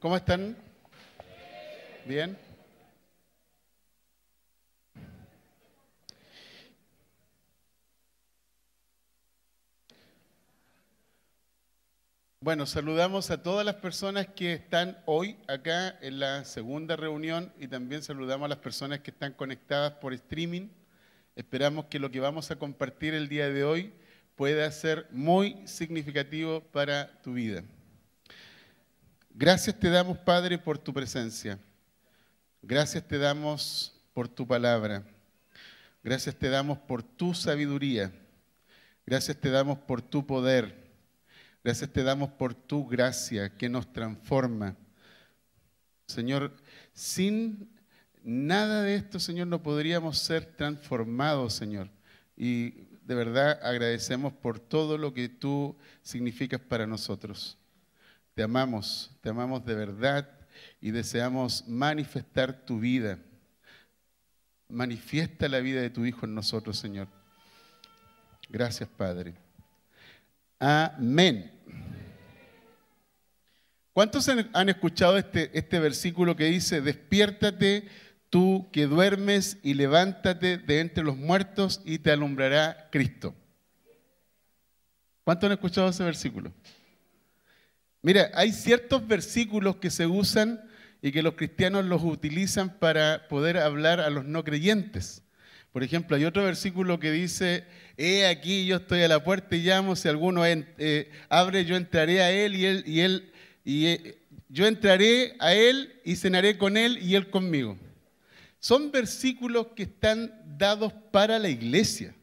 ¿Cómo 0.00 0.16
están? 0.16 0.56
¿Bien? 2.06 2.38
Bueno, 12.40 12.64
saludamos 12.64 13.30
a 13.30 13.42
todas 13.42 13.66
las 13.66 13.74
personas 13.74 14.26
que 14.28 14.54
están 14.54 14.96
hoy 15.04 15.36
acá 15.46 15.98
en 16.00 16.18
la 16.18 16.46
segunda 16.46 16.96
reunión 16.96 17.52
y 17.58 17.68
también 17.68 18.02
saludamos 18.02 18.46
a 18.46 18.48
las 18.48 18.58
personas 18.58 19.00
que 19.00 19.10
están 19.10 19.34
conectadas 19.34 19.92
por 20.00 20.14
streaming. 20.14 20.70
Esperamos 21.36 21.84
que 21.84 21.98
lo 21.98 22.10
que 22.10 22.20
vamos 22.20 22.50
a 22.50 22.56
compartir 22.56 23.12
el 23.12 23.28
día 23.28 23.50
de 23.50 23.64
hoy 23.64 23.92
pueda 24.34 24.70
ser 24.72 25.08
muy 25.10 25.60
significativo 25.66 26.62
para 26.72 27.20
tu 27.20 27.34
vida. 27.34 27.62
Gracias 29.30 29.78
te 29.78 29.88
damos, 29.88 30.18
Padre, 30.18 30.58
por 30.58 30.78
tu 30.78 30.92
presencia. 30.92 31.58
Gracias 32.62 33.06
te 33.06 33.16
damos 33.18 33.94
por 34.12 34.28
tu 34.28 34.46
palabra. 34.46 35.04
Gracias 36.02 36.34
te 36.36 36.48
damos 36.48 36.78
por 36.78 37.02
tu 37.02 37.34
sabiduría. 37.34 38.12
Gracias 39.06 39.36
te 39.36 39.50
damos 39.50 39.78
por 39.78 40.02
tu 40.02 40.26
poder. 40.26 40.90
Gracias 41.62 41.90
te 41.90 42.02
damos 42.02 42.30
por 42.30 42.54
tu 42.54 42.86
gracia 42.86 43.56
que 43.56 43.68
nos 43.68 43.92
transforma. 43.92 44.76
Señor, 46.06 46.56
sin 46.92 47.70
nada 48.22 48.82
de 48.82 48.96
esto, 48.96 49.20
Señor, 49.20 49.46
no 49.46 49.62
podríamos 49.62 50.18
ser 50.18 50.44
transformados, 50.44 51.54
Señor. 51.54 51.88
Y 52.36 52.70
de 53.04 53.14
verdad 53.14 53.60
agradecemos 53.62 54.32
por 54.32 54.58
todo 54.58 54.98
lo 54.98 55.12
que 55.14 55.28
tú 55.28 55.76
significas 56.02 56.60
para 56.60 56.86
nosotros. 56.86 57.59
Te 58.40 58.44
amamos, 58.44 59.10
te 59.20 59.28
amamos 59.28 59.66
de 59.66 59.74
verdad 59.74 60.26
y 60.80 60.92
deseamos 60.92 61.68
manifestar 61.68 62.64
tu 62.64 62.80
vida. 62.80 63.18
Manifiesta 64.66 65.46
la 65.46 65.58
vida 65.58 65.82
de 65.82 65.90
tu 65.90 66.06
Hijo 66.06 66.24
en 66.24 66.34
nosotros, 66.34 66.78
Señor. 66.78 67.06
Gracias, 68.48 68.88
Padre. 68.88 69.34
Amén. 70.58 71.52
¿Cuántos 73.92 74.26
han 74.30 74.68
escuchado 74.70 75.18
este, 75.18 75.50
este 75.52 75.78
versículo 75.78 76.34
que 76.34 76.44
dice, 76.44 76.80
despiértate 76.80 77.88
tú 78.30 78.70
que 78.72 78.86
duermes 78.86 79.58
y 79.62 79.74
levántate 79.74 80.56
de 80.56 80.80
entre 80.80 81.04
los 81.04 81.18
muertos 81.18 81.82
y 81.84 81.98
te 81.98 82.10
alumbrará 82.10 82.88
Cristo? 82.90 83.34
¿Cuántos 85.24 85.46
han 85.46 85.52
escuchado 85.52 85.90
ese 85.90 86.04
versículo? 86.04 86.54
Mira, 88.02 88.30
hay 88.34 88.52
ciertos 88.52 89.06
versículos 89.06 89.76
que 89.76 89.90
se 89.90 90.06
usan 90.06 90.62
y 91.02 91.12
que 91.12 91.22
los 91.22 91.34
cristianos 91.34 91.84
los 91.84 92.02
utilizan 92.02 92.78
para 92.78 93.28
poder 93.28 93.58
hablar 93.58 94.00
a 94.00 94.10
los 94.10 94.24
no 94.24 94.42
creyentes. 94.42 95.22
Por 95.72 95.82
ejemplo, 95.82 96.16
hay 96.16 96.24
otro 96.24 96.42
versículo 96.44 96.98
que 96.98 97.12
dice, 97.12 97.64
he 97.96 98.26
aquí 98.26 98.66
yo 98.66 98.76
estoy 98.76 99.02
a 99.02 99.08
la 99.08 99.22
puerta 99.22 99.54
y 99.54 99.62
llamo, 99.62 99.96
si 99.96 100.08
alguno 100.08 100.44
eh, 100.46 101.10
abre, 101.28 101.64
yo 101.64 101.76
entraré 101.76 102.22
a 102.22 102.30
él 102.32 102.56
y 102.56 102.64
él, 102.64 102.84
y 102.86 103.00
él, 103.00 103.32
y 103.64 103.86
eh, 103.86 104.18
yo 104.48 104.66
entraré 104.66 105.36
a 105.38 105.54
él 105.54 106.00
y 106.04 106.16
cenaré 106.16 106.58
con 106.58 106.76
él 106.76 106.98
y 107.02 107.14
él 107.14 107.30
conmigo. 107.30 107.78
Son 108.58 108.90
versículos 108.90 109.68
que 109.76 109.84
están 109.84 110.34
dados 110.58 110.92
para 111.12 111.38
la 111.38 111.48
iglesia, 111.48 112.14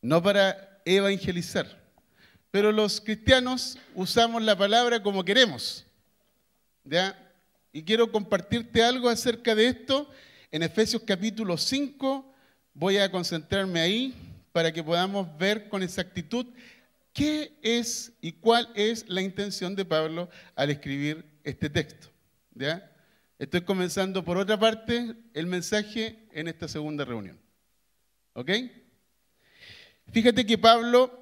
no 0.00 0.22
para 0.22 0.80
evangelizar. 0.84 1.81
Pero 2.52 2.70
los 2.70 3.00
cristianos 3.00 3.78
usamos 3.94 4.42
la 4.42 4.56
palabra 4.56 5.02
como 5.02 5.24
queremos. 5.24 5.86
¿ya? 6.84 7.18
Y 7.72 7.82
quiero 7.82 8.12
compartirte 8.12 8.84
algo 8.84 9.08
acerca 9.08 9.54
de 9.54 9.68
esto 9.68 10.08
en 10.50 10.62
Efesios 10.62 11.02
capítulo 11.06 11.56
5, 11.56 12.30
voy 12.74 12.98
a 12.98 13.10
concentrarme 13.10 13.80
ahí 13.80 14.14
para 14.52 14.70
que 14.70 14.84
podamos 14.84 15.26
ver 15.38 15.70
con 15.70 15.82
exactitud 15.82 16.44
qué 17.14 17.58
es 17.62 18.12
y 18.20 18.32
cuál 18.32 18.68
es 18.74 19.08
la 19.08 19.22
intención 19.22 19.74
de 19.74 19.86
Pablo 19.86 20.28
al 20.54 20.68
escribir 20.68 21.24
este 21.44 21.70
texto. 21.70 22.08
¿ya? 22.54 22.86
Estoy 23.38 23.62
comenzando 23.62 24.22
por 24.22 24.36
otra 24.36 24.60
parte 24.60 25.14
el 25.32 25.46
mensaje 25.46 26.28
en 26.32 26.48
esta 26.48 26.68
segunda 26.68 27.06
reunión. 27.06 27.40
¿Ok? 28.34 28.50
Fíjate 30.12 30.44
que 30.44 30.58
Pablo 30.58 31.21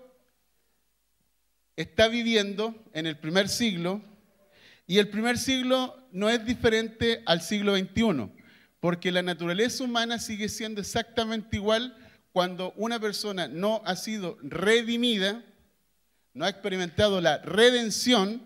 está 1.80 2.08
viviendo 2.08 2.74
en 2.92 3.06
el 3.06 3.16
primer 3.16 3.48
siglo 3.48 4.02
y 4.86 4.98
el 4.98 5.08
primer 5.08 5.38
siglo 5.38 5.96
no 6.12 6.28
es 6.28 6.44
diferente 6.44 7.22
al 7.26 7.40
siglo 7.40 7.76
XXI. 7.76 8.30
Porque 8.80 9.12
la 9.12 9.22
naturaleza 9.22 9.84
humana 9.84 10.18
sigue 10.18 10.48
siendo 10.48 10.80
exactamente 10.80 11.56
igual 11.56 11.96
cuando 12.32 12.72
una 12.76 12.98
persona 12.98 13.48
no 13.48 13.82
ha 13.84 13.96
sido 13.96 14.38
redimida, 14.42 15.44
no 16.34 16.44
ha 16.44 16.48
experimentado 16.48 17.20
la 17.20 17.38
redención, 17.38 18.42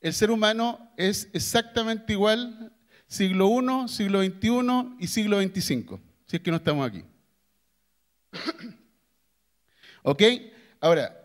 el 0.00 0.12
ser 0.12 0.30
humano 0.30 0.92
es 0.96 1.28
exactamente 1.32 2.12
igual 2.12 2.72
siglo 3.06 3.48
I, 3.48 3.88
siglo 3.88 4.22
XXI 4.22 4.96
y 4.98 5.06
siglo 5.06 5.40
XXV, 5.40 5.98
si 6.26 6.36
es 6.36 6.42
que 6.42 6.50
no 6.50 6.56
estamos 6.56 6.86
aquí. 6.86 7.04
¿Ok? 10.02 10.22
Ahora, 10.80 11.21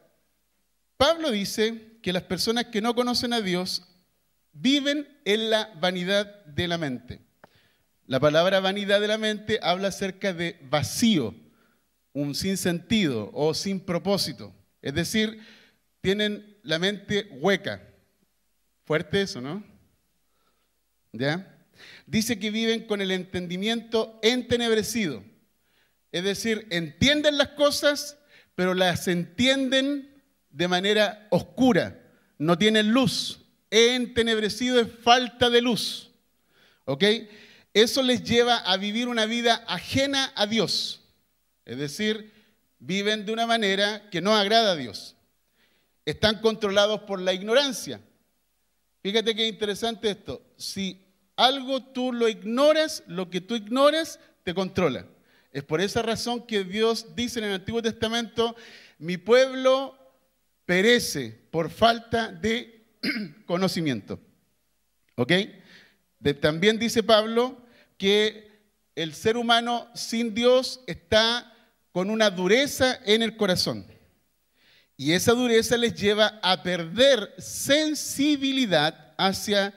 Pablo 0.97 1.31
dice 1.31 2.00
que 2.02 2.12
las 2.12 2.24
personas 2.24 2.66
que 2.66 2.81
no 2.81 2.96
conocen 2.96 3.34
a 3.34 3.41
Dios 3.41 3.84
viven 4.52 5.08
en 5.25 5.50
la 5.50 5.72
vanidad 5.80 6.46
de 6.46 6.68
la 6.68 6.78
mente. 6.78 7.22
La 8.08 8.19
palabra 8.19 8.59
vanidad 8.59 9.00
de 9.00 9.08
la 9.08 9.18
mente 9.18 9.59
habla 9.62 9.90
acerca 9.90 10.34
de 10.34 10.58
vacío, 10.69 11.35
un 12.13 12.34
sinsentido 12.34 13.30
o 13.34 13.53
sin 13.53 13.80
propósito. 13.80 14.56
Es 14.81 14.94
decir, 14.94 15.40
tienen 16.02 16.58
la 16.63 16.80
mente 16.80 17.28
hueca. 17.31 17.81
Fuerte 18.85 19.22
eso, 19.22 19.41
¿no? 19.41 19.64
¿Ya? 21.12 21.53
Dice 22.06 22.40
que 22.40 22.50
viven 22.50 22.88
con 22.88 23.02
el 23.02 23.12
entendimiento 23.12 24.19
entenebrecido. 24.24 25.24
Es 26.12 26.24
decir, 26.24 26.66
entienden 26.72 27.38
las 27.38 27.50
cosas, 27.50 28.18
pero 28.56 28.74
las 28.74 29.08
entienden 29.08 30.16
de 30.57 30.68
manera 30.68 31.28
oscura. 31.29 32.01
No 32.40 32.57
tienen 32.57 32.91
luz. 32.91 33.40
Entenebrecido 33.69 34.79
es 34.79 34.88
falta 35.03 35.50
de 35.50 35.62
luz. 35.62 36.09
¿Ok? 36.85 37.03
eso 37.73 38.01
les 38.01 38.23
lleva 38.23 38.57
a 38.57 38.75
vivir 38.78 39.07
una 39.07 39.28
vida 39.28 39.63
ajena 39.67 40.31
a 40.35 40.47
Dios. 40.47 41.01
Es 41.63 41.78
decir, 41.78 42.34
viven 42.79 43.23
de 43.23 43.31
una 43.31 43.46
manera 43.46 44.09
que 44.09 44.19
no 44.19 44.35
agrada 44.35 44.72
a 44.72 44.75
Dios. 44.75 45.16
Están 46.03 46.41
controlados 46.41 47.01
por 47.01 47.22
la 47.22 47.34
ignorancia. 47.34 48.01
Fíjate 49.03 49.35
qué 49.35 49.47
interesante 49.47 50.09
esto. 50.09 50.41
Si 50.57 51.06
algo 51.35 51.84
tú 51.84 52.12
lo 52.12 52.28
ignoras, 52.28 53.03
lo 53.06 53.29
que 53.29 53.41
tú 53.41 53.53
ignoras 53.53 54.19
te 54.44 54.56
controla. 54.56 55.06
Es 55.51 55.63
por 55.63 55.79
esa 55.79 56.01
razón 56.01 56.47
que 56.47 56.63
Dios 56.63 57.16
dice 57.16 57.38
en 57.38 57.46
el 57.46 57.53
Antiguo 57.53 57.84
Testamento, 57.84 58.56
mi 58.97 59.17
pueblo 59.17 60.06
perece 60.67 61.31
por 61.50 61.72
falta 61.72 62.31
de 62.31 62.85
conocimiento. 63.47 64.19
¿Ok? 65.16 65.31
también 66.41 66.78
dice 66.78 67.03
Pablo 67.03 67.57
que 67.97 68.51
el 68.95 69.13
ser 69.13 69.38
humano 69.38 69.88
sin 69.95 70.35
Dios 70.35 70.81
está 70.88 71.55
con 71.91 72.09
una 72.09 72.29
dureza 72.29 73.00
en 73.05 73.22
el 73.22 73.38
corazón. 73.38 73.85
Y 74.97 75.13
esa 75.13 75.31
dureza 75.31 75.78
les 75.78 75.94
lleva 75.95 76.39
a 76.44 76.61
perder 76.63 77.34
sensibilidad 77.38 79.13
hacia 79.17 79.73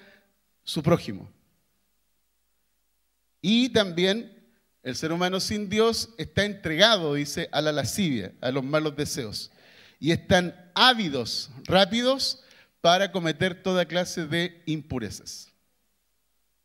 su 0.64 0.82
prójimo. 0.82 1.30
Y 3.40 3.68
también 3.68 4.32
el 4.82 4.96
ser 4.96 5.12
humano 5.12 5.38
sin 5.38 5.68
Dios 5.68 6.10
está 6.18 6.44
entregado, 6.44 7.14
dice, 7.14 7.48
a 7.52 7.60
la 7.60 7.70
lascivia, 7.70 8.32
a 8.40 8.50
los 8.50 8.64
malos 8.64 8.96
deseos. 8.96 9.50
Y 10.00 10.10
están 10.10 10.72
ávidos, 10.74 11.50
rápidos, 11.64 12.42
para 12.80 13.12
cometer 13.12 13.62
toda 13.62 13.84
clase 13.84 14.26
de 14.26 14.62
impurezas. 14.66 15.52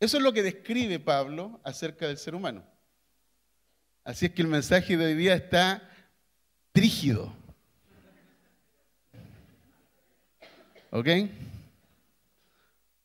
Eso 0.00 0.16
es 0.16 0.22
lo 0.22 0.32
que 0.32 0.42
describe 0.42 0.98
Pablo 0.98 1.60
acerca 1.62 2.08
del 2.08 2.18
ser 2.18 2.34
humano. 2.34 2.64
Así 4.04 4.26
es 4.26 4.32
que 4.32 4.42
el 4.42 4.48
mensaje 4.48 4.96
de 4.96 5.06
hoy 5.06 5.14
día 5.14 5.34
está 5.34 5.88
trígido. 6.72 7.34
¿Ok? 10.90 11.08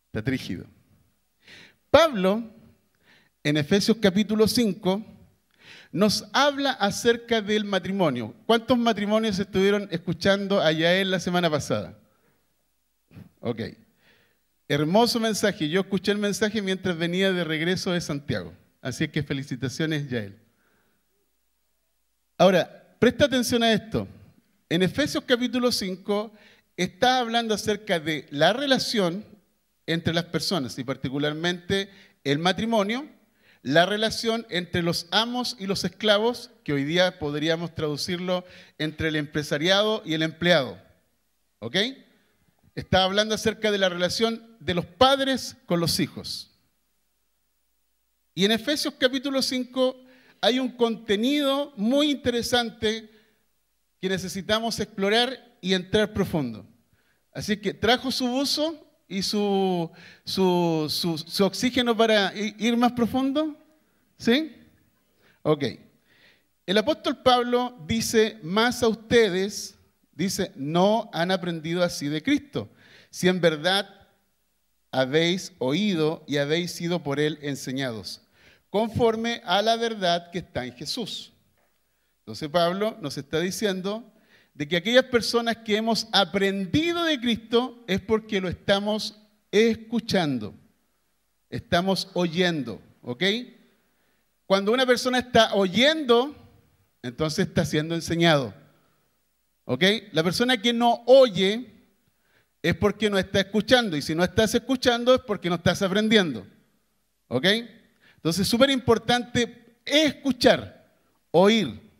Está 0.07 0.24
trígido. 0.24 0.66
Pablo, 1.89 2.44
en 3.44 3.57
Efesios 3.57 3.98
capítulo 4.01 4.48
5, 4.48 5.04
nos 5.91 6.25
habla 6.33 6.71
acerca 6.71 7.41
del 7.41 7.65
matrimonio. 7.65 8.33
¿Cuántos 8.45 8.77
matrimonios 8.77 9.38
estuvieron 9.39 9.88
escuchando 9.91 10.61
allá 10.61 10.99
en 10.99 11.11
la 11.11 11.19
semana 11.19 11.49
pasada? 11.49 11.97
Ok. 13.39 13.61
Hermoso 14.67 15.19
mensaje. 15.19 15.67
Yo 15.67 15.81
escuché 15.81 16.11
el 16.11 16.17
mensaje 16.17 16.61
mientras 16.61 16.97
venía 16.97 17.33
de 17.33 17.43
regreso 17.43 17.91
de 17.91 17.99
Santiago. 17.99 18.53
Así 18.81 19.07
que 19.09 19.21
felicitaciones, 19.21 20.09
Yael. 20.09 20.39
Ahora, 22.38 22.95
presta 22.97 23.25
atención 23.25 23.61
a 23.61 23.73
esto. 23.73 24.07
En 24.69 24.81
Efesios 24.81 25.23
capítulo 25.27 25.71
5 25.71 26.31
está 26.77 27.19
hablando 27.19 27.53
acerca 27.53 27.99
de 27.99 28.25
la 28.31 28.53
relación 28.53 29.25
entre 29.85 30.13
las 30.13 30.25
personas 30.25 30.77
y 30.79 30.83
particularmente 30.83 31.89
el 32.23 32.39
matrimonio, 32.39 33.07
la 33.63 33.86
relación 33.86 34.46
entre 34.50 34.81
los 34.81 35.08
amos 35.12 35.56
y 35.60 35.68
los 35.68 35.84
esclavos, 35.84 36.50
que 36.63 36.74
hoy 36.74 36.84
día 36.84 37.19
podríamos 37.19 37.75
traducirlo 37.75 38.44
entre 38.78 39.10
el 39.10 39.16
empresariado 39.16 40.02
y 40.06 40.13
el 40.13 40.24
empleado. 40.24 40.81
¿Ok? 41.60 41.78
Está 42.74 43.04
hablando 43.04 43.36
acerca 43.36 43.72
de 43.72 43.78
la 43.78 43.90
relación 43.90 44.58
de 44.60 44.74
los 44.74 44.86
padres 44.86 45.58
con 45.66 45.80
los 45.80 46.00
hijos. 46.00 46.52
Y 48.34 48.46
en 48.46 48.52
Efesios 48.52 48.96
capítulo 48.98 49.42
5 49.42 50.06
hay 50.42 50.58
un 50.58 50.69
contenido 50.69 51.74
muy 51.75 52.10
interesante 52.10 53.12
que 54.00 54.10
necesitamos 54.10 54.80
explorar 54.80 55.58
y 55.62 55.74
entrar 55.74 56.13
profundo. 56.13 56.66
Así 57.31 57.58
que 57.58 57.74
trajo 57.74 58.12
su 58.12 58.28
buzo 58.28 58.90
y 59.12 59.22
su, 59.24 59.92
su, 60.24 61.44
oxígeno 61.44 61.96
para 61.96 62.34
ir 62.34 62.78
más 62.78 62.94
profundo. 62.94 63.58
¿Sí? 64.18 64.56
Ok. 65.42 65.66
El 66.66 66.78
apóstol 66.78 67.22
Pablo 67.22 67.78
dice 67.86 68.40
más 68.42 68.81
a 68.81 68.88
ustedes, 68.88 69.75
dice, 70.13 70.54
no 70.56 71.10
han 71.12 71.31
aprendido 71.31 71.84
así 71.84 72.08
de 72.08 72.24
Cristo. 72.24 72.69
Si 73.10 73.28
en 73.28 73.42
verdad 73.42 74.08
habéis 74.92 75.52
oído 75.60 76.24
y 76.25 76.38
habéis 76.38 76.72
sido 76.72 77.04
por 77.04 77.19
él 77.19 77.38
enseñados, 77.42 78.22
conforme 78.69 79.42
a 79.44 79.62
la 79.62 79.75
verdad 79.75 80.31
que 80.31 80.40
está 80.40 80.66
en 80.66 80.74
Jesús. 80.74 81.34
Entonces 82.19 82.48
Pablo 82.48 82.98
nos 83.02 83.18
está 83.18 83.42
diciendo 83.42 84.10
de 84.62 84.68
que 84.68 84.78
aquellas 84.78 85.06
personas 85.06 85.58
que 85.58 85.75
hemos 85.75 86.08
aprendido 86.12 87.04
de 87.04 87.19
Cristo 87.19 87.84
es 87.88 88.00
porque 88.00 88.40
lo 88.40 88.48
estamos 88.48 89.19
escuchando, 89.50 90.54
estamos 91.50 92.10
oyendo, 92.13 92.80
¿ok? 93.02 93.24
Cuando 94.46 94.72
una 94.72 94.86
persona 94.86 95.18
está 95.18 95.56
oyendo, 95.56 96.36
entonces 97.02 97.48
está 97.48 97.66
siendo 97.66 97.96
enseñado, 97.96 98.54
¿ok? 99.66 99.84
La 100.12 100.24
persona 100.24 100.62
que 100.62 100.74
no 100.74 101.02
oye 101.08 101.66
es 102.62 102.75
porque 102.75 103.10
no 103.10 103.18
está 103.18 103.40
escuchando, 103.40 103.98
y 103.98 104.04
si 104.04 104.13
no 104.13 104.24
estás 104.24 104.54
escuchando 104.54 105.16
es 105.16 105.22
porque 105.22 105.50
no 105.50 105.56
estás 105.56 105.81
aprendiendo, 105.81 106.46
¿ok? 107.30 107.48
Entonces 108.18 108.42
es 108.42 108.48
súper 108.48 108.69
importante 108.69 109.80
escuchar, 109.84 110.88
oír. 111.31 111.90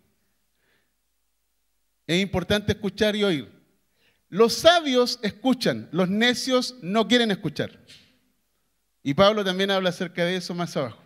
Es 2.12 2.22
importante 2.22 2.74
escuchar 2.74 3.16
y 3.16 3.24
oír. 3.24 3.50
Los 4.28 4.56
sabios 4.56 5.18
escuchan, 5.22 5.88
los 5.94 6.10
necios 6.10 6.76
no 6.82 7.08
quieren 7.08 7.32
escuchar. 7.32 7.72
Y 9.02 9.14
Pablo 9.14 9.46
también 9.46 9.72
habla 9.72 9.92
acerca 9.92 10.26
de 10.26 10.36
eso 10.36 10.54
más 10.54 10.76
abajo. 10.76 11.02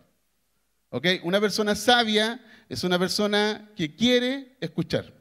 ¿Ok? 0.89 1.05
Una 1.21 1.39
persona 1.39 1.75
sabia 1.75 2.43
es 2.69 2.83
una 2.83 2.97
persona 2.97 3.69
que 3.75 3.95
quiere 3.95 4.57
escuchar. 4.59 5.13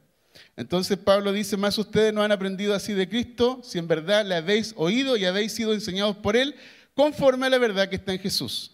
Entonces 0.56 0.96
Pablo 0.96 1.34
dice, 1.34 1.58
más 1.58 1.76
ustedes 1.76 2.14
no 2.14 2.22
han 2.22 2.32
aprendido 2.32 2.74
así 2.74 2.94
de 2.94 3.06
Cristo, 3.06 3.60
si 3.62 3.78
en 3.78 3.86
verdad 3.86 4.24
le 4.24 4.36
habéis 4.36 4.72
oído 4.78 5.18
y 5.18 5.26
habéis 5.26 5.52
sido 5.52 5.74
enseñados 5.74 6.16
por 6.16 6.34
Él, 6.34 6.54
conforme 6.94 7.44
a 7.44 7.50
la 7.50 7.58
verdad 7.58 7.90
que 7.90 7.96
está 7.96 8.14
en 8.14 8.20
Jesús. 8.20 8.72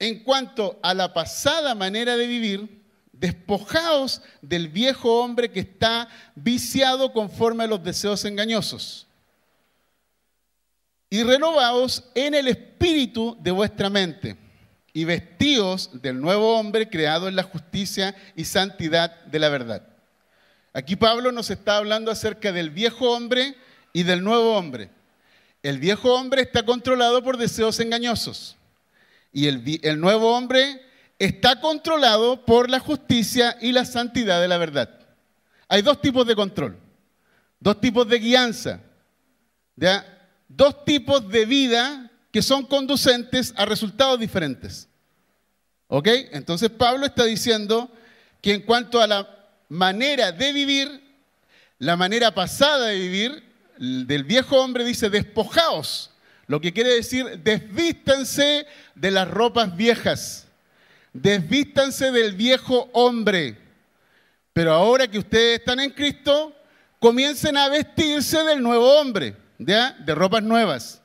En 0.00 0.24
cuanto 0.24 0.80
a 0.82 0.92
la 0.92 1.14
pasada 1.14 1.76
manera 1.76 2.16
de 2.16 2.26
vivir, 2.26 2.75
despojaos 3.18 4.22
del 4.42 4.68
viejo 4.68 5.22
hombre 5.22 5.50
que 5.50 5.60
está 5.60 6.08
viciado 6.34 7.12
conforme 7.12 7.64
a 7.64 7.66
los 7.66 7.82
deseos 7.82 8.24
engañosos. 8.24 9.06
Y 11.08 11.22
renovaos 11.22 12.04
en 12.14 12.34
el 12.34 12.48
espíritu 12.48 13.36
de 13.40 13.50
vuestra 13.50 13.88
mente 13.88 14.36
y 14.92 15.04
vestíos 15.04 15.90
del 15.92 16.20
nuevo 16.20 16.58
hombre 16.58 16.88
creado 16.88 17.28
en 17.28 17.36
la 17.36 17.42
justicia 17.42 18.16
y 18.34 18.44
santidad 18.44 19.24
de 19.26 19.38
la 19.38 19.48
verdad. 19.48 19.86
Aquí 20.72 20.96
Pablo 20.96 21.32
nos 21.32 21.50
está 21.50 21.76
hablando 21.76 22.10
acerca 22.10 22.52
del 22.52 22.70
viejo 22.70 23.10
hombre 23.10 23.56
y 23.92 24.02
del 24.02 24.22
nuevo 24.22 24.56
hombre. 24.56 24.90
El 25.62 25.78
viejo 25.78 26.14
hombre 26.14 26.42
está 26.42 26.64
controlado 26.64 27.22
por 27.22 27.38
deseos 27.38 27.80
engañosos. 27.80 28.56
Y 29.32 29.48
el, 29.48 30.00
nuevo 30.00 30.36
hombre 30.36 30.80
está 31.18 31.60
controlado 31.60 32.44
por 32.44 32.68
la 32.68 32.80
justicia 32.80 33.56
y 33.60 33.72
la 33.72 33.84
santidad 33.84 34.40
de 34.40 34.48
la 34.48 34.58
verdad. 34.58 34.90
Hay 35.68 35.82
dos 35.82 36.00
tipos 36.00 36.26
de 36.26 36.36
control, 36.36 36.78
dos 37.58 37.80
tipos 37.80 38.08
de 38.08 38.18
guianza, 38.18 38.80
dos 40.48 40.84
tipos 40.84 41.28
de 41.28 41.44
vida 41.46 42.10
que 42.30 42.42
son 42.42 42.66
conducentes 42.66 43.54
a 43.56 43.64
resultados 43.64 44.20
diferentes. 44.20 44.88
¿Ok? 45.88 46.08
Entonces 46.32 46.70
Pablo 46.70 47.06
está 47.06 47.24
diciendo 47.24 47.90
que 48.42 48.54
en 48.54 48.62
cuanto 48.62 49.00
a 49.00 49.06
la 49.06 49.28
manera 49.68 50.32
de 50.32 50.52
vivir, 50.52 51.02
la 51.78 51.96
manera 51.96 52.34
pasada 52.34 52.86
de 52.86 52.98
vivir, 52.98 53.42
del 53.78 54.24
viejo 54.24 54.60
hombre 54.60 54.84
dice, 54.84 55.10
despojaos 55.10 56.10
lo 56.46 56.60
que 56.60 56.72
quiere 56.72 56.90
decir, 56.90 57.40
desvístanse 57.42 58.66
de 58.94 59.10
las 59.10 59.28
ropas 59.28 59.76
viejas, 59.76 60.45
desvístanse 61.20 62.10
del 62.10 62.34
viejo 62.34 62.88
hombre. 62.92 63.58
Pero 64.52 64.72
ahora 64.72 65.06
que 65.06 65.18
ustedes 65.18 65.58
están 65.58 65.80
en 65.80 65.90
Cristo, 65.90 66.54
comiencen 66.98 67.56
a 67.56 67.68
vestirse 67.68 68.42
del 68.42 68.62
nuevo 68.62 69.00
hombre, 69.00 69.36
de 69.58 70.14
ropas 70.14 70.42
nuevas. 70.42 71.02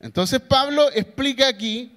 Entonces 0.00 0.40
Pablo 0.40 0.90
explica 0.92 1.48
aquí 1.48 1.92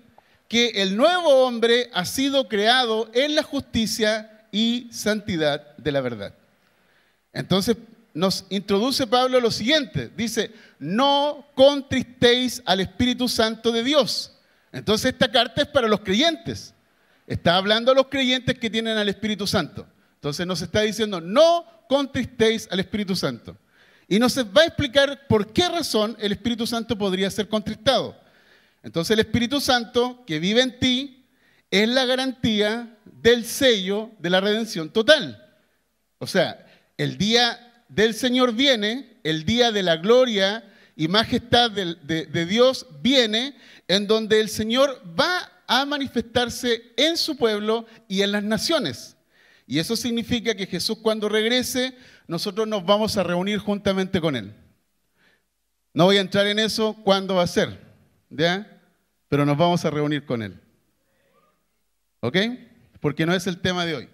que 0.48 0.69
el 0.81 0.95
nuevo 0.95 1.45
hombre 1.45 1.89
ha 1.94 2.06
sido 2.06 2.48
creado 2.48 3.10
en 3.13 3.36
la 3.36 3.44
justicia 3.44 4.45
y 4.51 4.88
santidad 4.92 5.75
de 5.78 5.92
la 5.92 6.01
verdad. 6.01 6.34
Entonces 7.34 7.75
nos 8.13 8.45
introduce 8.50 9.06
Pablo 9.07 9.39
lo 9.39 9.51
siguiente. 9.51 10.10
Dice, 10.16 10.51
no 10.80 11.45
contristéis 11.54 12.62
al 12.66 12.80
Espíritu 12.80 13.28
Santo 13.28 13.72
de 13.72 13.84
Dios. 13.84 14.34
Entonces 14.72 15.12
esta 15.12 15.30
carta 15.30 15.62
es 15.62 15.68
para 15.68 15.88
los 15.88 16.00
creyentes. 16.00 16.74
Está 17.27 17.57
hablando 17.57 17.91
a 17.91 17.96
los 17.96 18.07
creyentes 18.07 18.57
que 18.57 18.69
tienen 18.69 18.98
al 18.98 19.10
Espíritu 19.10 19.46
Santo. 19.46 19.86
Entonces 20.15 20.48
nos 20.48 20.62
está 20.62 20.81
diciendo, 20.81 21.22
no 21.22 21.65
contristéis 21.88 22.67
al 22.72 22.79
Espíritu 22.79 23.15
Santo. 23.15 23.57
Y 24.07 24.17
nos 24.17 24.38
va 24.38 24.62
a 24.62 24.65
explicar 24.65 25.27
por 25.27 25.51
qué 25.51 25.67
razón 25.67 26.15
el 26.19 26.31
Espíritu 26.31 26.65
Santo 26.65 26.98
podría 26.98 27.29
ser 27.29 27.50
contristado. 27.50 28.17
Entonces 28.81 29.12
el 29.12 29.19
Espíritu 29.19 29.60
Santo 29.60 30.24
que 30.25 30.39
vive 30.39 30.62
en 30.62 30.79
ti 30.79 31.25
es 31.69 31.89
la 31.89 32.05
garantía 32.05 32.98
del 33.03 33.46
sello 33.46 34.12
de 34.19 34.29
la 34.29 34.39
redención 34.39 34.89
total. 34.89 35.43
O 36.19 36.27
sea, 36.27 36.65
el 36.98 37.17
día 37.17 37.84
del 37.89 38.13
Señor 38.13 38.53
viene, 38.53 39.19
el 39.24 39.43
día 39.43 39.72
de 39.72 39.84
la 39.84 39.98
gloria 39.98 40.63
y 40.96 41.07
majestad 41.07 41.69
de, 41.72 42.46
Dios 42.46 42.88
viene, 43.01 43.55
en 43.88 44.07
donde 44.07 44.39
el 44.39 44.50
Señor 44.50 45.01
va 45.19 45.51
a 45.67 45.86
manifestarse 45.86 46.93
en 46.95 47.17
su 47.17 47.36
pueblo 47.36 47.86
y 48.07 48.21
en 48.21 48.31
las 48.31 48.43
naciones. 48.43 49.17
Y 49.67 49.79
eso 49.79 49.97
significa 49.97 50.55
que 50.55 50.65
Jesús 50.65 51.00
cuando 51.00 51.27
regrese, 51.27 51.95
nosotros 52.25 52.67
nos 52.67 52.86
vamos 52.86 53.17
a 53.17 53.24
reunir 53.24 53.59
juntamente 53.59 54.21
con 54.21 54.36
Él. 54.36 54.55
No 55.93 56.05
voy 56.05 56.17
a 56.17 56.21
entrar 56.21 56.47
en 56.47 56.59
eso 56.59 56.95
cuándo 57.03 57.36
va 57.36 57.43
a 57.43 57.47
ser, 57.47 57.79
¿ya? 58.29 58.81
Pero 59.27 59.45
nos 59.45 59.57
vamos 59.57 59.83
a 59.83 59.89
reunir 59.89 60.25
con 60.25 60.41
Él. 60.41 60.59
¿Ok? 62.21 62.38
Porque 63.01 63.25
no 63.25 63.33
es 63.36 63.45
el 63.45 63.59
tema 63.59 63.86
de 63.86 63.95
hoy. 63.95 64.09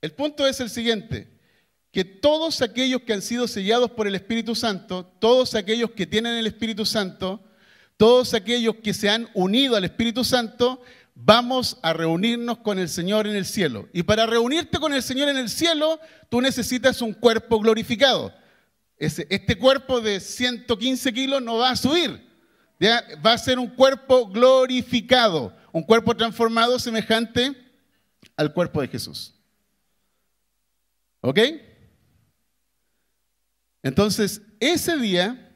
El 0.00 0.12
punto 0.12 0.46
es 0.46 0.60
el 0.60 0.70
siguiente 0.70 1.28
que 1.90 2.04
todos 2.04 2.62
aquellos 2.62 3.02
que 3.02 3.12
han 3.12 3.22
sido 3.22 3.48
sellados 3.48 3.90
por 3.90 4.06
el 4.06 4.14
Espíritu 4.14 4.54
Santo, 4.54 5.04
todos 5.18 5.54
aquellos 5.54 5.90
que 5.92 6.06
tienen 6.06 6.34
el 6.34 6.46
Espíritu 6.46 6.86
Santo, 6.86 7.42
todos 7.98 8.32
aquellos 8.32 8.76
que 8.76 8.94
se 8.94 9.10
han 9.10 9.28
unido 9.34 9.76
al 9.76 9.84
Espíritu 9.84 10.24
Santo, 10.24 10.80
vamos 11.16 11.78
a 11.82 11.92
reunirnos 11.92 12.58
con 12.58 12.78
el 12.78 12.88
Señor 12.88 13.26
en 13.26 13.34
el 13.34 13.44
cielo. 13.44 13.88
Y 13.92 14.04
para 14.04 14.24
reunirte 14.24 14.78
con 14.78 14.94
el 14.94 15.02
Señor 15.02 15.28
en 15.28 15.36
el 15.36 15.50
cielo, 15.50 16.00
tú 16.28 16.40
necesitas 16.40 17.02
un 17.02 17.12
cuerpo 17.12 17.58
glorificado. 17.58 18.32
Este 18.96 19.58
cuerpo 19.58 20.00
de 20.00 20.20
115 20.20 21.12
kilos 21.12 21.42
no 21.42 21.58
va 21.58 21.70
a 21.70 21.76
subir, 21.76 22.24
va 22.80 23.32
a 23.32 23.38
ser 23.38 23.58
un 23.58 23.68
cuerpo 23.68 24.28
glorificado, 24.28 25.54
un 25.72 25.82
cuerpo 25.82 26.16
transformado 26.16 26.78
semejante 26.78 27.52
al 28.36 28.52
cuerpo 28.52 28.80
de 28.80 28.88
Jesús. 28.88 29.34
¿Ok? 31.20 31.40
Entonces, 33.82 34.42
ese 34.60 34.96
día, 34.98 35.47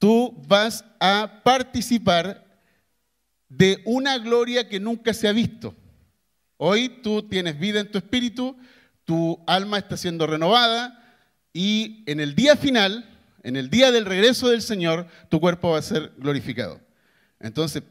tú 0.00 0.34
vas 0.48 0.84
a 0.98 1.42
participar 1.44 2.44
de 3.48 3.82
una 3.84 4.18
gloria 4.18 4.68
que 4.68 4.80
nunca 4.80 5.12
se 5.12 5.28
ha 5.28 5.32
visto. 5.32 5.76
Hoy 6.56 6.88
tú 7.02 7.22
tienes 7.22 7.60
vida 7.60 7.80
en 7.80 7.90
tu 7.90 7.98
espíritu, 7.98 8.56
tu 9.04 9.38
alma 9.46 9.78
está 9.78 9.96
siendo 9.96 10.26
renovada 10.26 10.96
y 11.52 12.02
en 12.06 12.18
el 12.18 12.34
día 12.34 12.56
final, 12.56 13.08
en 13.42 13.56
el 13.56 13.68
día 13.68 13.92
del 13.92 14.06
regreso 14.06 14.48
del 14.48 14.62
Señor, 14.62 15.06
tu 15.28 15.38
cuerpo 15.38 15.70
va 15.70 15.78
a 15.78 15.82
ser 15.82 16.12
glorificado. 16.16 16.80
Entonces, 17.38 17.82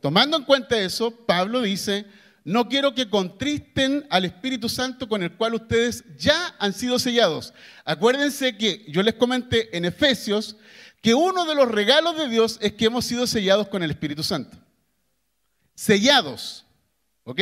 tomando 0.00 0.38
en 0.38 0.44
cuenta 0.44 0.78
eso, 0.78 1.10
Pablo 1.10 1.62
dice, 1.62 2.06
no 2.44 2.68
quiero 2.68 2.94
que 2.94 3.10
contristen 3.10 4.06
al 4.08 4.24
Espíritu 4.24 4.70
Santo 4.70 5.06
con 5.06 5.22
el 5.22 5.32
cual 5.32 5.54
ustedes 5.54 6.04
ya 6.16 6.54
han 6.58 6.72
sido 6.72 6.98
sellados. 6.98 7.52
Acuérdense 7.84 8.56
que 8.56 8.86
yo 8.88 9.02
les 9.02 9.14
comenté 9.14 9.76
en 9.76 9.84
Efesios 9.84 10.56
que 11.00 11.14
uno 11.14 11.46
de 11.46 11.54
los 11.54 11.70
regalos 11.70 12.16
de 12.16 12.28
Dios 12.28 12.58
es 12.60 12.72
que 12.72 12.86
hemos 12.86 13.04
sido 13.04 13.26
sellados 13.26 13.68
con 13.68 13.82
el 13.82 13.90
Espíritu 13.90 14.22
Santo. 14.22 14.56
Sellados, 15.74 16.64
¿ok? 17.24 17.40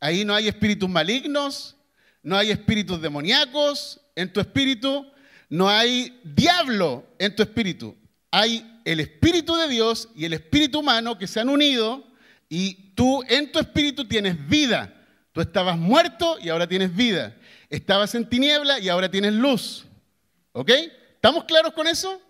Ahí 0.00 0.24
no 0.24 0.34
hay 0.34 0.48
espíritus 0.48 0.88
malignos, 0.88 1.76
no 2.22 2.36
hay 2.36 2.50
espíritus 2.50 3.00
demoníacos 3.00 4.00
en 4.14 4.32
tu 4.32 4.40
espíritu, 4.40 5.06
no 5.48 5.68
hay 5.68 6.20
diablo 6.24 7.06
en 7.18 7.34
tu 7.36 7.42
espíritu. 7.42 7.96
Hay 8.30 8.80
el 8.84 9.00
Espíritu 9.00 9.54
de 9.56 9.68
Dios 9.68 10.08
y 10.14 10.24
el 10.24 10.32
Espíritu 10.32 10.80
humano 10.80 11.16
que 11.18 11.26
se 11.26 11.40
han 11.40 11.48
unido 11.48 12.06
y 12.48 12.92
tú 12.94 13.22
en 13.28 13.50
tu 13.50 13.58
espíritu 13.58 14.06
tienes 14.06 14.48
vida. 14.48 14.92
Tú 15.32 15.40
estabas 15.40 15.78
muerto 15.78 16.38
y 16.40 16.48
ahora 16.48 16.66
tienes 16.66 16.94
vida. 16.94 17.36
Estabas 17.70 18.14
en 18.14 18.28
tiniebla 18.28 18.78
y 18.80 18.88
ahora 18.88 19.10
tienes 19.10 19.32
luz. 19.32 19.86
¿Ok? 20.52 20.70
¿Estamos 21.14 21.44
claros 21.44 21.72
con 21.72 21.86
eso? 21.86 22.20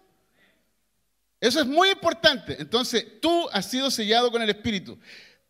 Eso 1.46 1.60
es 1.60 1.66
muy 1.66 1.90
importante. 1.90 2.56
Entonces, 2.58 3.20
tú 3.20 3.48
has 3.52 3.70
sido 3.70 3.90
sellado 3.90 4.32
con 4.32 4.42
el 4.42 4.50
Espíritu. 4.50 4.98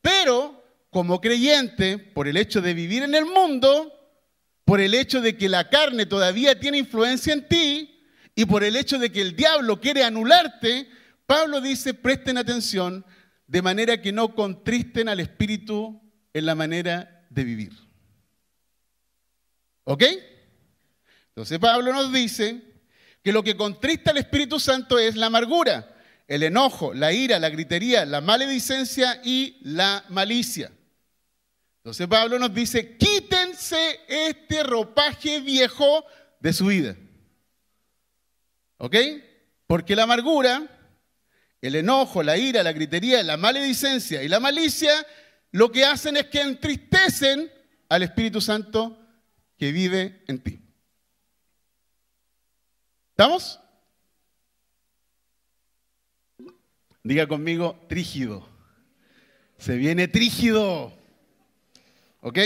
Pero, 0.02 0.62
como 0.90 1.20
creyente, 1.20 1.96
por 1.96 2.28
el 2.28 2.36
hecho 2.36 2.60
de 2.60 2.74
vivir 2.74 3.02
en 3.02 3.14
el 3.14 3.24
mundo, 3.24 3.92
por 4.66 4.80
el 4.80 4.92
hecho 4.92 5.22
de 5.22 5.38
que 5.38 5.48
la 5.48 5.70
carne 5.70 6.04
todavía 6.04 6.60
tiene 6.60 6.76
influencia 6.76 7.32
en 7.32 7.48
ti 7.48 8.04
y 8.34 8.44
por 8.44 8.62
el 8.62 8.76
hecho 8.76 8.98
de 8.98 9.10
que 9.10 9.22
el 9.22 9.34
diablo 9.34 9.80
quiere 9.80 10.04
anularte, 10.04 10.86
Pablo 11.24 11.62
dice, 11.62 11.94
presten 11.94 12.36
atención 12.36 13.04
de 13.46 13.62
manera 13.62 14.02
que 14.02 14.12
no 14.12 14.34
contristen 14.34 15.08
al 15.08 15.20
Espíritu 15.20 15.98
en 16.34 16.44
la 16.44 16.54
manera 16.54 17.26
de 17.30 17.44
vivir. 17.44 17.72
¿Ok? 19.84 20.02
Entonces 21.28 21.58
Pablo 21.58 21.92
nos 21.92 22.12
dice 22.12 22.65
que 23.26 23.32
lo 23.32 23.42
que 23.42 23.56
contrista 23.56 24.12
al 24.12 24.18
Espíritu 24.18 24.60
Santo 24.60 25.00
es 25.00 25.16
la 25.16 25.26
amargura, 25.26 25.96
el 26.28 26.44
enojo, 26.44 26.94
la 26.94 27.12
ira, 27.12 27.40
la 27.40 27.48
gritería, 27.48 28.06
la 28.06 28.20
maledicencia 28.20 29.20
y 29.24 29.58
la 29.62 30.04
malicia. 30.10 30.70
Entonces 31.78 32.06
Pablo 32.06 32.38
nos 32.38 32.54
dice, 32.54 32.96
quítense 32.96 33.98
este 34.06 34.62
ropaje 34.62 35.40
viejo 35.40 36.04
de 36.38 36.52
su 36.52 36.66
vida. 36.66 36.94
¿Ok? 38.76 38.94
Porque 39.66 39.96
la 39.96 40.04
amargura, 40.04 40.62
el 41.60 41.74
enojo, 41.74 42.22
la 42.22 42.38
ira, 42.38 42.62
la 42.62 42.70
gritería, 42.70 43.24
la 43.24 43.36
maledicencia 43.36 44.22
y 44.22 44.28
la 44.28 44.38
malicia, 44.38 45.04
lo 45.50 45.72
que 45.72 45.84
hacen 45.84 46.16
es 46.16 46.26
que 46.26 46.42
entristecen 46.42 47.50
al 47.88 48.04
Espíritu 48.04 48.40
Santo 48.40 48.96
que 49.58 49.72
vive 49.72 50.22
en 50.28 50.38
ti. 50.38 50.65
¿Estamos? 53.18 53.58
Diga 57.02 57.26
conmigo, 57.26 57.82
trígido. 57.88 58.46
Se 59.56 59.74
viene 59.76 60.06
trígido. 60.06 60.92
¿Ok? 62.20 62.38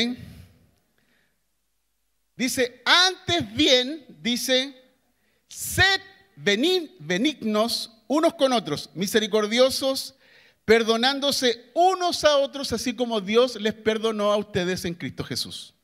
Dice, 2.36 2.82
antes 2.84 3.52
bien, 3.52 4.06
dice, 4.22 4.80
sed 5.48 6.00
benignos 6.36 7.90
unos 8.06 8.34
con 8.34 8.52
otros, 8.52 8.90
misericordiosos, 8.94 10.14
perdonándose 10.64 11.68
unos 11.74 12.22
a 12.22 12.36
otros, 12.36 12.72
así 12.72 12.94
como 12.94 13.20
Dios 13.20 13.60
les 13.60 13.74
perdonó 13.74 14.30
a 14.30 14.36
ustedes 14.36 14.84
en 14.84 14.94
Cristo 14.94 15.24
Jesús. 15.24 15.74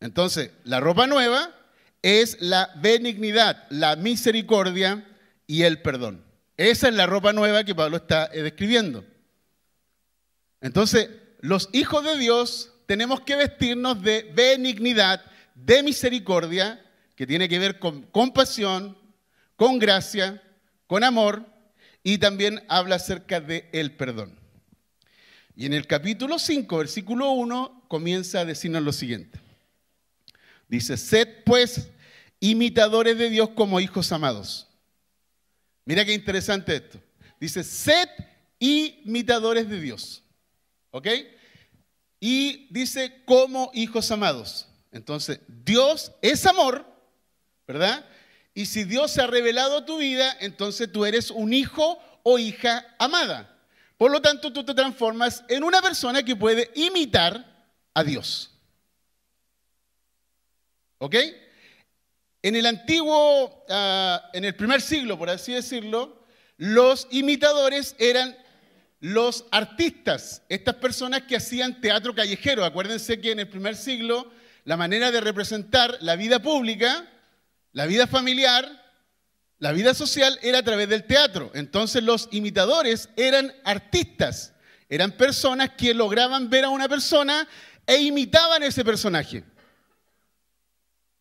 Entonces, 0.00 0.50
la 0.64 0.80
ropa 0.80 1.06
nueva 1.06 1.57
es 2.02 2.40
la 2.40 2.70
benignidad, 2.76 3.66
la 3.70 3.96
misericordia 3.96 5.06
y 5.46 5.62
el 5.62 5.82
perdón. 5.82 6.24
Esa 6.56 6.88
es 6.88 6.94
la 6.94 7.06
ropa 7.06 7.32
nueva 7.32 7.64
que 7.64 7.74
Pablo 7.74 7.96
está 7.96 8.30
eh, 8.32 8.42
describiendo. 8.42 9.04
Entonces, 10.60 11.08
los 11.40 11.68
hijos 11.72 12.04
de 12.04 12.18
Dios 12.18 12.72
tenemos 12.86 13.20
que 13.20 13.36
vestirnos 13.36 14.02
de 14.02 14.30
benignidad, 14.34 15.24
de 15.54 15.82
misericordia, 15.82 16.84
que 17.14 17.26
tiene 17.26 17.48
que 17.48 17.58
ver 17.58 17.78
con 17.78 18.02
compasión, 18.02 18.96
con 19.56 19.78
gracia, 19.78 20.42
con 20.86 21.04
amor, 21.04 21.46
y 22.02 22.18
también 22.18 22.64
habla 22.68 22.96
acerca 22.96 23.40
del 23.40 23.66
el 23.72 23.96
perdón. 23.96 24.38
Y 25.54 25.66
en 25.66 25.74
el 25.74 25.86
capítulo 25.86 26.38
5, 26.38 26.78
versículo 26.78 27.32
1, 27.32 27.86
comienza 27.88 28.40
a 28.40 28.44
decirnos 28.44 28.82
lo 28.82 28.92
siguiente. 28.92 29.40
Dice, 30.68 30.96
sed 30.96 31.44
pues 31.44 31.88
imitadores 32.40 33.16
de 33.18 33.30
Dios 33.30 33.50
como 33.50 33.80
hijos 33.80 34.12
amados. 34.12 34.66
Mira 35.84 36.04
qué 36.04 36.12
interesante 36.12 36.76
esto. 36.76 37.00
Dice, 37.40 37.64
sed 37.64 38.08
imitadores 38.58 39.68
de 39.68 39.80
Dios. 39.80 40.22
¿Ok? 40.90 41.08
Y 42.20 42.66
dice, 42.70 43.22
como 43.24 43.70
hijos 43.74 44.10
amados. 44.10 44.68
Entonces, 44.92 45.40
Dios 45.46 46.12
es 46.20 46.44
amor, 46.46 46.86
¿verdad? 47.66 48.04
Y 48.54 48.66
si 48.66 48.84
Dios 48.84 49.12
se 49.12 49.22
ha 49.22 49.26
revelado 49.26 49.84
tu 49.84 49.98
vida, 49.98 50.36
entonces 50.40 50.90
tú 50.90 51.04
eres 51.04 51.30
un 51.30 51.52
hijo 51.52 51.98
o 52.22 52.38
hija 52.38 52.84
amada. 52.98 53.56
Por 53.96 54.10
lo 54.10 54.20
tanto, 54.20 54.52
tú 54.52 54.64
te 54.64 54.74
transformas 54.74 55.44
en 55.48 55.64
una 55.64 55.80
persona 55.80 56.22
que 56.22 56.36
puede 56.36 56.70
imitar 56.74 57.44
a 57.94 58.04
Dios. 58.04 58.57
¿Ok? 60.98 61.14
En 62.42 62.56
el 62.56 62.66
antiguo, 62.66 63.64
ah, 63.68 64.30
en 64.32 64.44
el 64.44 64.54
primer 64.54 64.80
siglo, 64.80 65.18
por 65.18 65.30
así 65.30 65.52
decirlo, 65.52 66.24
los 66.56 67.06
imitadores 67.10 67.94
eran 67.98 68.36
los 69.00 69.44
artistas, 69.50 70.42
estas 70.48 70.76
personas 70.76 71.22
que 71.22 71.36
hacían 71.36 71.80
teatro 71.80 72.14
callejero. 72.14 72.64
Acuérdense 72.64 73.20
que 73.20 73.32
en 73.32 73.40
el 73.40 73.48
primer 73.48 73.76
siglo 73.76 74.30
la 74.64 74.76
manera 74.76 75.10
de 75.10 75.20
representar 75.20 75.96
la 76.00 76.16
vida 76.16 76.42
pública, 76.42 77.08
la 77.72 77.86
vida 77.86 78.06
familiar, 78.06 78.68
la 79.58 79.72
vida 79.72 79.94
social 79.94 80.38
era 80.42 80.58
a 80.58 80.62
través 80.62 80.88
del 80.88 81.04
teatro. 81.04 81.50
Entonces 81.54 82.02
los 82.02 82.28
imitadores 82.32 83.08
eran 83.16 83.52
artistas, 83.64 84.52
eran 84.88 85.12
personas 85.12 85.70
que 85.70 85.94
lograban 85.94 86.50
ver 86.50 86.64
a 86.64 86.70
una 86.70 86.88
persona 86.88 87.48
e 87.86 87.98
imitaban 87.98 88.62
ese 88.62 88.84
personaje. 88.84 89.44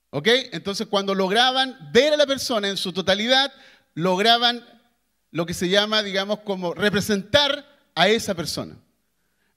¿Ok? 0.09 0.27
Entonces 0.51 0.87
cuando 0.87 1.13
lograban 1.13 1.77
ver 1.91 2.13
a 2.13 2.17
la 2.17 2.25
persona 2.25 2.69
en 2.69 2.77
su 2.77 2.93
totalidad, 2.93 3.53
lograban 3.93 4.65
lo 5.31 5.45
que 5.45 5.53
se 5.53 5.69
llama, 5.69 6.03
digamos, 6.03 6.39
como 6.39 6.73
representar 6.73 7.65
a 7.95 8.07
esa 8.07 8.33
persona. 8.35 8.77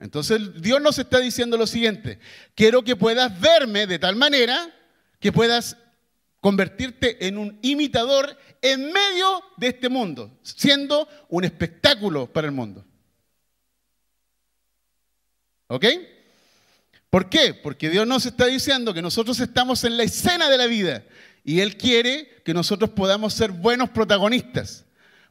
Entonces 0.01 0.61
Dios 0.61 0.81
nos 0.81 0.99
está 0.99 1.21
diciendo 1.21 1.57
lo 1.57 1.67
siguiente, 1.67 2.19
quiero 2.55 2.83
que 2.83 2.97
puedas 2.97 3.39
verme 3.39 3.87
de 3.87 3.99
tal 3.99 4.17
manera 4.17 4.75
que 5.21 5.31
puedas 5.31 5.77
convertirte 6.41 7.27
en 7.27 7.37
un 7.37 7.59
imitador 7.63 8.37
en 8.63 8.93
medio 8.93 9.43
de 9.59 9.69
este 9.69 9.89
mundo, 9.89 10.39
siendo 10.43 11.07
un 11.29 11.45
espectáculo 11.45 12.33
para 12.33 12.47
el 12.47 12.53
mundo. 12.53 12.85
¿Ok? 15.69 15.85
¿Por 17.11 17.29
qué? 17.29 17.53
Porque 17.55 17.91
Dios 17.91 18.07
nos 18.07 18.25
está 18.25 18.47
diciendo 18.47 18.95
que 18.95 19.03
nosotros 19.03 19.39
estamos 19.41 19.85
en 19.85 19.97
la 19.97 20.05
escena 20.05 20.49
de 20.49 20.59
la 20.59 20.67
vida 20.67 21.05
y 21.45 21.61
Él 21.61 21.77
quiere 21.77 22.43
que 22.45 22.55
nosotros 22.55 22.91
podamos 22.91 23.35
ser 23.35 23.51
buenos 23.51 23.91
protagonistas 23.91 24.87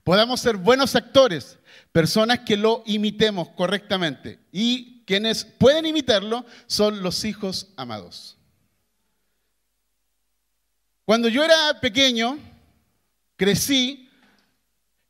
podamos 0.09 0.39
ser 0.39 0.57
buenos 0.57 0.95
actores, 0.95 1.59
personas 1.91 2.39
que 2.39 2.57
lo 2.57 2.81
imitemos 2.87 3.49
correctamente. 3.49 4.39
Y 4.51 5.03
quienes 5.05 5.45
pueden 5.45 5.85
imitarlo 5.85 6.45
son 6.65 7.03
los 7.03 7.23
hijos 7.25 7.67
amados. 7.77 8.35
Cuando 11.05 11.27
yo 11.27 11.43
era 11.43 11.79
pequeño, 11.79 12.39
crecí 13.35 14.09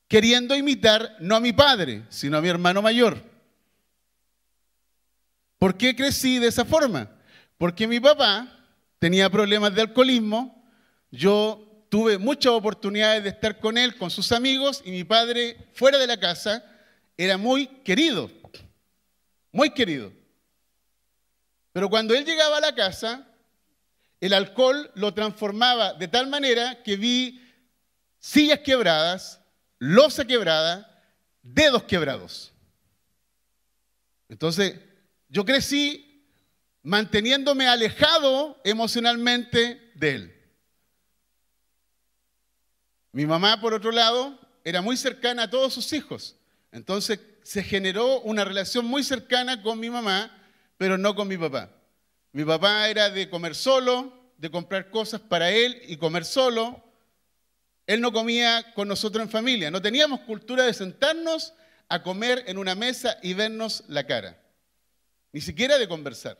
queriendo 0.09 0.53
imitar 0.53 1.15
no 1.21 1.38
a 1.38 1.39
mi 1.39 1.53
padre, 1.53 2.03
sino 2.09 2.38
a 2.38 2.41
mi 2.41 2.49
hermano 2.49 2.81
mayor. 2.81 3.23
¿Por 5.60 5.78
qué 5.78 5.96
crecí 5.96 6.39
de 6.39 6.48
esa 6.48 6.63
forma? 6.63 7.10
Porque 7.58 7.86
mi 7.86 8.00
papá 8.00 8.48
tenía 8.98 9.30
problemas 9.30 9.75
de 9.75 9.82
alcoholismo, 9.82 10.66
yo 11.12 11.86
tuve 11.89 12.18
muchas 12.18 12.54
oportunidades 12.54 13.24
de 13.24 13.30
estar 13.30 13.60
con 13.60 13.78
él, 13.78 13.98
con 13.98 14.10
sus 14.10 14.32
amigos, 14.32 14.82
y 14.86 14.92
mi 14.92 15.04
padre, 15.04 15.70
fuera 15.74 15.98
de 15.98 16.08
la 16.08 16.20
casa, 16.20 16.63
era 17.18 17.38
muy 17.38 17.68
querido, 17.84 18.32
muy 19.51 19.72
querido. 19.72 20.13
Pero 21.74 21.89
cuando 21.89 22.13
él 22.13 22.25
llegaba 22.25 22.58
a 22.58 22.62
la 22.62 22.74
casa, 22.74 23.28
el 24.22 24.34
alcohol 24.34 24.92
lo 24.96 25.13
transformaba 25.13 25.94
de 25.94 26.08
tal 26.08 26.28
manera 26.28 26.82
que 26.84 26.96
vi 26.96 27.42
sillas 28.20 28.60
quebradas, 28.60 29.42
losa 29.78 30.25
quebrada, 30.25 31.04
dedos 31.42 31.84
quebrados. 31.84 32.54
Entonces, 34.30 34.80
yo 35.29 35.45
crecí 35.45 36.25
manteniéndome 36.81 37.67
alejado 37.67 38.59
emocionalmente 38.63 39.91
de 39.95 40.15
él. 40.15 40.36
Mi 43.12 43.25
mamá, 43.25 43.62
por 43.62 43.74
otro 43.74 43.91
lado, 43.91 44.39
era 44.63 44.81
muy 44.81 44.98
cercana 44.98 45.43
a 45.43 45.50
todos 45.50 45.74
sus 45.74 45.93
hijos. 45.93 46.36
Entonces 46.71 47.19
se 47.43 47.63
generó 47.63 48.21
una 48.21 48.43
relación 48.43 48.86
muy 48.86 49.03
cercana 49.03 49.62
con 49.62 49.79
mi 49.79 49.89
mamá, 49.89 50.36
pero 50.77 50.98
no 50.98 51.15
con 51.15 51.27
mi 51.27 51.38
papá. 51.38 51.69
Mi 52.31 52.43
papá 52.45 52.88
era 52.89 53.09
de 53.09 53.29
comer 53.29 53.55
solo, 53.55 54.13
de 54.38 54.51
comprar 54.51 54.89
cosas 54.89 55.21
para 55.21 55.51
él 55.51 55.81
y 55.88 55.98
comer 55.98 56.25
solo. 56.25 56.83
Él 57.88 58.01
no 58.01 58.12
comía 58.12 58.74
con 58.74 58.88
nosotros 58.88 59.24
en 59.24 59.31
familia. 59.31 59.71
No 59.71 59.81
teníamos 59.81 60.21
cultura 60.21 60.63
de 60.63 60.74
sentarnos 60.74 61.53
a 61.88 62.03
comer 62.03 62.43
en 62.45 62.59
una 62.59 62.75
mesa 62.75 63.17
y 63.24 63.33
vernos 63.33 63.83
la 63.88 64.05
cara. 64.05 64.38
Ni 65.31 65.41
siquiera 65.41 65.77
de 65.77 65.88
conversar. 65.88 66.38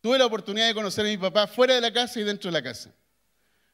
Tuve 0.00 0.18
la 0.18 0.26
oportunidad 0.26 0.66
de 0.66 0.74
conocer 0.74 1.06
a 1.06 1.08
mi 1.08 1.16
papá 1.16 1.46
fuera 1.46 1.74
de 1.74 1.80
la 1.80 1.92
casa 1.92 2.18
y 2.18 2.24
dentro 2.24 2.50
de 2.50 2.52
la 2.52 2.62
casa. 2.62 2.92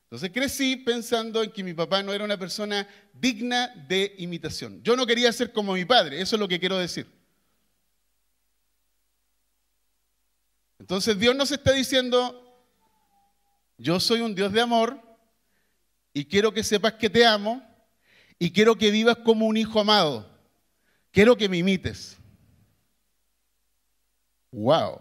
Entonces 0.04 0.30
crecí 0.30 0.76
pensando 0.76 1.42
en 1.42 1.50
que 1.50 1.64
mi 1.64 1.72
papá 1.72 2.02
no 2.02 2.12
era 2.12 2.24
una 2.24 2.38
persona 2.38 2.86
digna 3.14 3.68
de 3.88 4.14
imitación. 4.18 4.82
Yo 4.82 4.94
no 4.94 5.06
quería 5.06 5.32
ser 5.32 5.52
como 5.52 5.72
mi 5.72 5.84
padre, 5.84 6.20
eso 6.20 6.36
es 6.36 6.40
lo 6.40 6.48
que 6.48 6.60
quiero 6.60 6.78
decir. 6.78 7.06
Entonces 10.78 11.18
Dios 11.18 11.34
nos 11.34 11.50
está 11.50 11.72
diciendo, 11.72 12.44
yo 13.78 13.98
soy 13.98 14.20
un 14.20 14.34
Dios 14.34 14.52
de 14.52 14.60
amor 14.60 15.00
y 16.12 16.26
quiero 16.26 16.52
que 16.52 16.62
sepas 16.62 16.94
que 16.94 17.08
te 17.08 17.26
amo 17.26 17.62
y 18.38 18.50
quiero 18.50 18.76
que 18.76 18.90
vivas 18.90 19.16
como 19.18 19.46
un 19.46 19.56
hijo 19.56 19.80
amado. 19.80 20.28
Quiero 21.10 21.36
que 21.36 21.48
me 21.48 21.56
imites. 21.56 22.17
Wow. 24.50 25.00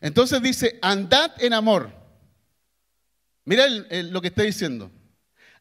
Entonces 0.00 0.40
dice, 0.40 0.78
andad 0.80 1.32
en 1.42 1.52
amor. 1.52 1.92
Mira 3.44 3.66
lo 3.68 4.20
que 4.20 4.28
está 4.28 4.42
diciendo. 4.42 4.90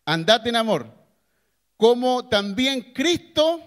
Andad 0.05 0.45
en 0.47 0.55
amor, 0.55 0.91
como 1.77 2.27
también 2.29 2.93
Cristo 2.93 3.61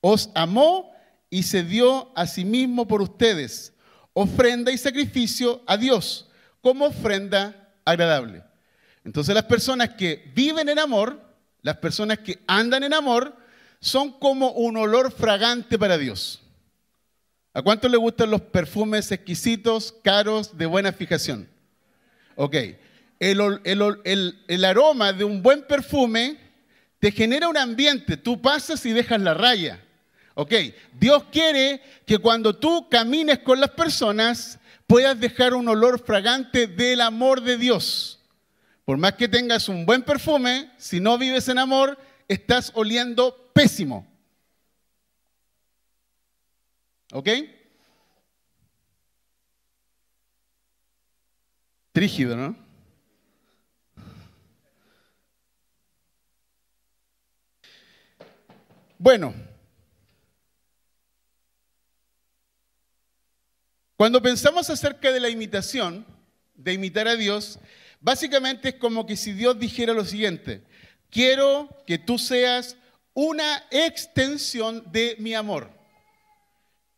os 0.00 0.30
amó 0.34 0.92
y 1.30 1.42
se 1.42 1.62
dio 1.62 2.12
a 2.16 2.26
sí 2.26 2.44
mismo 2.44 2.86
por 2.86 3.00
ustedes, 3.00 3.72
ofrenda 4.12 4.70
y 4.70 4.78
sacrificio 4.78 5.62
a 5.66 5.76
Dios, 5.76 6.28
como 6.60 6.86
ofrenda 6.86 7.72
agradable. 7.84 8.44
Entonces 9.04 9.34
las 9.34 9.44
personas 9.44 9.90
que 9.90 10.30
viven 10.34 10.68
en 10.68 10.78
amor, 10.78 11.20
las 11.62 11.76
personas 11.78 12.18
que 12.18 12.42
andan 12.46 12.82
en 12.82 12.94
amor, 12.94 13.36
son 13.84 14.12
como 14.12 14.50
un 14.52 14.78
olor 14.78 15.12
fragante 15.12 15.78
para 15.78 15.98
Dios. 15.98 16.40
¿A 17.52 17.60
cuántos 17.60 17.90
le 17.90 17.98
gustan 17.98 18.30
los 18.30 18.40
perfumes 18.40 19.12
exquisitos, 19.12 19.94
caros, 20.02 20.56
de 20.56 20.64
buena 20.64 20.90
fijación? 20.90 21.46
Ok. 22.34 22.56
El, 23.20 24.64
aroma 24.64 25.12
de 25.12 25.24
un 25.24 25.42
buen 25.42 25.66
perfume 25.66 26.38
te 26.98 27.12
genera 27.12 27.46
un 27.46 27.58
ambiente. 27.58 28.16
Tú 28.16 28.40
pasas 28.40 28.86
y 28.86 28.92
dejas 28.92 29.20
la 29.20 29.34
raya. 29.34 29.84
Ok. 30.32 30.54
Dios 30.98 31.24
quiere 31.30 31.82
que 32.06 32.16
cuando 32.16 32.56
tú 32.56 32.88
camines 32.88 33.40
con 33.40 33.60
las 33.60 33.70
personas 33.72 34.58
puedas 34.86 35.20
dejar 35.20 35.52
un 35.52 35.68
olor 35.68 36.02
fragante 36.02 36.66
del 36.66 37.02
amor 37.02 37.42
de 37.42 37.58
Dios. 37.58 38.18
Por 38.86 38.96
más 38.96 39.12
que 39.12 39.28
tengas 39.28 39.68
un 39.68 39.84
buen 39.84 40.02
perfume, 40.02 40.70
si 40.78 41.00
no 41.00 41.18
vives 41.18 41.48
en 41.48 41.58
amor, 41.58 41.98
estás 42.28 42.72
oliendo 42.74 43.43
pésimo. 43.54 44.06
¿Ok? 47.12 47.28
Trígido, 51.92 52.36
¿no? 52.36 52.56
Bueno, 58.98 59.32
cuando 63.96 64.20
pensamos 64.20 64.68
acerca 64.70 65.12
de 65.12 65.20
la 65.20 65.28
imitación, 65.28 66.04
de 66.54 66.72
imitar 66.72 67.06
a 67.06 67.14
Dios, 67.14 67.60
básicamente 68.00 68.70
es 68.70 68.74
como 68.76 69.06
que 69.06 69.16
si 69.16 69.32
Dios 69.32 69.58
dijera 69.58 69.92
lo 69.92 70.04
siguiente, 70.04 70.64
quiero 71.10 71.68
que 71.86 71.98
tú 71.98 72.18
seas 72.18 72.76
una 73.14 73.64
extensión 73.70 74.84
de 74.92 75.16
mi 75.18 75.34
amor. 75.34 75.70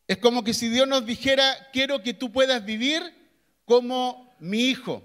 Es 0.09 0.19
como 0.19 0.43
que 0.43 0.55
si 0.55 0.69
Dios 0.69 0.89
nos 0.89 1.05
dijera, 1.05 1.69
quiero 1.73 2.03
que 2.03 2.15
tú 2.15 2.33
puedas 2.33 2.65
vivir 2.65 3.03
como 3.65 4.35
mi 4.39 4.65
hijo. 4.65 5.03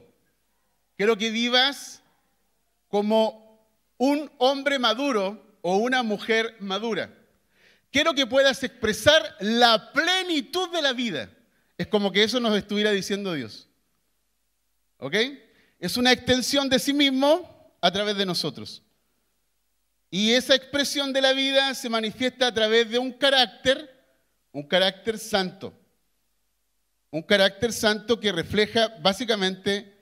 Quiero 0.96 1.18
que 1.18 1.32
vivas 1.32 2.02
como 2.88 3.68
un 3.98 4.32
hombre 4.38 4.80
maduro 4.80 5.58
o 5.62 5.78
una 5.78 6.04
mujer 6.04 6.56
madura. 6.60 7.14
Quiero 7.92 8.14
que 8.14 8.26
puedas 8.26 8.64
expresar 8.64 9.36
la 9.40 9.92
plenitud 9.92 10.70
de 10.72 10.82
la 10.82 10.94
vida. 10.94 11.30
Es 11.78 11.88
como 11.88 12.12
que 12.12 12.24
eso 12.24 12.40
nos 12.40 12.56
estuviera 12.56 12.92
diciendo 12.92 13.34
Dios. 13.34 13.68
¿Ok? 14.98 15.16
Es 15.80 15.98
una 15.98 16.12
extensión 16.12 16.70
de 16.70 16.80
sí 16.80 16.94
mismo 16.94 17.76
a 17.82 17.92
través 17.92 18.16
de 18.16 18.26
nosotros. 18.26 18.84
Y 20.12 20.34
esa 20.34 20.54
expresión 20.54 21.12
de 21.12 21.22
la 21.22 21.34
vida 21.34 21.74
se 21.74 21.90
manifiesta 21.90 22.48
a 22.48 22.54
través 22.54 22.88
de 22.90 23.00
un 23.00 23.12
carácter 23.12 23.92
un 24.52 24.64
carácter 24.64 25.18
santo. 25.18 25.74
Un 27.10 27.22
carácter 27.22 27.74
santo 27.74 28.20
que 28.20 28.32
refleja 28.32 28.90
básicamente 29.02 29.98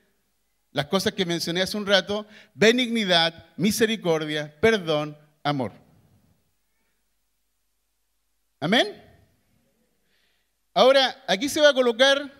las 0.71 0.85
cosas 0.85 1.13
que 1.13 1.25
mencioné 1.25 1.61
hace 1.61 1.77
un 1.77 1.87
rato, 1.87 2.27
benignidad, 2.53 3.47
misericordia, 3.57 4.55
perdón, 4.59 5.17
amor. 5.43 5.71
Amén. 8.59 9.03
Ahora, 10.73 11.23
aquí 11.27 11.49
se 11.49 11.61
va 11.61 11.69
a 11.69 11.73
colocar, 11.73 12.31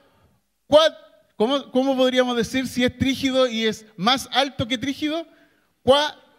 ¿cómo, 1.35 1.71
¿cómo, 1.71 1.97
podríamos 1.97 2.37
decir 2.37 2.67
si 2.67 2.83
es 2.83 2.95
trígido 2.95 3.47
y 3.47 3.65
es 3.65 3.85
más 3.97 4.29
alto 4.31 4.67
que 4.67 4.77
trígido? 4.77 5.25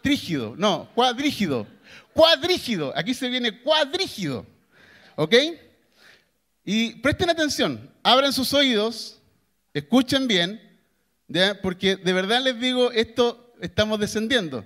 Cuatrígido, 0.01 0.55
no, 0.57 0.89
cuadrígido. 0.95 1.67
Cuadrígido, 2.15 2.91
aquí 2.97 3.13
se 3.13 3.29
viene 3.29 3.61
cuadrígido. 3.61 4.47
¿Ok? 5.15 5.35
Y 6.65 6.95
presten 6.95 7.29
atención, 7.29 7.91
abran 8.03 8.33
sus 8.33 8.55
oídos, 8.55 9.21
escuchen 9.75 10.27
bien, 10.27 10.59
porque 11.61 11.97
de 11.97 12.13
verdad 12.15 12.43
les 12.43 12.59
digo, 12.59 12.91
esto 12.93 13.53
estamos 13.61 14.01
descendiendo. 14.01 14.65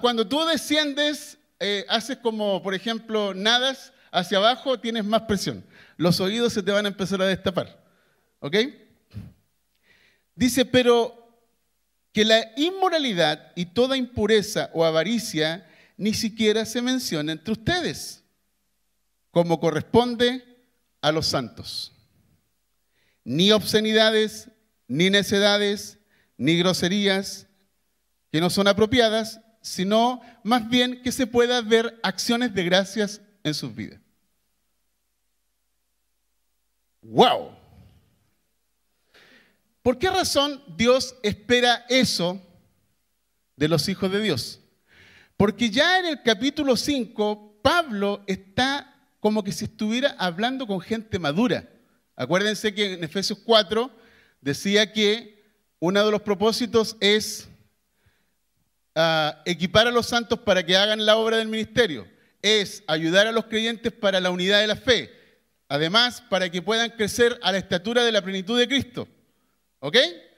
cuando 0.00 0.26
tú 0.26 0.44
desciendes, 0.46 1.36
eh, 1.58 1.84
haces 1.88 2.18
como, 2.18 2.62
por 2.62 2.74
ejemplo, 2.74 3.34
nadas 3.34 3.92
hacia 4.12 4.38
abajo, 4.38 4.78
tienes 4.78 5.04
más 5.04 5.22
presión. 5.22 5.64
Los 5.96 6.20
oídos 6.20 6.52
se 6.52 6.62
te 6.62 6.70
van 6.70 6.84
a 6.84 6.88
empezar 6.88 7.20
a 7.20 7.26
destapar. 7.26 7.82
¿Ok? 8.38 8.56
Dice, 10.36 10.64
pero 10.64 11.19
que 12.12 12.24
la 12.24 12.52
inmoralidad 12.56 13.52
y 13.54 13.66
toda 13.66 13.96
impureza 13.96 14.70
o 14.72 14.84
avaricia 14.84 15.66
ni 15.96 16.14
siquiera 16.14 16.64
se 16.64 16.82
menciona 16.82 17.32
entre 17.32 17.52
ustedes 17.52 18.20
como 19.30 19.60
corresponde 19.60 20.44
a 21.00 21.12
los 21.12 21.26
santos. 21.26 21.92
Ni 23.24 23.52
obscenidades, 23.52 24.48
ni 24.88 25.10
necedades, 25.10 25.98
ni 26.36 26.56
groserías 26.56 27.46
que 28.32 28.40
no 28.40 28.50
son 28.50 28.66
apropiadas, 28.66 29.40
sino 29.60 30.20
más 30.42 30.68
bien 30.68 31.02
que 31.02 31.12
se 31.12 31.26
pueda 31.26 31.60
ver 31.60 31.98
acciones 32.02 32.54
de 32.54 32.64
gracias 32.64 33.20
en 33.44 33.54
sus 33.54 33.74
vidas. 33.74 34.00
¡Wow! 37.02 37.59
¿Por 39.82 39.98
qué 39.98 40.10
razón 40.10 40.62
Dios 40.76 41.14
espera 41.22 41.86
eso 41.88 42.40
de 43.56 43.68
los 43.68 43.88
hijos 43.88 44.10
de 44.12 44.20
Dios? 44.20 44.60
Porque 45.36 45.70
ya 45.70 45.98
en 46.00 46.06
el 46.06 46.22
capítulo 46.22 46.76
5, 46.76 47.60
Pablo 47.62 48.22
está 48.26 48.94
como 49.20 49.42
que 49.42 49.52
si 49.52 49.64
estuviera 49.64 50.14
hablando 50.18 50.66
con 50.66 50.80
gente 50.80 51.18
madura 51.18 51.68
Acuérdense 52.20 52.74
que 52.74 52.92
en 52.92 53.02
Efesios 53.02 53.38
4 53.46 53.90
decía 54.42 54.92
que 54.92 55.42
uno 55.78 56.04
de 56.04 56.10
los 56.10 56.20
propósitos 56.20 56.98
es 57.00 57.48
ah, 58.94 59.40
equipar 59.46 59.86
a 59.86 59.90
los 59.90 60.04
santos 60.04 60.38
para 60.40 60.62
que 60.62 60.76
hagan 60.76 61.06
la 61.06 61.16
obra 61.16 61.38
del 61.38 61.48
ministerio, 61.48 62.06
es 62.42 62.84
ayudar 62.86 63.26
a 63.26 63.32
los 63.32 63.46
creyentes 63.46 63.90
para 63.90 64.20
la 64.20 64.28
unidad 64.28 64.60
de 64.60 64.66
la 64.66 64.76
fe, 64.76 65.10
además 65.66 66.20
para 66.28 66.50
que 66.50 66.60
puedan 66.60 66.90
crecer 66.90 67.40
a 67.42 67.52
la 67.52 67.56
estatura 67.56 68.04
de 68.04 68.12
la 68.12 68.20
plenitud 68.20 68.58
de 68.58 68.68
Cristo. 68.68 69.08
¿Ok? 69.80 69.96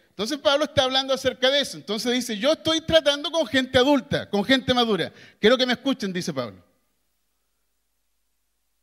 Entonces 0.09 0.39
Pablo 0.39 0.65
está 0.65 0.85
hablando 0.85 1.13
acerca 1.13 1.51
de 1.51 1.61
eso. 1.61 1.77
Entonces 1.77 2.13
dice, 2.13 2.39
yo 2.39 2.53
estoy 2.53 2.81
tratando 2.81 3.31
con 3.31 3.47
gente 3.47 3.79
adulta, 3.79 4.29
con 4.29 4.45
gente 4.45 4.73
madura. 4.73 5.13
Quiero 5.41 5.59
que 5.59 5.67
me 5.67 5.73
escuchen, 5.73 6.13
dice 6.13 6.33
Pablo. 6.33 6.63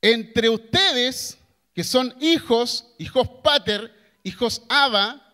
Entre 0.01 0.49
ustedes, 0.49 1.37
que 1.73 1.83
son 1.83 2.15
hijos, 2.19 2.93
hijos 2.97 3.27
pater, 3.43 3.93
hijos 4.23 4.63
aba, 4.69 5.25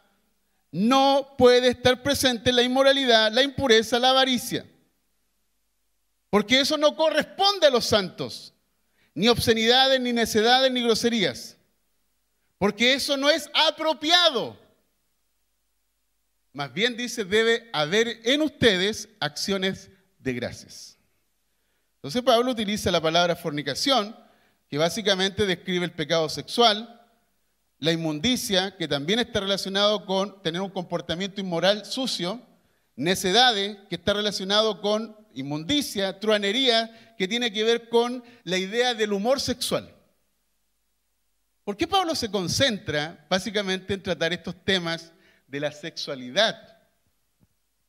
no 0.71 1.35
puede 1.37 1.69
estar 1.69 2.03
presente 2.03 2.51
la 2.51 2.61
inmoralidad, 2.61 3.31
la 3.31 3.41
impureza, 3.43 3.97
la 3.97 4.09
avaricia. 4.09 4.65
Porque 6.29 6.59
eso 6.59 6.77
no 6.77 6.95
corresponde 6.97 7.67
a 7.67 7.69
los 7.69 7.85
santos. 7.85 8.53
Ni 9.13 9.29
obscenidades, 9.29 10.01
ni 10.01 10.11
necedades, 10.11 10.69
ni 10.69 10.83
groserías. 10.83 11.55
Porque 12.57 12.93
eso 12.93 13.15
no 13.15 13.29
es 13.29 13.49
apropiado. 13.53 14.64
Más 16.55 16.73
bien 16.73 16.95
dice, 16.95 17.25
debe 17.25 17.69
haber 17.73 18.21
en 18.23 18.41
ustedes 18.41 19.09
acciones 19.19 19.89
de 20.19 20.31
gracias. 20.31 20.97
Entonces 21.97 22.21
Pablo 22.21 22.49
utiliza 22.49 22.91
la 22.91 23.01
palabra 23.01 23.35
fornicación 23.35 24.15
que 24.69 24.77
básicamente 24.77 25.45
describe 25.45 25.83
el 25.83 25.91
pecado 25.91 26.29
sexual, 26.29 27.05
la 27.79 27.91
inmundicia, 27.91 28.77
que 28.77 28.87
también 28.87 29.19
está 29.19 29.41
relacionado 29.41 30.05
con 30.05 30.41
tener 30.43 30.61
un 30.61 30.69
comportamiento 30.69 31.41
inmoral 31.41 31.83
sucio, 31.83 32.41
necedades, 32.95 33.77
que 33.89 33.95
está 33.95 34.13
relacionado 34.13 34.79
con 34.79 35.13
inmundicia, 35.33 36.21
truanería, 36.21 37.15
que 37.17 37.27
tiene 37.27 37.51
que 37.51 37.65
ver 37.65 37.89
con 37.89 38.23
la 38.45 38.57
idea 38.57 38.93
del 38.93 39.11
humor 39.11 39.41
sexual. 39.41 39.93
¿Por 41.65 41.75
qué 41.75 41.85
Pablo 41.85 42.15
se 42.15 42.31
concentra 42.31 43.27
básicamente 43.29 43.93
en 43.93 44.01
tratar 44.01 44.31
estos 44.31 44.55
temas 44.63 45.11
de 45.47 45.59
la 45.59 45.71
sexualidad? 45.71 46.79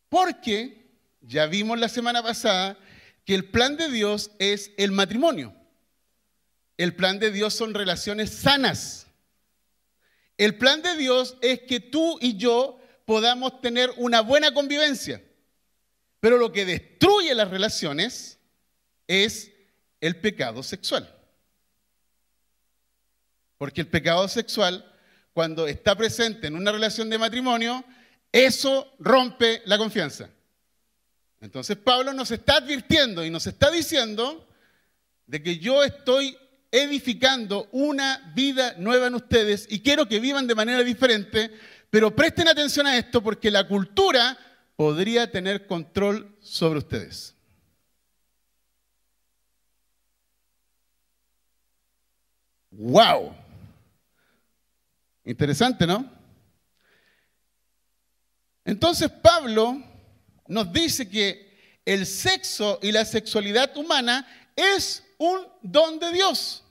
Porque 0.08 0.86
ya 1.20 1.46
vimos 1.46 1.78
la 1.78 1.88
semana 1.88 2.22
pasada 2.22 2.78
que 3.24 3.34
el 3.34 3.44
plan 3.50 3.76
de 3.76 3.90
Dios 3.90 4.30
es 4.38 4.70
el 4.76 4.92
matrimonio. 4.92 5.54
El 6.76 6.94
plan 6.94 7.18
de 7.18 7.30
Dios 7.30 7.54
son 7.54 7.74
relaciones 7.74 8.30
sanas. 8.30 9.06
El 10.38 10.56
plan 10.56 10.82
de 10.82 10.96
Dios 10.96 11.36
es 11.40 11.60
que 11.60 11.80
tú 11.80 12.18
y 12.20 12.36
yo 12.36 12.78
podamos 13.04 13.60
tener 13.60 13.90
una 13.96 14.20
buena 14.20 14.52
convivencia. 14.52 15.22
Pero 16.20 16.38
lo 16.38 16.52
que 16.52 16.64
destruye 16.64 17.34
las 17.34 17.50
relaciones 17.50 18.38
es 19.06 19.50
el 20.00 20.20
pecado 20.20 20.62
sexual. 20.62 21.12
Porque 23.58 23.80
el 23.80 23.88
pecado 23.88 24.28
sexual, 24.28 24.92
cuando 25.36 25.66
está 25.66 25.94
presente 25.94 26.46
en 26.46 26.56
una 26.56 26.72
relación 26.72 27.10
de 27.10 27.18
matrimonio, 27.18 27.84
eso 28.32 28.94
rompe 28.98 29.60
la 29.66 29.76
confianza. 29.76 30.30
Entonces 31.42 31.76
Pablo 31.76 32.14
nos 32.14 32.30
está 32.30 32.56
advirtiendo 32.56 33.22
y 33.22 33.28
nos 33.28 33.46
está 33.46 33.70
diciendo 33.70 34.48
de 35.26 35.42
que 35.42 35.58
yo 35.58 35.84
estoy 35.84 36.34
edificando 36.70 37.68
una 37.72 38.32
vida 38.34 38.76
nueva 38.78 39.08
en 39.08 39.14
ustedes 39.14 39.66
y 39.68 39.80
quiero 39.80 40.08
que 40.08 40.20
vivan 40.20 40.46
de 40.46 40.54
manera 40.54 40.82
diferente, 40.82 41.50
pero 41.90 42.16
presten 42.16 42.48
atención 42.48 42.86
a 42.86 42.96
esto 42.96 43.22
porque 43.22 43.50
la 43.50 43.68
cultura 43.68 44.38
podría 44.74 45.30
tener 45.30 45.66
control 45.66 46.34
sobre 46.40 46.78
ustedes. 46.78 47.34
¡Wow! 52.70 53.45
Interesante, 55.26 55.86
¿no? 55.88 56.08
Entonces 58.64 59.10
Pablo 59.10 59.82
nos 60.46 60.72
dice 60.72 61.08
que 61.08 61.80
el 61.84 62.06
sexo 62.06 62.78
y 62.80 62.92
la 62.92 63.04
sexualidad 63.04 63.76
humana 63.76 64.26
es 64.54 65.04
un 65.18 65.40
don 65.62 65.98
de 65.98 66.12
Dios. 66.12 66.62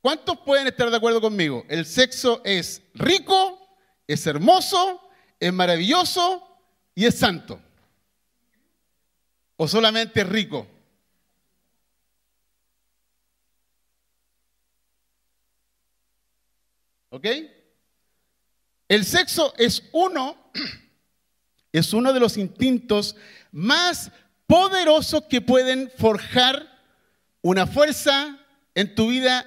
¿Cuántos 0.00 0.38
pueden 0.38 0.68
estar 0.68 0.88
de 0.88 0.96
acuerdo 0.96 1.20
conmigo? 1.20 1.64
El 1.68 1.84
sexo 1.84 2.40
es 2.44 2.80
rico, 2.94 3.58
es 4.06 4.24
hermoso, 4.26 5.10
es 5.40 5.52
maravilloso 5.52 6.46
y 6.94 7.06
es 7.06 7.18
santo. 7.18 7.60
¿O 9.56 9.66
solamente 9.66 10.20
es 10.20 10.28
rico? 10.28 10.66
¿Ok? 17.10 17.26
El 18.88 19.04
sexo 19.04 19.54
es 19.56 19.82
uno, 19.92 20.50
es 21.72 21.92
uno 21.92 22.12
de 22.12 22.20
los 22.20 22.36
instintos 22.36 23.16
más 23.52 24.10
poderosos 24.46 25.24
que 25.24 25.40
pueden 25.40 25.90
forjar 25.98 26.66
una 27.42 27.66
fuerza 27.66 28.38
en 28.74 28.94
tu 28.94 29.08
vida 29.08 29.44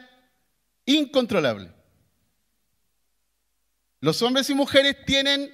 incontrolable. 0.86 1.72
Los 4.00 4.22
hombres 4.22 4.50
y 4.50 4.56
mujeres 4.56 4.98
tienen 5.06 5.54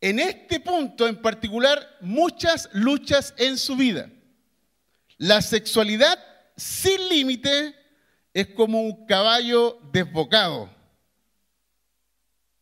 en 0.00 0.18
este 0.18 0.60
punto 0.60 1.06
en 1.06 1.20
particular 1.20 1.96
muchas 2.00 2.68
luchas 2.72 3.34
en 3.36 3.58
su 3.58 3.76
vida. 3.76 4.10
La 5.18 5.40
sexualidad 5.42 6.22
sin 6.56 7.08
límite 7.08 7.74
es 8.34 8.48
como 8.48 8.82
un 8.82 9.06
caballo 9.06 9.78
desbocado 9.92 10.75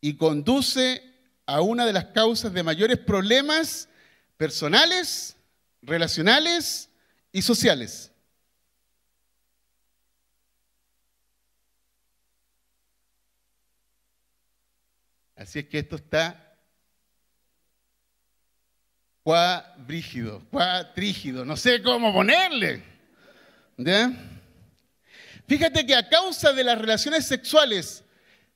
y 0.05 0.19
conduce 0.19 1.03
a 1.47 1.63
una 1.63 1.87
de 1.87 1.95
las 1.95 2.05
causas 2.05 2.53
de 2.53 2.63
mayores 2.63 2.99
problemas 2.99 3.89
personales, 4.37 5.35
relacionales 5.81 6.91
y 7.33 7.41
sociales. 7.41 8.13
Así 15.35 15.61
es 15.61 15.69
que 15.71 15.79
esto 15.79 15.97
está 15.97 16.55
cuadrígido, 19.23 20.47
cuatrígido, 20.51 21.47
no 21.47 21.57
sé 21.57 21.83
cómo 21.83 22.13
ponerle. 22.13 22.83
Fíjate 25.49 25.87
que 25.87 25.95
a 25.95 26.07
causa 26.11 26.53
de 26.53 26.63
las 26.63 26.79
relaciones 26.79 27.27
sexuales 27.27 28.04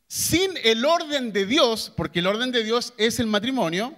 sin 0.08 0.56
el 0.64 0.84
orden 0.86 1.32
de 1.32 1.44
Dios, 1.44 1.92
porque 1.94 2.20
el 2.20 2.26
orden 2.26 2.50
de 2.50 2.64
Dios 2.64 2.94
es 2.96 3.20
el 3.20 3.26
matrimonio, 3.26 3.94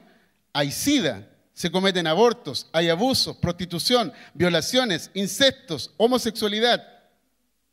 hay 0.53 0.73
sida, 0.73 1.29
se 1.55 1.71
cometen 1.71 2.09
abortos, 2.09 2.69
hay 2.73 2.89
abusos, 2.89 3.37
prostitución, 3.37 4.13
violaciones, 4.35 5.11
incestos, 5.15 5.95
homosexualidad 5.97 6.85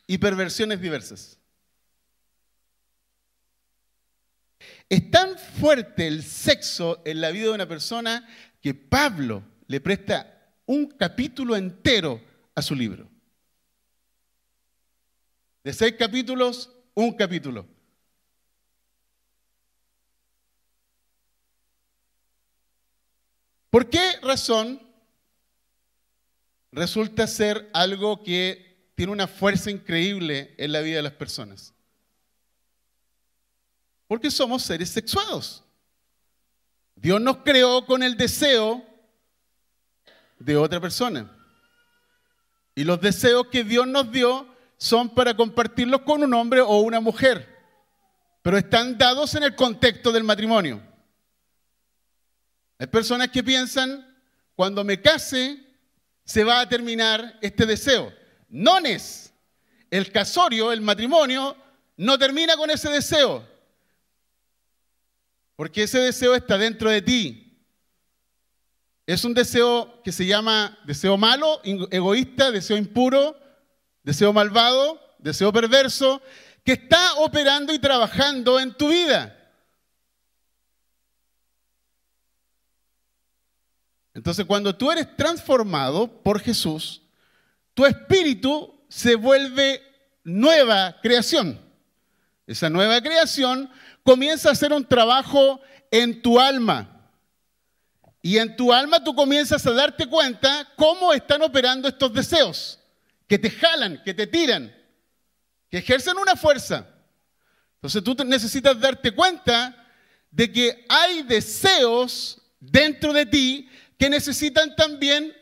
y 0.05 0.19
perversiones 0.19 0.79
diversas. 0.79 1.39
Es 4.87 5.09
tan 5.09 5.37
fuerte 5.37 6.07
el 6.07 6.23
sexo 6.23 7.01
en 7.05 7.19
la 7.19 7.31
vida 7.31 7.45
de 7.45 7.51
una 7.51 7.67
persona 7.67 8.27
que 8.61 8.73
Pablo 8.73 9.43
le 9.67 9.81
presta 9.81 10.53
un 10.67 10.87
capítulo 10.87 11.55
entero 11.55 12.21
a 12.53 12.61
su 12.61 12.75
libro. 12.75 13.09
De 15.63 15.73
seis 15.73 15.95
capítulos, 15.97 16.69
un 16.93 17.13
capítulo. 17.13 17.76
¿Por 23.77 23.91
qué 23.91 24.17
razón 24.23 24.81
resulta 26.71 27.27
ser 27.27 27.69
algo 27.75 28.23
que 28.23 28.91
tiene 28.95 29.11
una 29.11 29.27
fuerza 29.27 29.69
increíble 29.69 30.55
en 30.57 30.71
la 30.71 30.81
vida 30.81 30.95
de 30.95 31.03
las 31.03 31.11
personas? 31.11 31.75
Porque 34.07 34.31
somos 34.31 34.63
seres 34.63 34.89
sexuados. 34.89 35.63
Dios 36.95 37.21
nos 37.21 37.37
creó 37.45 37.85
con 37.85 38.01
el 38.01 38.17
deseo 38.17 38.83
de 40.39 40.57
otra 40.57 40.81
persona. 40.81 41.31
Y 42.73 42.83
los 42.83 42.99
deseos 42.99 43.45
que 43.51 43.63
Dios 43.63 43.85
nos 43.85 44.11
dio 44.11 44.47
son 44.77 45.07
para 45.13 45.37
compartirlos 45.37 46.01
con 46.01 46.23
un 46.23 46.33
hombre 46.33 46.61
o 46.61 46.79
una 46.79 46.99
mujer, 46.99 47.47
pero 48.41 48.57
están 48.57 48.97
dados 48.97 49.35
en 49.35 49.43
el 49.43 49.55
contexto 49.55 50.11
del 50.11 50.23
matrimonio. 50.23 50.81
Hay 52.79 52.87
personas 52.87 53.29
que 53.29 53.43
piensan, 53.43 54.05
cuando 54.55 54.83
me 54.83 55.01
case, 55.01 55.59
se 56.23 56.43
va 56.43 56.59
a 56.59 56.69
terminar 56.69 57.37
este 57.41 57.65
deseo. 57.65 58.13
No 58.49 58.77
es. 58.79 59.33
El 59.89 60.11
casorio, 60.11 60.71
el 60.71 60.81
matrimonio, 60.81 61.55
no 61.95 62.17
termina 62.19 62.55
con 62.55 62.69
ese 62.69 62.89
deseo, 62.89 63.43
porque 65.55 65.83
ese 65.83 65.99
deseo 65.99 66.35
está 66.35 66.57
dentro 66.57 66.89
de 66.89 67.01
ti. 67.01 67.43
Es 69.07 69.23
un 69.23 69.33
deseo 69.33 70.03
que 70.03 70.11
se 70.11 70.25
llama 70.25 70.77
deseo 70.85 71.17
malo, 71.17 71.61
egoísta, 71.63 72.51
deseo 72.51 72.77
impuro, 72.77 73.39
deseo 74.03 74.33
malvado, 74.33 74.99
deseo 75.17 75.51
perverso, 75.51 76.21
que 76.63 76.73
está 76.73 77.15
operando 77.15 77.73
y 77.73 77.79
trabajando 77.79 78.59
en 78.59 78.73
tu 78.73 78.89
vida. 78.89 79.36
Entonces, 84.17 84.45
cuando 84.47 84.75
tú 84.75 84.91
eres 84.91 85.15
transformado 85.15 86.07
por 86.23 86.39
Jesús, 86.39 87.03
tu 87.75 87.85
espíritu 87.85 88.83
se 88.89 89.13
vuelve 89.13 89.79
nueva 90.23 90.99
creación. 91.03 91.61
Esa 92.47 92.67
nueva 92.67 92.99
creación 92.99 93.69
comienza 94.01 94.49
a 94.49 94.53
hacer 94.53 94.73
un 94.73 94.83
trabajo 94.83 95.61
en 95.91 96.23
tu 96.23 96.39
alma. 96.39 97.11
Y 98.23 98.39
en 98.39 98.55
tu 98.55 98.73
alma 98.73 99.03
tú 99.03 99.13
comienzas 99.13 99.63
a 99.67 99.71
darte 99.71 100.07
cuenta 100.07 100.67
cómo 100.75 101.13
están 101.13 101.43
operando 101.43 101.87
estos 101.87 102.11
deseos, 102.11 102.79
que 103.27 103.37
te 103.37 103.51
jalan, 103.51 104.01
que 104.03 104.15
te 104.15 104.25
tiran, 104.25 104.75
que 105.69 105.77
ejercen 105.77 106.17
una 106.17 106.35
fuerza. 106.35 106.87
Entonces 107.75 108.03
tú 108.03 108.15
necesitas 108.25 108.79
darte 108.79 109.11
cuenta 109.11 109.75
de 110.31 110.51
que 110.51 110.87
hay 110.89 111.21
deseos 111.21 112.41
dentro 112.59 113.13
de 113.13 113.27
ti 113.27 113.69
que 113.97 114.09
necesitan 114.09 114.75
también 114.75 115.35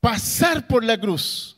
pasar 0.00 0.66
por 0.66 0.84
la 0.84 0.98
cruz. 0.98 1.56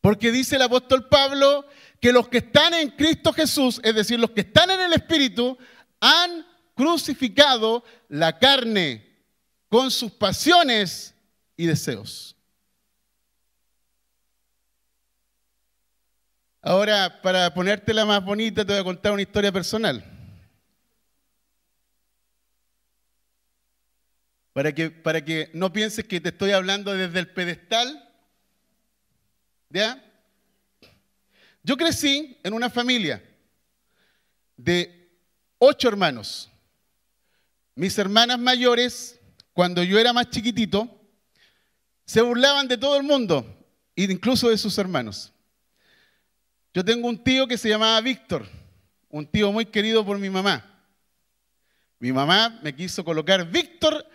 Porque 0.00 0.30
dice 0.30 0.56
el 0.56 0.62
apóstol 0.62 1.08
Pablo 1.08 1.66
que 2.00 2.12
los 2.12 2.28
que 2.28 2.38
están 2.38 2.72
en 2.74 2.90
Cristo 2.90 3.32
Jesús, 3.32 3.80
es 3.82 3.94
decir, 3.94 4.18
los 4.18 4.30
que 4.30 4.40
están 4.42 4.70
en 4.70 4.80
el 4.80 4.92
Espíritu, 4.92 5.58
han 6.00 6.46
crucificado 6.74 7.84
la 8.08 8.38
carne 8.38 9.06
con 9.68 9.90
sus 9.90 10.10
pasiones 10.12 11.14
y 11.56 11.66
deseos. 11.66 12.36
Ahora, 16.62 17.20
para 17.22 17.52
ponértela 17.52 18.04
más 18.04 18.24
bonita, 18.24 18.64
te 18.64 18.72
voy 18.72 18.80
a 18.80 18.84
contar 18.84 19.12
una 19.12 19.22
historia 19.22 19.52
personal. 19.52 20.19
Para 24.60 24.74
que, 24.74 24.90
para 24.90 25.24
que 25.24 25.50
no 25.54 25.72
pienses 25.72 26.04
que 26.04 26.20
te 26.20 26.28
estoy 26.28 26.50
hablando 26.50 26.92
desde 26.92 27.18
el 27.18 27.28
pedestal. 27.28 28.06
¿Ya? 29.70 30.04
Yo 31.62 31.78
crecí 31.78 32.38
en 32.42 32.52
una 32.52 32.68
familia 32.68 33.24
de 34.58 35.16
ocho 35.56 35.88
hermanos. 35.88 36.50
Mis 37.74 37.96
hermanas 37.96 38.38
mayores, 38.38 39.18
cuando 39.54 39.82
yo 39.82 39.98
era 39.98 40.12
más 40.12 40.28
chiquitito, 40.28 40.94
se 42.04 42.20
burlaban 42.20 42.68
de 42.68 42.76
todo 42.76 42.98
el 42.98 43.02
mundo, 43.02 43.46
incluso 43.96 44.50
de 44.50 44.58
sus 44.58 44.76
hermanos. 44.76 45.32
Yo 46.74 46.84
tengo 46.84 47.08
un 47.08 47.24
tío 47.24 47.48
que 47.48 47.56
se 47.56 47.70
llamaba 47.70 47.98
Víctor, 48.02 48.46
un 49.08 49.26
tío 49.26 49.52
muy 49.52 49.64
querido 49.64 50.04
por 50.04 50.18
mi 50.18 50.28
mamá. 50.28 50.84
Mi 51.98 52.12
mamá 52.12 52.60
me 52.62 52.76
quiso 52.76 53.02
colocar 53.02 53.50
Víctor 53.50 54.09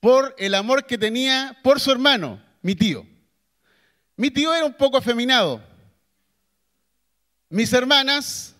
por 0.00 0.34
el 0.38 0.54
amor 0.54 0.86
que 0.86 0.98
tenía 0.98 1.58
por 1.62 1.80
su 1.80 1.90
hermano, 1.90 2.42
mi 2.62 2.74
tío. 2.74 3.06
Mi 4.16 4.30
tío 4.30 4.54
era 4.54 4.64
un 4.64 4.74
poco 4.74 4.96
afeminado, 4.96 5.62
mis 7.48 7.72
hermanas 7.72 8.56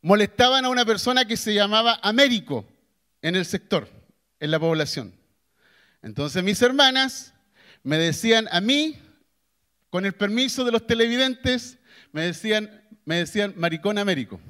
molestaban 0.00 0.64
a 0.64 0.68
una 0.68 0.84
persona 0.84 1.24
que 1.24 1.36
se 1.36 1.54
llamaba 1.54 1.98
Américo 2.02 2.66
en 3.22 3.36
el 3.36 3.44
sector, 3.44 3.88
en 4.40 4.50
la 4.50 4.58
población. 4.58 5.14
Entonces 6.02 6.42
mis 6.42 6.60
hermanas 6.62 7.34
me 7.82 7.98
decían 7.98 8.48
a 8.50 8.60
mí, 8.60 9.00
con 9.90 10.04
el 10.06 10.12
permiso 10.12 10.64
de 10.64 10.72
los 10.72 10.86
televidentes, 10.86 11.78
me 12.12 12.22
decían, 12.22 12.84
me 13.04 13.16
decían 13.16 13.54
maricón 13.56 13.96
Américo. 13.96 14.40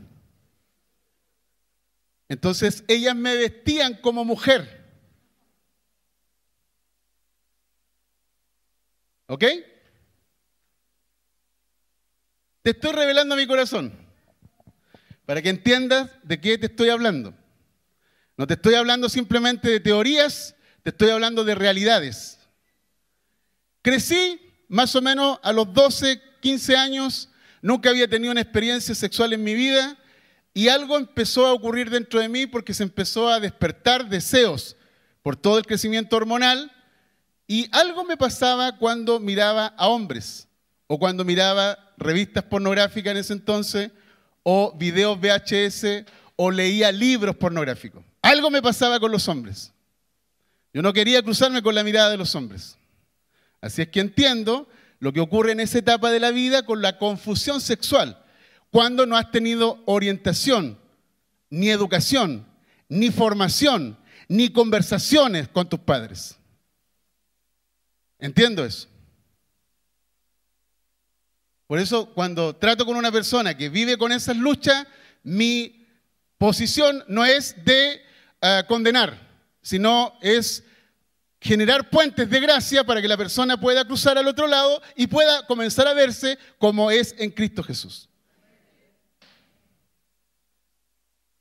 Entonces 2.29 2.85
ellas 2.89 3.15
me 3.15 3.37
vestían 3.37 3.95
como 3.95 4.25
mujer. 4.25 4.78
¿Ok? 9.29 9.45
Te 12.63 12.71
estoy 12.71 12.93
revelando 12.93 13.37
mi 13.37 13.47
corazón 13.47 13.93
para 15.27 15.43
que 15.43 15.51
entiendas 15.51 16.11
de 16.23 16.41
qué 16.41 16.57
te 16.57 16.67
estoy 16.67 16.89
hablando. 16.89 17.35
No 18.39 18.47
te 18.47 18.55
estoy 18.55 18.75
hablando 18.75 19.11
simplemente 19.11 19.69
de 19.69 19.81
teorías, 19.81 20.57
te 20.83 20.91
estoy 20.91 21.11
hablando 21.11 21.45
de 21.45 21.55
realidades. 21.55 22.39
Crecí 23.83 24.41
más 24.69 24.97
o 24.97 25.03
menos 25.03 25.39
a 25.43 25.53
los 25.53 25.75
12, 25.75 26.23
15 26.41 26.77
años, 26.77 27.29
nunca 27.61 27.91
había 27.91 28.09
tenido 28.09 28.33
una 28.33 28.41
experiencia 28.41 28.95
sexual 28.95 29.35
en 29.35 29.45
mi 29.45 29.53
vida 29.55 29.99
y 30.55 30.69
algo 30.69 30.97
empezó 30.97 31.47
a 31.47 31.53
ocurrir 31.53 31.91
dentro 31.91 32.19
de 32.21 32.31
mí 32.31 32.47
porque 32.47 32.73
se 32.73 32.83
empezó 32.83 33.29
a 33.29 33.41
despertar 33.41 34.09
deseos 34.09 34.75
por 35.23 35.37
todo 35.37 35.59
el 35.59 35.67
crecimiento 35.67 36.17
hormonal 36.17 36.73
y 37.49 37.67
algo 37.73 38.05
me 38.05 38.19
pasaba 38.19 38.77
cuando 38.77 39.19
miraba 39.19 39.69
a 39.69 39.89
hombres 39.89 40.47
o 40.87 40.99
cuando 40.99 41.25
miraba 41.25 41.79
revistas 41.97 42.45
pornográficas 42.45 43.13
en 43.13 43.17
ese 43.19 43.33
entonces, 43.33 43.91
o 44.43 44.73
videos 44.77 45.19
VHS, 45.21 46.05
o 46.37 46.51
leía 46.51 46.91
libros 46.91 47.37
pornográficos. 47.37 48.03
Algo 48.23 48.51
me 48.51 48.63
pasaba 48.63 48.99
con 48.99 49.13
los 49.13 49.29
hombres. 49.29 49.73
Yo 50.73 50.83
no 50.83 50.93
quería 50.93 51.23
cruzarme 51.23 51.63
con 51.63 51.75
la 51.75 51.85
mirada 51.85 52.11
de 52.11 52.17
los 52.17 52.35
hombres. 52.35 52.79
Así 53.61 53.83
es 53.83 53.89
que 53.89 54.01
entiendo 54.01 54.69
lo 54.99 55.13
que 55.13 55.21
ocurre 55.21 55.53
en 55.53 55.61
esa 55.61 55.79
etapa 55.79 56.11
de 56.11 56.21
la 56.21 56.31
vida 56.31 56.65
con 56.65 56.81
la 56.81 56.99
confusión 56.99 57.61
sexual, 57.61 58.23
cuando 58.71 59.05
no 59.05 59.17
has 59.17 59.31
tenido 59.31 59.83
orientación, 59.87 60.79
ni 61.51 61.69
educación, 61.69 62.47
ni 62.89 63.11
formación, 63.11 63.99
ni 64.29 64.51
conversaciones 64.51 65.49
con 65.49 65.69
tus 65.69 65.81
padres. 65.81 66.38
Entiendo 68.19 68.65
eso. 68.65 68.89
Por 71.67 71.79
eso 71.79 72.07
cuando 72.15 72.57
trato 72.57 72.87
con 72.87 72.97
una 72.97 73.13
persona 73.13 73.57
que 73.57 73.69
vive 73.69 73.99
con 73.99 74.11
esas 74.11 74.37
luchas, 74.37 74.87
mi 75.23 75.87
posición 76.39 77.05
no 77.09 77.25
es 77.25 77.63
de 77.65 78.01
eh, 78.41 78.65
condenar, 78.67 79.29
sino 79.61 80.19
es 80.23 80.65
generar 81.41 81.91
puentes 81.91 82.29
de 82.31 82.41
gracia 82.41 82.85
para 82.85 83.03
que 83.03 83.09
la 83.09 83.17
persona 83.17 83.61
pueda 83.61 83.85
cruzar 83.85 84.17
al 84.19 84.27
otro 84.27 84.47
lado 84.47 84.81
y 84.97 85.07
pueda 85.07 85.47
comenzar 85.47 85.87
a 85.87 85.95
verse 85.95 86.39
como 86.59 86.91
es 86.91 87.15
en 87.19 87.31
Cristo 87.31 87.63
Jesús. 87.63 88.09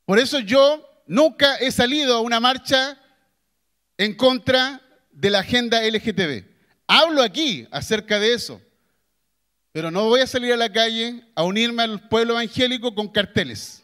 Por 0.05 0.19
eso 0.19 0.39
yo 0.39 0.87
nunca 1.07 1.55
he 1.55 1.71
salido 1.71 2.17
a 2.17 2.21
una 2.21 2.39
marcha 2.39 2.99
en 3.97 4.13
contra 4.15 4.81
de 5.11 5.29
la 5.29 5.39
agenda 5.39 5.81
LGTB. 5.81 6.56
Hablo 6.87 7.21
aquí 7.21 7.67
acerca 7.69 8.17
de 8.19 8.33
eso. 8.33 8.61
Pero 9.71 9.91
no 9.91 10.05
voy 10.05 10.21
a 10.21 10.27
salir 10.27 10.53
a 10.53 10.57
la 10.57 10.71
calle 10.71 11.23
a 11.35 11.43
unirme 11.43 11.83
al 11.83 12.07
pueblo 12.07 12.33
evangélico 12.33 12.95
con 12.95 13.09
carteles. 13.09 13.83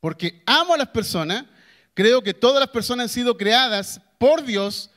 Porque 0.00 0.42
amo 0.44 0.74
a 0.74 0.78
las 0.78 0.88
personas, 0.88 1.44
creo 1.94 2.22
que 2.22 2.34
todas 2.34 2.60
las 2.60 2.68
personas 2.68 3.04
han 3.04 3.08
sido 3.08 3.38
creadas 3.38 4.00
por 4.18 4.44
Dios 4.44 4.90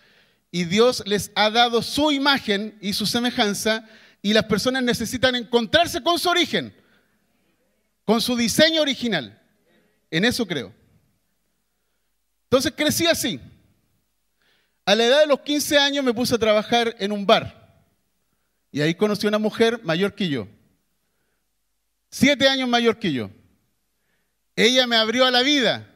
y 0.51 0.65
Dios 0.65 1.03
les 1.05 1.31
ha 1.35 1.49
dado 1.49 1.81
su 1.81 2.11
imagen 2.11 2.77
y 2.81 2.91
su 2.91 3.05
semejanza 3.05 3.87
y 4.21 4.33
las 4.33 4.45
personas 4.45 4.83
necesitan 4.83 5.35
encontrarse 5.35 6.01
con 6.03 6.19
su 6.19 6.27
origen, 6.27 6.75
con 8.03 8.19
su 8.19 8.35
diseño 8.35 8.81
original. 8.81 9.41
En 10.11 10.25
eso 10.25 10.45
creo. 10.45 10.73
Entonces 12.43 12.73
crecí 12.75 13.05
así. 13.05 13.39
A 14.87 14.95
la 14.95 15.03
edad 15.03 15.19
de 15.19 15.27
los 15.27 15.41
15 15.41 15.77
años 15.79 16.05
me 16.05 16.13
puse 16.13 16.33
a 16.33 16.37
trabajar 16.37 16.95
en 16.99 17.11
un 17.11 17.25
bar. 17.25 17.83
Y 18.71 18.79
ahí 18.79 18.95
conocí 18.95 19.27
a 19.27 19.29
una 19.29 19.37
mujer 19.37 19.83
mayor 19.83 20.15
que 20.15 20.29
yo. 20.29 20.47
Siete 22.09 22.47
años 22.47 22.69
mayor 22.69 22.97
que 22.97 23.11
yo. 23.11 23.29
Ella 24.55 24.87
me 24.87 24.95
abrió 24.95 25.25
a 25.25 25.31
la 25.31 25.41
vida. 25.41 25.93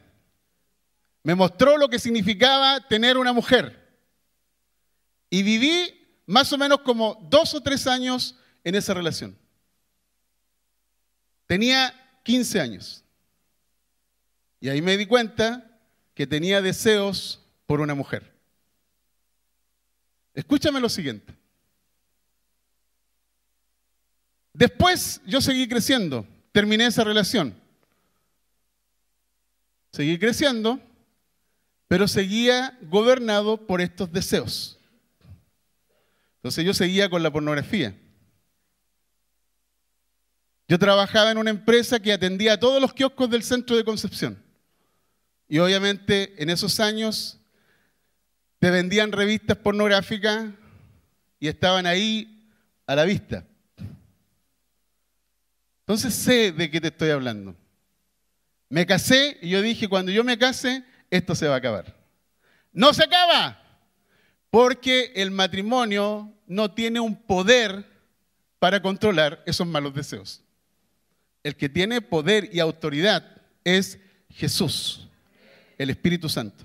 Me 1.22 1.34
mostró 1.34 1.78
lo 1.78 1.88
que 1.88 1.98
significaba 1.98 2.86
tener 2.86 3.16
una 3.16 3.32
mujer. 3.32 3.96
Y 5.30 5.42
viví 5.42 6.20
más 6.26 6.52
o 6.52 6.58
menos 6.58 6.82
como 6.82 7.18
dos 7.30 7.54
o 7.54 7.62
tres 7.62 7.86
años 7.86 8.36
en 8.62 8.74
esa 8.74 8.92
relación. 8.92 9.34
Tenía 11.46 11.94
15 12.24 12.60
años. 12.60 13.04
Y 14.60 14.68
ahí 14.68 14.82
me 14.82 14.98
di 14.98 15.06
cuenta 15.06 15.80
que 16.12 16.26
tenía 16.26 16.60
deseos 16.60 17.40
por 17.64 17.80
una 17.80 17.94
mujer. 17.94 18.31
Escúchame 20.34 20.80
lo 20.80 20.88
siguiente. 20.88 21.34
Después 24.52 25.20
yo 25.26 25.40
seguí 25.40 25.68
creciendo, 25.68 26.26
terminé 26.52 26.86
esa 26.86 27.04
relación. 27.04 27.54
Seguí 29.92 30.18
creciendo, 30.18 30.80
pero 31.88 32.08
seguía 32.08 32.78
gobernado 32.82 33.66
por 33.66 33.80
estos 33.80 34.10
deseos. 34.12 34.78
Entonces 36.36 36.64
yo 36.64 36.74
seguía 36.74 37.10
con 37.10 37.22
la 37.22 37.30
pornografía. 37.30 37.94
Yo 40.68 40.78
trabajaba 40.78 41.30
en 41.30 41.38
una 41.38 41.50
empresa 41.50 42.00
que 42.00 42.12
atendía 42.12 42.54
a 42.54 42.60
todos 42.60 42.80
los 42.80 42.94
kioscos 42.94 43.28
del 43.28 43.42
centro 43.42 43.76
de 43.76 43.84
Concepción. 43.84 44.42
Y 45.46 45.58
obviamente 45.58 46.34
en 46.42 46.48
esos 46.48 46.80
años 46.80 47.38
te 48.62 48.70
vendían 48.70 49.10
revistas 49.10 49.56
pornográficas 49.56 50.50
y 51.40 51.48
estaban 51.48 51.84
ahí 51.84 52.46
a 52.86 52.94
la 52.94 53.02
vista. 53.02 53.44
Entonces 55.80 56.14
sé 56.14 56.52
de 56.52 56.70
qué 56.70 56.80
te 56.80 56.86
estoy 56.86 57.10
hablando. 57.10 57.56
Me 58.68 58.86
casé 58.86 59.36
y 59.42 59.50
yo 59.50 59.62
dije, 59.62 59.88
cuando 59.88 60.12
yo 60.12 60.22
me 60.22 60.38
case, 60.38 60.84
esto 61.10 61.34
se 61.34 61.48
va 61.48 61.54
a 61.54 61.58
acabar. 61.58 61.92
No 62.72 62.94
se 62.94 63.02
acaba, 63.02 63.60
porque 64.48 65.10
el 65.16 65.32
matrimonio 65.32 66.32
no 66.46 66.70
tiene 66.72 67.00
un 67.00 67.16
poder 67.16 67.84
para 68.60 68.80
controlar 68.80 69.42
esos 69.44 69.66
malos 69.66 69.92
deseos. 69.92 70.40
El 71.42 71.56
que 71.56 71.68
tiene 71.68 72.00
poder 72.00 72.48
y 72.52 72.60
autoridad 72.60 73.42
es 73.64 73.98
Jesús, 74.30 75.08
el 75.78 75.90
Espíritu 75.90 76.28
Santo. 76.28 76.64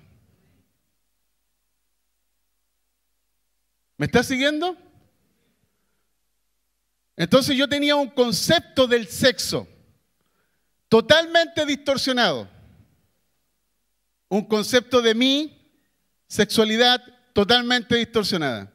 ¿Me 3.97 4.05
estás 4.05 4.27
siguiendo? 4.27 4.77
Entonces 7.15 7.57
yo 7.57 7.67
tenía 7.67 7.95
un 7.95 8.09
concepto 8.11 8.85
del 8.85 9.07
sexo 9.07 9.67
totalmente 10.87 11.65
distorsionado. 11.65 12.47
Un 14.29 14.45
concepto 14.45 15.01
de 15.01 15.15
mi 15.15 15.57
sexualidad 16.27 17.01
totalmente 17.33 17.95
distorsionada. 17.95 18.71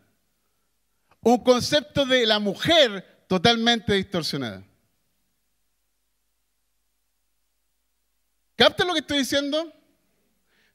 Un 1.20 1.38
concepto 1.44 2.04
de 2.04 2.26
la 2.26 2.40
mujer 2.40 3.24
totalmente 3.28 3.92
distorsionada. 3.92 4.64
¿Capta 8.56 8.85
lo 8.85 8.92
que 8.92 9.00
estoy 9.00 9.18
diciendo? 9.18 9.72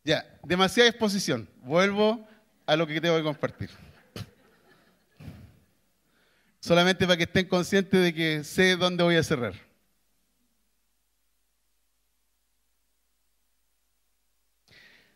Ya, 0.06 0.26
demasiada 0.44 0.90
exposición. 0.90 1.50
Vuelvo 1.64 2.26
a 2.66 2.78
lo 2.78 2.88
que 2.88 3.02
tengo 3.02 3.18
que 3.18 3.24
compartir. 3.24 3.87
Solamente 6.68 7.06
para 7.06 7.16
que 7.16 7.24
estén 7.24 7.48
conscientes 7.48 8.04
de 8.04 8.14
que 8.14 8.44
sé 8.44 8.76
dónde 8.76 9.02
voy 9.02 9.16
a 9.16 9.24
cerrar. 9.24 9.54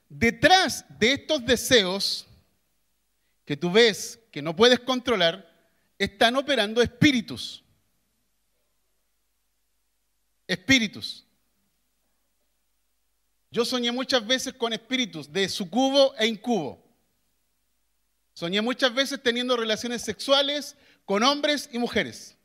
Detrás 0.07 0.85
de 0.97 1.11
estos 1.11 1.45
deseos 1.45 2.25
que 3.43 3.57
tú 3.57 3.69
ves 3.69 4.17
que 4.31 4.41
no 4.41 4.55
puedes 4.55 4.79
controlar, 4.79 5.45
están 5.99 6.37
operando 6.37 6.81
espíritus. 6.81 7.61
Espíritus. 10.47 11.25
Yo 13.49 13.65
soñé 13.65 13.91
muchas 13.91 14.25
veces 14.25 14.53
con 14.53 14.71
espíritus 14.71 15.29
de 15.29 15.49
sucubo 15.49 16.15
e 16.15 16.27
incubo. 16.27 16.81
Soñé 18.33 18.61
muchas 18.61 18.93
veces 18.93 19.21
teniendo 19.21 19.57
relaciones 19.57 20.01
sexuales 20.01 20.77
con 21.11 21.23
hombres 21.23 21.69
y 21.73 21.77
mujeres. 21.77 22.37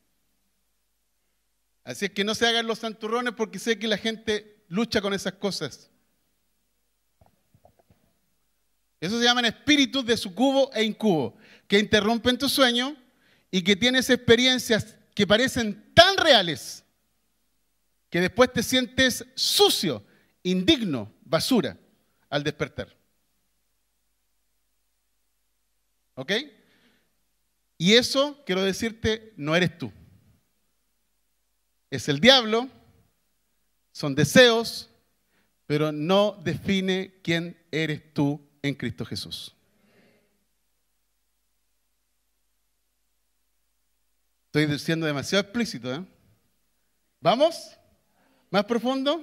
Así 1.84 2.06
es 2.06 2.10
que 2.10 2.24
no 2.24 2.34
se 2.34 2.48
hagan 2.48 2.66
los 2.66 2.80
santurrones 2.80 3.32
porque 3.32 3.60
sé 3.60 3.78
que 3.78 3.86
la 3.86 3.96
gente 3.96 4.64
lucha 4.66 5.00
con 5.00 5.14
esas 5.14 5.34
cosas. 5.34 5.88
Eso 9.00 9.20
se 9.20 9.24
llaman 9.24 9.44
espíritus 9.44 10.04
de 10.04 10.16
sucubo 10.16 10.72
e 10.74 10.82
incubo, 10.82 11.36
que 11.68 11.78
interrumpen 11.78 12.36
tu 12.36 12.48
sueño 12.48 12.96
y 13.52 13.62
que 13.62 13.76
tienes 13.76 14.10
experiencias 14.10 14.96
que 15.14 15.28
parecen 15.28 15.92
tan 15.94 16.16
reales 16.16 16.82
que 18.10 18.20
después 18.20 18.52
te 18.52 18.64
sientes 18.64 19.24
sucio, 19.36 20.04
indigno, 20.42 21.14
basura 21.24 21.78
al 22.28 22.42
despertar. 22.42 22.92
¿Ok? 26.16 26.32
Y 27.78 27.94
eso, 27.94 28.42
quiero 28.46 28.62
decirte, 28.62 29.32
no 29.36 29.54
eres 29.54 29.76
tú. 29.76 29.92
Es 31.90 32.08
el 32.08 32.20
diablo, 32.20 32.68
son 33.92 34.14
deseos, 34.14 34.90
pero 35.66 35.92
no 35.92 36.40
define 36.42 37.20
quién 37.22 37.56
eres 37.70 38.12
tú 38.12 38.40
en 38.62 38.74
Cristo 38.74 39.04
Jesús. 39.04 39.54
Estoy 44.46 44.78
siendo 44.78 45.06
demasiado 45.06 45.42
explícito. 45.42 45.94
¿eh? 45.94 46.02
¿Vamos? 47.20 47.76
¿Más 48.50 48.64
profundo? 48.64 49.22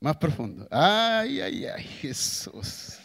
Más 0.00 0.16
profundo. 0.16 0.66
Ay, 0.70 1.40
ay, 1.40 1.66
ay, 1.66 1.84
Jesús. 1.84 2.98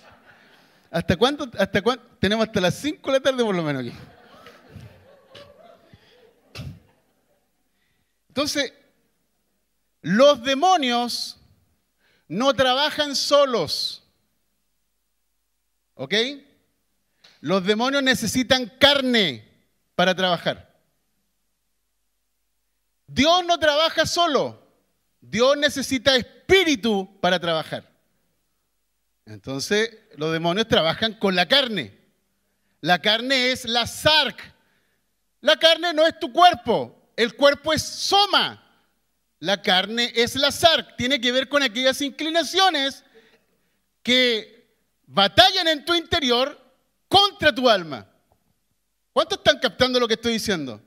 ¿Hasta 0.90 1.18
cuánto? 1.18 1.50
¿Hasta 1.58 1.82
cuánto? 1.82 2.06
Tenemos 2.20 2.46
hasta 2.48 2.62
las 2.62 2.76
5 2.76 3.12
de 3.12 3.18
la 3.18 3.24
tarde 3.24 3.44
por 3.44 3.56
lo 3.56 3.64
menos 3.64 3.82
aquí. 3.82 3.94
Entonces, 8.32 8.72
los 10.02 10.42
demonios 10.42 11.38
no 12.30 12.54
trabajan 12.54 13.14
solos. 13.14 14.04
¿Ok? 15.96 16.14
Los 17.42 17.66
demonios 17.66 18.02
necesitan 18.02 18.72
carne 18.80 19.46
para 19.96 20.16
trabajar. 20.16 20.74
Dios 23.06 23.44
no 23.46 23.60
trabaja 23.60 24.06
solo. 24.06 24.66
Dios 25.20 25.58
necesita 25.58 26.16
espíritu 26.16 27.20
para 27.20 27.38
trabajar. 27.38 27.92
Entonces, 29.26 29.92
los 30.16 30.32
demonios 30.32 30.70
trabajan 30.70 31.16
con 31.16 31.36
la 31.36 31.50
carne. 31.50 32.00
La 32.80 33.02
carne 33.02 33.52
es 33.52 33.66
la 33.66 33.86
sarc. 33.86 34.40
La 35.42 35.58
carne 35.58 35.94
no 35.94 36.08
es 36.08 36.18
tu 36.18 36.32
cuerpo. 36.32 37.01
El 37.22 37.36
cuerpo 37.36 37.72
es 37.72 37.84
soma. 37.84 38.68
La 39.38 39.62
carne 39.62 40.12
es 40.16 40.36
la 40.36 40.52
sarc. 40.52 40.98
Tiene 40.98 41.22
que 41.22 41.32
ver 41.32 41.48
con 41.48 41.62
aquellas 41.62 42.02
inclinaciones 42.02 43.04
que 44.02 44.76
batallan 45.06 45.68
en 45.68 45.86
tu 45.86 45.94
interior 45.94 46.60
contra 47.08 47.54
tu 47.54 47.70
alma. 47.70 48.08
¿Cuántos 49.14 49.38
están 49.38 49.60
captando 49.60 50.00
lo 50.00 50.08
que 50.08 50.16
estoy 50.16 50.34
diciendo? 50.34 50.82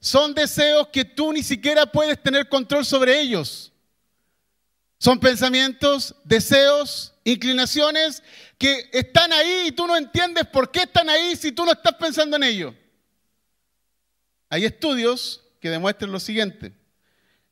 Son 0.00 0.34
deseos 0.34 0.88
que 0.88 1.02
tú 1.02 1.32
ni 1.32 1.42
siquiera 1.42 1.86
puedes 1.86 2.22
tener 2.22 2.46
control 2.50 2.84
sobre 2.84 3.18
ellos. 3.18 3.72
Son 4.98 5.18
pensamientos, 5.18 6.14
deseos, 6.24 7.14
inclinaciones 7.24 8.22
que 8.58 8.90
están 8.92 9.32
ahí 9.32 9.68
y 9.68 9.72
tú 9.72 9.86
no 9.86 9.96
entiendes 9.96 10.46
por 10.48 10.70
qué 10.70 10.80
están 10.80 11.08
ahí 11.08 11.36
si 11.36 11.52
tú 11.52 11.64
no 11.64 11.72
estás 11.72 11.94
pensando 11.94 12.36
en 12.36 12.42
ello. 12.42 12.74
Hay 14.50 14.66
estudios 14.66 15.39
que 15.60 15.70
demuestran 15.70 16.10
lo 16.10 16.20
siguiente, 16.20 16.72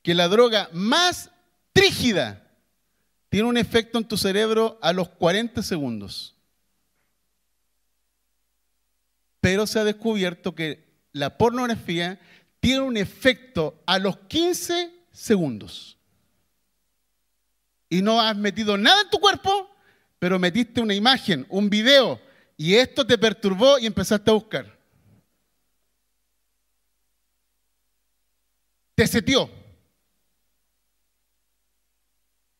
que 0.03 0.15
la 0.15 0.29
droga 0.29 0.69
más 0.73 1.31
trígida 1.73 2.45
tiene 3.29 3.49
un 3.49 3.59
efecto 3.59 3.99
en 3.99 4.09
tu 4.09 4.17
cerebro 4.17 4.79
a 4.83 4.93
los 4.93 5.11
40 5.11 5.63
segundos. 5.63 6.35
Pero 9.41 9.67
se 9.67 9.79
ha 9.79 9.85
descubierto 9.85 10.55
que 10.55 10.89
la 11.13 11.37
pornografía 11.37 12.19
tiene 12.61 12.81
un 12.81 12.97
efecto 12.97 13.81
a 13.87 13.99
los 13.99 14.17
15 14.17 14.91
segundos. 15.13 15.99
Y 17.91 18.03
no 18.03 18.21
has 18.21 18.37
metido 18.37 18.77
nada 18.77 19.03
en 19.03 19.11
tu 19.11 19.19
cuerpo, 19.19 19.71
pero 20.19 20.39
metiste 20.39 20.81
una 20.81 20.95
imagen, 20.95 21.47
un 21.49 21.71
video, 21.71 22.21
y 22.57 22.75
esto 22.75 23.07
te 23.07 23.17
perturbó 23.17 23.79
y 23.79 23.87
empezaste 23.87 24.31
a 24.31 24.35
buscar. 24.35 24.78
Te 28.99 29.07
setió. 29.07 29.49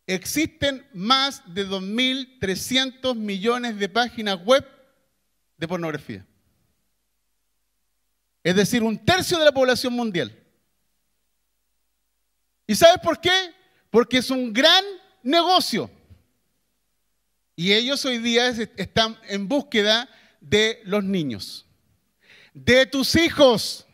Existen 0.07 0.87
más 0.95 1.43
de 1.53 1.67
2.300 1.67 3.17
millones 3.17 3.77
de 3.77 3.89
páginas 3.89 4.39
web 4.45 4.65
de 5.57 5.67
pornografía. 5.67 6.25
Es 8.45 8.55
decir, 8.55 8.85
un 8.85 9.05
tercio 9.05 9.37
de 9.37 9.47
la 9.47 9.51
población 9.51 9.95
mundial. 9.95 10.33
¿Y 12.69 12.77
sabes 12.77 13.01
por 13.03 13.21
qué? 13.21 13.53
Porque 13.91 14.19
es 14.19 14.31
un 14.31 14.53
gran 14.53 14.85
negocio. 15.25 15.91
Y 17.57 17.73
ellos 17.73 18.05
hoy 18.05 18.19
día 18.19 18.47
están 18.47 19.19
en 19.25 19.49
búsqueda 19.49 20.09
de 20.41 20.83
los 20.85 21.03
niños, 21.03 21.67
de 22.55 22.87
tus 22.87 23.17
hijos 23.17 23.88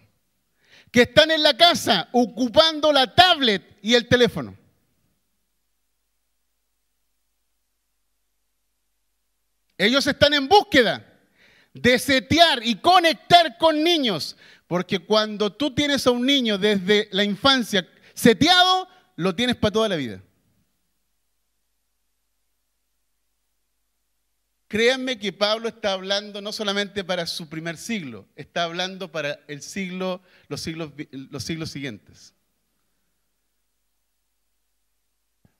que 0.94 1.02
están 1.02 1.28
en 1.32 1.42
la 1.42 1.56
casa 1.56 2.08
ocupando 2.12 2.92
la 2.92 3.12
tablet 3.12 3.78
y 3.82 3.94
el 3.94 4.06
teléfono. 4.06 4.56
Ellos 9.76 10.06
están 10.06 10.34
en 10.34 10.46
búsqueda 10.46 11.04
de 11.72 11.98
setear 11.98 12.64
y 12.64 12.76
conectar 12.76 13.58
con 13.58 13.82
niños, 13.82 14.36
porque 14.68 15.00
cuando 15.00 15.52
tú 15.52 15.74
tienes 15.74 16.06
a 16.06 16.12
un 16.12 16.24
niño 16.24 16.58
desde 16.58 17.08
la 17.10 17.24
infancia 17.24 17.84
seteado, 18.14 18.86
lo 19.16 19.34
tienes 19.34 19.56
para 19.56 19.72
toda 19.72 19.88
la 19.88 19.96
vida. 19.96 20.22
Créanme 24.68 25.18
que 25.18 25.32
Pablo 25.32 25.68
está 25.68 25.92
hablando 25.92 26.40
no 26.40 26.52
solamente 26.52 27.04
para 27.04 27.26
su 27.26 27.48
primer 27.48 27.76
siglo, 27.76 28.26
está 28.34 28.64
hablando 28.64 29.12
para 29.12 29.40
el 29.46 29.62
siglo, 29.62 30.22
los 30.48 30.60
siglos, 30.60 30.92
los 31.10 31.44
siglos 31.44 31.70
siguientes. 31.70 32.34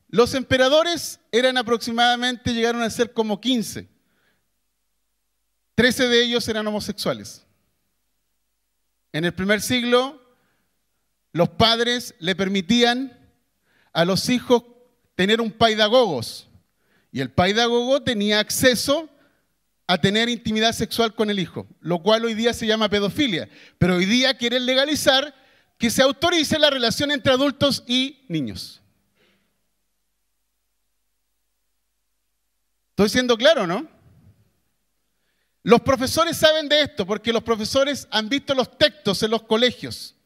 Los 0.09 0.35
emperadores 0.35 1.21
eran 1.33 1.59
aproximadamente, 1.59 2.55
llegaron 2.55 2.83
a 2.83 2.91
ser 2.91 3.13
como 3.13 3.41
15. 3.41 3.89
Trece 5.75 6.07
de 6.07 6.23
ellos 6.23 6.47
eran 6.49 6.67
homosexuales. 6.67 7.45
En 9.13 9.25
el 9.25 9.35
primer 9.35 9.61
siglo, 9.61 10.21
los 11.33 11.49
padres 11.49 12.15
le 12.21 12.37
permitían 12.37 13.13
a 13.93 14.05
los 14.05 14.29
hijos 14.29 14.63
tener 15.17 15.41
un 15.41 15.51
paidagogos, 15.51 16.49
y 17.15 17.21
el 17.21 17.31
paidagogo 17.31 18.03
tenía 18.03 18.41
acceso 18.41 19.09
a 19.87 19.99
tener 19.99 20.29
intimidad 20.29 20.73
sexual 20.73 21.15
con 21.15 21.31
el 21.31 21.39
hijo, 21.39 21.65
lo 21.79 22.03
cual 22.03 22.25
hoy 22.25 22.35
día 22.35 22.53
se 22.53 22.67
llama 22.67 22.89
pedofilia. 22.89 23.49
Pero 23.79 23.95
hoy 23.95 24.05
día 24.05 24.37
quieren 24.37 24.67
legalizar 24.67 25.33
que 25.79 25.91
se 25.91 26.03
autorice 26.03 26.59
la 26.59 26.71
relación 26.71 27.13
entre 27.13 27.33
adultos 27.33 27.85
y 27.87 28.25
niños. 28.29 28.83
¿Estoy 32.91 33.09
siendo 33.11 33.37
claro, 33.37 33.65
no? 33.65 33.89
Los 35.63 35.83
profesores 35.83 36.37
saben 36.37 36.69
de 36.69 36.81
esto 36.81 37.07
porque 37.07 37.33
los 37.33 37.45
profesores 37.45 38.09
han 38.11 38.29
visto 38.29 38.57
los 38.57 38.77
textos 38.77 39.23
en 39.23 39.31
los 39.31 39.45
colegios. 39.45 40.17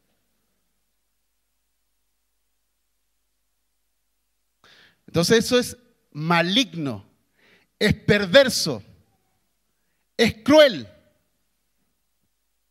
Entonces 5.06 5.44
eso 5.44 5.58
es 5.58 5.76
maligno, 6.18 7.06
es 7.78 7.94
perverso, 7.94 8.82
es 10.16 10.34
cruel 10.42 10.88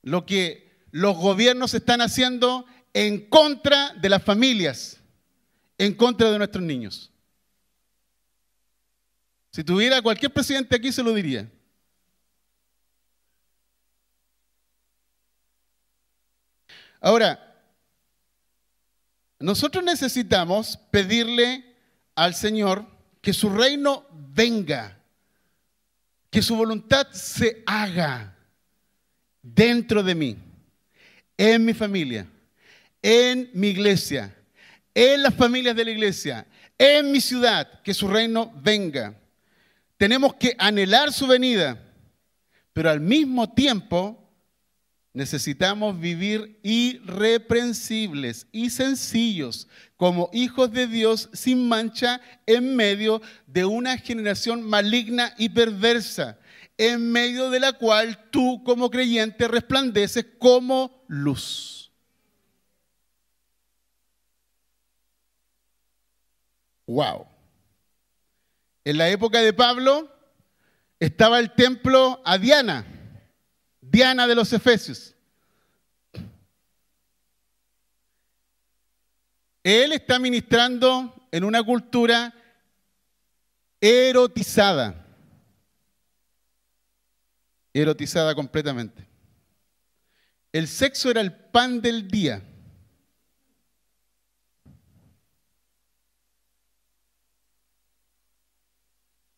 lo 0.04 0.26
que 0.26 0.86
los 0.92 1.16
gobiernos 1.16 1.74
están 1.74 2.02
haciendo 2.02 2.66
en 2.94 3.30
contra 3.30 3.94
de 3.94 4.10
las 4.10 4.24
familias, 4.24 5.00
en 5.78 5.94
contra 5.94 6.30
de 6.30 6.38
nuestros 6.38 6.64
niños. 6.64 7.12
Si 9.52 9.64
tuviera 9.64 10.02
cualquier 10.02 10.34
presidente 10.34 10.76
aquí 10.76 10.92
se 10.92 11.04
lo 11.04 11.14
diría. 11.14 11.50
Ahora, 17.00 17.64
nosotros 19.40 19.84
necesitamos 19.84 20.78
pedirle 20.92 21.64
al 22.16 22.34
Señor 22.36 22.97
que 23.28 23.34
su 23.34 23.50
reino 23.50 24.06
venga, 24.34 24.98
que 26.30 26.42
su 26.42 26.56
voluntad 26.56 27.12
se 27.12 27.62
haga 27.66 28.34
dentro 29.42 30.02
de 30.02 30.16
mí, 30.16 30.38
en 31.36 31.66
mi 31.66 31.74
familia, 31.74 32.26
en 33.02 33.50
mi 33.54 33.68
iglesia, 33.68 34.34
en 34.94 35.24
las 35.24 35.34
familias 35.36 35.76
de 35.76 35.84
la 35.84 35.92
iglesia, 35.92 36.48
en 36.78 37.12
mi 37.12 37.20
ciudad, 37.20 37.82
que 37.82 37.94
su 37.94 38.08
reino 38.08 38.50
venga. 38.64 39.14
Tenemos 39.98 40.36
que 40.36 40.56
anhelar 40.58 41.12
su 41.12 41.28
venida, 41.28 41.84
pero 42.72 42.90
al 42.90 43.02
mismo 43.02 43.52
tiempo 43.52 44.27
Necesitamos 45.18 46.00
vivir 46.00 46.60
irreprensibles 46.62 48.46
y 48.52 48.70
sencillos 48.70 49.68
como 49.96 50.30
hijos 50.32 50.72
de 50.72 50.86
Dios 50.86 51.32
sin 51.34 51.68
mancha 51.68 52.22
en 52.46 52.76
medio 52.76 53.24
de 53.48 53.66
una 53.66 53.98
generación 53.98 54.62
maligna 54.62 55.34
y 55.40 55.50
perversa, 55.50 56.38
en 56.78 57.12
medio 57.12 57.50
de 57.50 57.60
la 57.60 57.74
cual 57.74 58.30
tú 58.30 58.62
como 58.64 58.92
creyente 58.92 59.48
resplandeces 59.48 60.24
como 60.38 61.04
luz. 61.08 61.92
Wow. 66.86 67.26
En 68.86 69.00
la 69.00 69.10
época 69.10 69.42
de 69.42 69.52
Pablo 69.52 70.16
estaba 71.00 71.40
el 71.40 71.56
templo 71.56 72.22
a 72.24 72.38
Diana 72.38 72.97
Diana 73.90 74.28
de 74.28 74.36
los 74.36 74.52
Efesios. 74.54 75.14
Él 79.64 79.92
está 79.92 80.18
ministrando 80.20 81.28
en 81.32 81.44
una 81.44 81.62
cultura 81.64 82.34
erotizada. 83.82 85.06
Erotizada 87.74 88.34
completamente. 88.34 89.06
El 90.52 90.68
sexo 90.68 91.12
era 91.12 91.22
el 91.22 91.34
pan 91.34 91.82
del 91.82 92.08
día. 92.08 92.42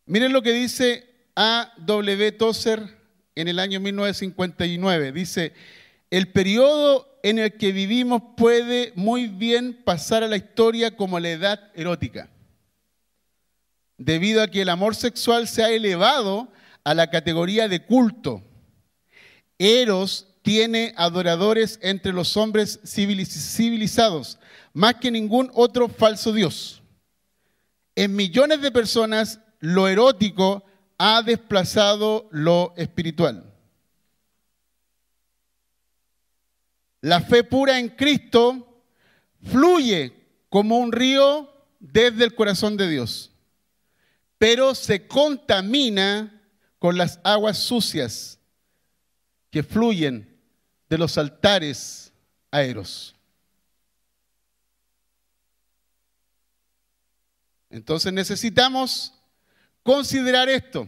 Miren 0.06 0.32
lo 0.32 0.42
que 0.42 0.54
dice 0.54 1.30
A. 1.36 1.74
W. 1.78 2.32
Tozer 2.34 2.99
en 3.40 3.48
el 3.48 3.60
año 3.60 3.80
1959. 3.80 5.14
Dice, 5.14 5.54
el 6.10 6.28
periodo 6.32 7.20
en 7.24 7.40
el 7.40 7.54
que 7.54 7.72
vivimos 7.72 8.22
puede 8.36 8.92
muy 8.96 9.28
bien 9.28 9.82
pasar 9.84 10.24
a 10.24 10.28
la 10.28 10.38
historia 10.38 10.96
como 10.96 11.20
la 11.20 11.30
edad 11.30 11.72
erótica, 11.74 12.30
debido 13.98 14.42
a 14.42 14.48
que 14.48 14.62
el 14.62 14.70
amor 14.70 14.96
sexual 14.96 15.48
se 15.48 15.64
ha 15.64 15.70
elevado 15.70 16.52
a 16.84 16.94
la 16.94 17.10
categoría 17.10 17.68
de 17.68 17.86
culto. 17.86 18.44
Eros 19.58 20.28
tiene 20.42 20.94
adoradores 20.98 21.80
entre 21.82 22.12
los 22.12 22.36
hombres 22.36 22.80
civilizados, 22.86 24.40
más 24.74 24.96
que 24.96 25.12
ningún 25.12 25.50
otro 25.54 25.88
falso 25.88 26.34
dios. 26.34 26.82
En 27.96 28.16
millones 28.16 28.62
de 28.62 28.72
personas, 28.72 29.40
lo 29.60 29.88
erótico 29.88 30.64
ha 31.00 31.24
desplazado 31.24 32.28
lo 32.30 32.74
espiritual. 32.76 33.52
La 37.02 37.22
fe 37.22 37.46
pura 37.46 37.80
en 37.80 37.88
Cristo 37.88 38.84
fluye 39.42 40.14
como 40.50 40.78
un 40.78 40.92
río 40.92 41.50
desde 41.80 42.26
el 42.26 42.36
corazón 42.36 42.76
de 42.76 42.90
Dios, 42.90 43.32
pero 44.38 44.76
se 44.76 45.08
contamina 45.08 46.44
con 46.78 46.98
las 46.98 47.22
aguas 47.24 47.58
sucias 47.58 48.38
que 49.50 49.64
fluyen 49.64 50.38
de 50.90 50.98
los 50.98 51.18
altares 51.18 52.12
aeros. 52.52 53.16
Entonces 57.70 58.12
necesitamos 58.12 59.14
considerar 59.90 60.48
esto. 60.50 60.88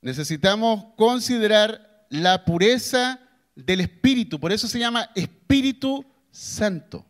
Necesitamos 0.00 0.94
considerar 0.96 2.06
la 2.08 2.44
pureza 2.44 3.18
del 3.56 3.80
Espíritu. 3.80 4.38
Por 4.38 4.52
eso 4.52 4.68
se 4.68 4.78
llama 4.78 5.10
Espíritu 5.16 6.06
Santo. 6.30 7.04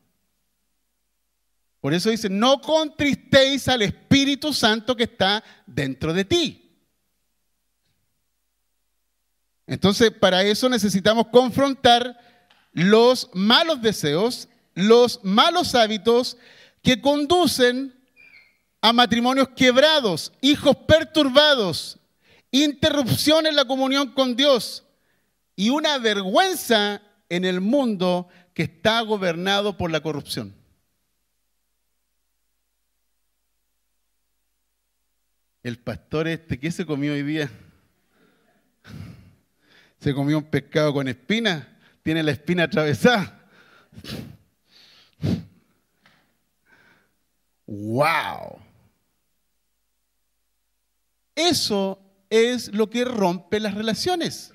Por 1.83 1.93
eso 1.93 2.09
dice, 2.09 2.31
no 2.31 2.63
contristéis 2.63 3.69
al 3.69 3.83
Espíritu 3.83 4.55
Santo 4.55 4.97
que 4.97 5.03
está 5.03 5.45
dentro 5.67 6.15
de 6.15 6.25
ti. 6.25 6.81
Entonces, 9.67 10.11
para 10.13 10.43
eso 10.45 10.71
necesitamos 10.71 11.27
confrontar 11.27 12.19
los 12.73 13.29
malos 13.35 13.83
deseos, 13.83 14.49
los 14.75 15.21
malos 15.23 15.75
hábitos 15.75 16.39
que 16.83 17.03
conducen 17.03 17.98
a 18.81 18.93
matrimonios 18.93 19.49
quebrados, 19.51 20.33
hijos 20.41 20.77
perturbados, 20.77 21.99
interrupción 22.51 23.47
en 23.47 23.57
la 23.57 23.65
comunión 23.65 24.13
con 24.13 24.37
Dios 24.37 24.85
y 25.57 25.71
una 25.71 25.99
vergüenza 25.99 27.03
en 27.29 27.45
el 27.45 27.61
mundo 27.61 28.29
que 28.55 28.63
está 28.65 29.01
gobernado 29.01 29.77
por 29.77 29.91
la 29.91 30.01
corrupción. 30.01 30.55
El 35.63 35.79
pastor 35.79 36.29
este, 36.29 36.59
¿qué 36.59 36.71
se 36.71 36.87
comió 36.87 37.13
hoy 37.13 37.23
día? 37.23 37.51
Se 40.01 40.15
comió 40.15 40.39
un 40.39 40.45
pescado 40.45 40.95
con 40.95 41.09
espina, 41.09 41.77
tiene 42.05 42.23
la 42.23 42.31
espina 42.31 42.63
atravesada. 42.63 43.49
¡Wow! 47.67 48.68
Eso 51.39 52.01
es 52.29 52.75
lo 52.75 52.91
que 52.91 53.05
rompe 53.05 53.61
las 53.61 53.73
relaciones. 53.75 54.53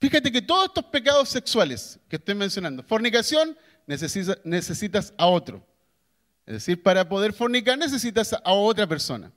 Fíjate 0.00 0.32
que 0.32 0.40
todos 0.40 0.68
estos 0.68 0.84
pecados 0.86 1.28
sexuales 1.28 2.00
que 2.08 2.16
estoy 2.16 2.34
mencionando, 2.34 2.82
fornicación, 2.82 3.54
necesitas 3.86 5.12
a 5.18 5.26
otro. 5.26 5.62
Es 6.46 6.54
decir, 6.54 6.82
para 6.82 7.06
poder 7.06 7.34
fornicar 7.34 7.76
necesitas 7.76 8.32
a 8.32 8.52
otra 8.52 8.86
persona. 8.86 9.30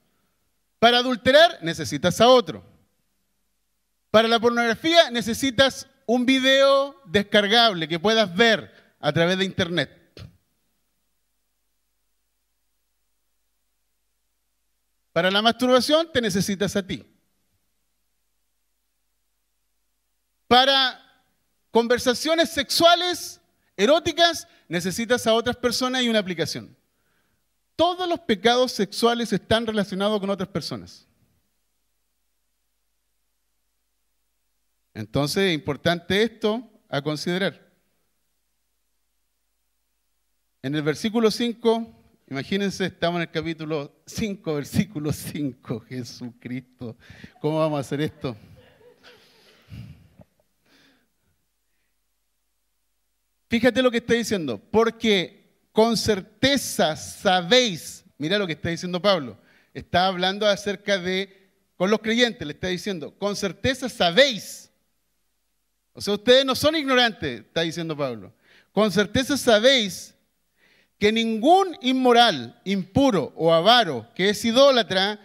Para 0.80 1.00
adulterar 1.00 1.60
necesitas 1.62 2.22
a 2.22 2.30
otro. 2.30 2.64
Para 4.12 4.30
la 4.30 4.40
pornografía 4.40 5.12
necesitas 5.12 5.86
un 6.06 6.26
video 6.26 6.96
descargable 7.06 7.90
que 7.90 8.00
puedas 8.00 8.34
ver 8.34 8.74
a 9.02 9.12
través 9.12 9.38
de 9.38 9.44
internet. 9.44 10.09
Para 15.20 15.32
la 15.32 15.42
masturbación 15.42 16.10
te 16.14 16.22
necesitas 16.22 16.78
a 16.78 16.88
ti. 16.88 17.06
Para 20.48 20.98
conversaciones 21.72 22.52
sexuales, 22.52 23.42
eróticas, 23.76 24.48
necesitas 24.70 25.28
a 25.28 25.34
otras 25.34 25.58
personas 25.58 26.04
y 26.04 26.08
una 26.08 26.20
aplicación. 26.20 26.74
Todos 27.76 28.08
los 28.08 28.22
pecados 28.22 28.72
sexuales 28.72 29.34
están 29.34 29.68
relacionados 29.68 30.22
con 30.22 30.30
otras 30.30 30.48
personas. 30.48 31.06
Entonces 34.94 35.50
es 35.50 35.54
importante 35.54 36.24
esto 36.24 36.66
a 36.88 37.02
considerar. 37.02 37.70
En 40.62 40.76
el 40.76 40.82
versículo 40.82 41.30
5, 41.30 41.99
imagínense, 42.30 42.86
estamos 42.86 43.18
en 43.18 43.24
el 43.24 43.32
capítulo 43.32 44.02
5, 44.06 44.54
versículo 44.56 45.12
5, 45.12 45.80
Jesucristo. 45.82 46.96
¿Cómo 47.42 47.60
vamos 47.60 47.78
a 47.78 47.82
hacer 47.82 48.02
esto? 48.02 48.36
Fíjate 53.50 53.82
lo 53.82 53.90
que 53.90 53.98
está 53.98 54.14
diciendo, 54.14 54.62
porque 54.72 55.58
con 55.72 55.98
certeza 55.98 56.96
sabéis, 56.96 58.06
mira 58.20 58.38
lo 58.38 58.46
que 58.46 58.54
está 58.54 58.70
diciendo 58.70 59.02
Pablo, 59.02 59.40
está 59.74 60.06
hablando 60.06 60.46
acerca 60.46 61.00
de, 61.00 61.50
con 61.76 61.90
los 61.90 62.00
creyentes, 62.00 62.46
le 62.46 62.54
está 62.54 62.68
diciendo, 62.68 63.18
con 63.18 63.36
certeza 63.36 63.90
sabéis, 63.90 64.70
o 65.94 66.02
sea, 66.02 66.14
ustedes 66.14 66.46
no 66.46 66.54
son 66.54 66.76
ignorantes, 66.76 67.40
está 67.40 67.62
diciendo 67.62 67.98
Pablo, 67.98 68.32
con 68.72 68.92
certeza 68.92 69.36
sabéis 69.36 70.14
que 71.00 71.12
ningún 71.14 71.78
inmoral, 71.82 72.60
impuro 72.66 73.34
o 73.38 73.54
avaro 73.54 74.08
que 74.14 74.30
es 74.30 74.44
idólatra 74.44 75.20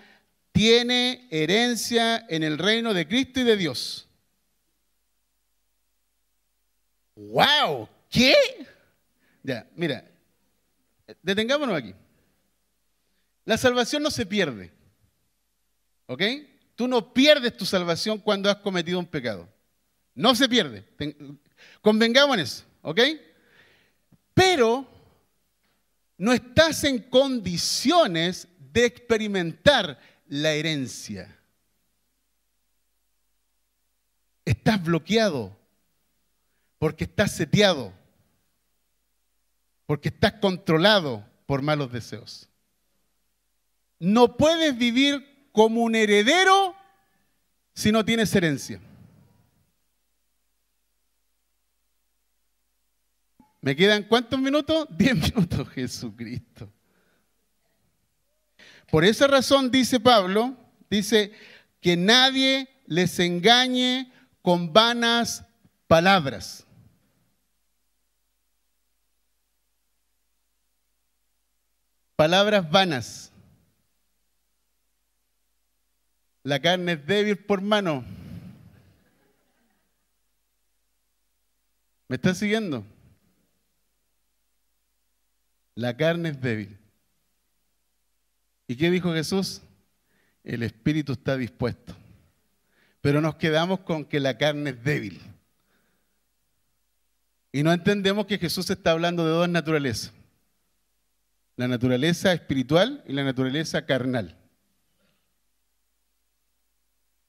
tiene 0.53 1.27
herencia 1.33 2.25
en 2.29 2.45
el 2.45 2.59
reino 2.59 2.95
de 2.95 3.09
Cristo 3.09 3.41
y 3.41 3.43
de 3.43 3.57
Dios. 3.57 4.09
¡Wow! 7.17 7.89
¿Qué? 8.09 8.35
Ya, 9.43 9.67
mira, 9.75 10.05
detengámonos 11.23 11.77
aquí. 11.77 11.93
La 13.45 13.59
salvación 13.59 14.03
no 14.03 14.13
se 14.13 14.25
pierde. 14.25 14.73
¿Ok? 16.07 16.23
Tú 16.77 16.87
no 16.87 17.13
pierdes 17.13 17.57
tu 17.57 17.67
salvación 17.67 18.19
cuando 18.19 18.49
has 18.49 18.57
cometido 18.57 18.99
un 18.99 19.07
pecado. 19.07 19.49
No 20.15 20.37
se 20.37 20.49
pierde. 20.49 20.85
Convengamos 21.81 22.37
en 22.37 22.43
eso. 22.43 22.65
¿Ok? 22.83 23.01
Pero 24.33 24.94
no 26.17 26.33
estás 26.33 26.85
en 26.85 26.99
condiciones 26.99 28.49
de 28.73 28.85
experimentar 28.85 29.99
la 30.27 30.53
herencia. 30.53 31.39
Estás 34.45 34.83
bloqueado 34.83 35.57
porque 36.79 37.05
estás 37.05 37.33
seteado 37.33 37.93
porque 39.87 40.09
estás 40.09 40.35
controlado 40.35 41.25
por 41.47 41.63
malos 41.63 41.93
deseos. 41.93 42.49
No 43.99 44.37
puedes 44.37 44.77
vivir 44.77 45.49
como 45.53 45.83
un 45.83 45.95
heredero 45.95 46.75
si 47.75 47.93
no 47.93 48.05
tienes 48.05 48.35
herencia. 48.35 48.81
¿Me 53.65 53.75
quedan 53.75 54.03
cuántos 54.03 54.39
minutos? 54.39 54.87
Diez 54.99 55.15
minutos, 55.15 55.67
Jesucristo. 55.71 56.71
Por 58.91 59.07
esa 59.07 59.27
razón 59.27 59.71
dice 59.71 59.99
Pablo, 59.99 60.55
dice 60.91 61.33
que 61.81 61.97
nadie 61.97 62.69
les 62.85 63.19
engañe 63.21 64.13
con 64.43 64.71
vanas 64.71 65.47
palabras. 65.89 66.67
Palabras 72.17 72.71
vanas. 72.71 73.33
La 76.43 76.61
carne 76.61 76.93
es 76.93 77.07
débil 77.07 77.39
por 77.39 77.63
mano. 77.63 78.05
¿Me 82.09 82.17
estás 82.17 82.37
siguiendo? 82.37 82.85
La 85.75 85.97
carne 85.97 86.31
es 86.31 86.41
débil. 86.41 86.79
¿Y 88.67 88.77
qué 88.77 88.91
dijo 88.91 89.13
Jesús? 89.13 89.61
El 90.43 90.63
espíritu 90.63 91.13
está 91.13 91.37
dispuesto. 91.37 91.95
Pero 93.01 93.21
nos 93.21 93.37
quedamos 93.37 93.81
con 93.81 94.05
que 94.05 94.21
la 94.21 94.39
carne 94.39 94.71
es 94.71 94.85
débil. 94.85 95.21
Y 97.53 97.63
no 97.63 97.73
entendemos 97.73 98.27
que 98.27 98.39
Jesús 98.39 98.71
está 98.71 98.93
hablando 98.93 99.25
de 99.25 99.33
dos 99.33 99.49
naturalezas 99.49 100.13
la 101.57 101.69
naturaleza 101.69 102.33
espiritual 102.33 103.03
y 103.07 103.13
la 103.13 103.25
naturaleza 103.25 103.87
carnal. 103.87 104.37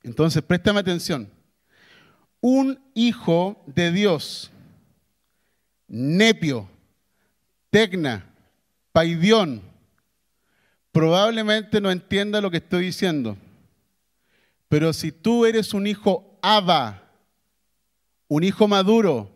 Entonces, 0.04 0.41
préstame 0.43 0.80
atención. 0.80 1.30
Un 2.41 2.80
hijo 2.93 3.64
de 3.68 3.91
Dios, 3.91 4.52
nepio, 5.88 6.70
tecna, 7.70 8.35
paidión, 8.96 9.62
probablemente 10.93 11.82
no 11.82 11.91
entienda 11.91 12.39
lo 12.39 12.50
que 12.50 12.58
estoy 12.58 12.86
diciendo. 12.86 13.36
Pero 14.70 14.93
si 14.93 15.12
tú 15.12 15.46
eres 15.46 15.74
un 15.74 15.86
hijo 15.86 16.39
aba, 16.41 17.12
un 18.30 18.46
hijo 18.46 18.70
maduro, 18.70 19.36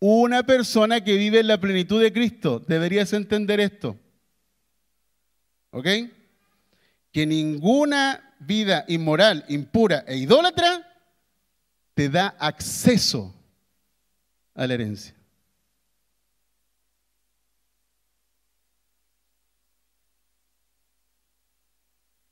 una 0.00 0.42
persona 0.42 1.04
que 1.04 1.14
vive 1.14 1.38
en 1.38 1.46
la 1.46 1.60
plenitud 1.60 2.02
de 2.02 2.12
Cristo. 2.12 2.58
Deberías 2.66 3.12
entender 3.12 3.60
esto. 3.60 3.96
¿Ok? 5.70 5.86
Que 7.12 7.26
ninguna 7.26 8.34
vida 8.40 8.84
inmoral, 8.88 9.44
impura 9.48 10.04
e 10.08 10.16
idólatra 10.16 10.84
te 11.94 12.08
da 12.08 12.34
acceso 12.40 13.32
a 14.52 14.66
la 14.66 14.74
herencia. 14.74 15.15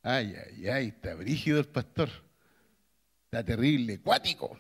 Ay, 0.07 0.34
ay, 0.36 0.68
ay, 0.68 0.86
está 0.88 1.14
brígido 1.14 1.59
el 1.59 1.64
pastor. 1.64 2.11
Está 3.24 3.42
terrible, 3.42 3.98
cuático. 4.00 4.55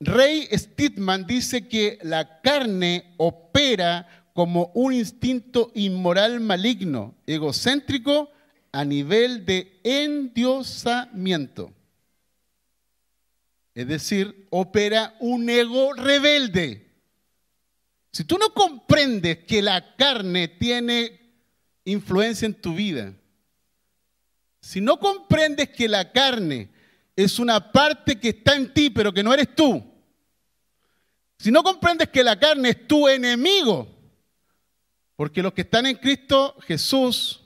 Rey 0.00 0.48
Stidman 0.50 1.26
dice 1.26 1.68
que 1.68 1.98
la 2.00 2.40
carne 2.40 3.12
opera 3.18 4.30
como 4.32 4.70
un 4.72 4.94
instinto 4.94 5.70
inmoral 5.74 6.40
maligno, 6.40 7.14
egocéntrico, 7.26 8.30
a 8.72 8.82
nivel 8.82 9.44
de 9.44 9.78
endiosamiento. 9.84 11.74
Es 13.74 13.86
decir, 13.86 14.46
opera 14.48 15.14
un 15.20 15.50
ego 15.50 15.92
rebelde. 15.92 16.86
Si 18.12 18.24
tú 18.24 18.38
no 18.38 18.54
comprendes 18.54 19.44
que 19.44 19.60
la 19.60 19.94
carne 19.96 20.48
tiene 20.48 21.25
influencia 21.86 22.44
en 22.44 22.54
tu 22.54 22.74
vida, 22.74 23.14
si 24.60 24.80
no 24.80 24.98
comprendes 24.98 25.70
que 25.70 25.88
la 25.88 26.12
carne 26.12 26.68
es 27.14 27.38
una 27.38 27.72
parte 27.72 28.18
que 28.18 28.30
está 28.30 28.56
en 28.56 28.74
ti, 28.74 28.90
pero 28.90 29.12
que 29.12 29.22
no 29.22 29.32
eres 29.32 29.54
tú. 29.54 29.82
Si 31.38 31.50
no 31.50 31.62
comprendes 31.62 32.08
que 32.08 32.24
la 32.24 32.38
carne 32.38 32.70
es 32.70 32.88
tu 32.88 33.08
enemigo, 33.08 33.88
porque 35.14 35.42
los 35.42 35.52
que 35.52 35.62
están 35.62 35.86
en 35.86 35.96
Cristo 35.96 36.56
Jesús 36.66 37.42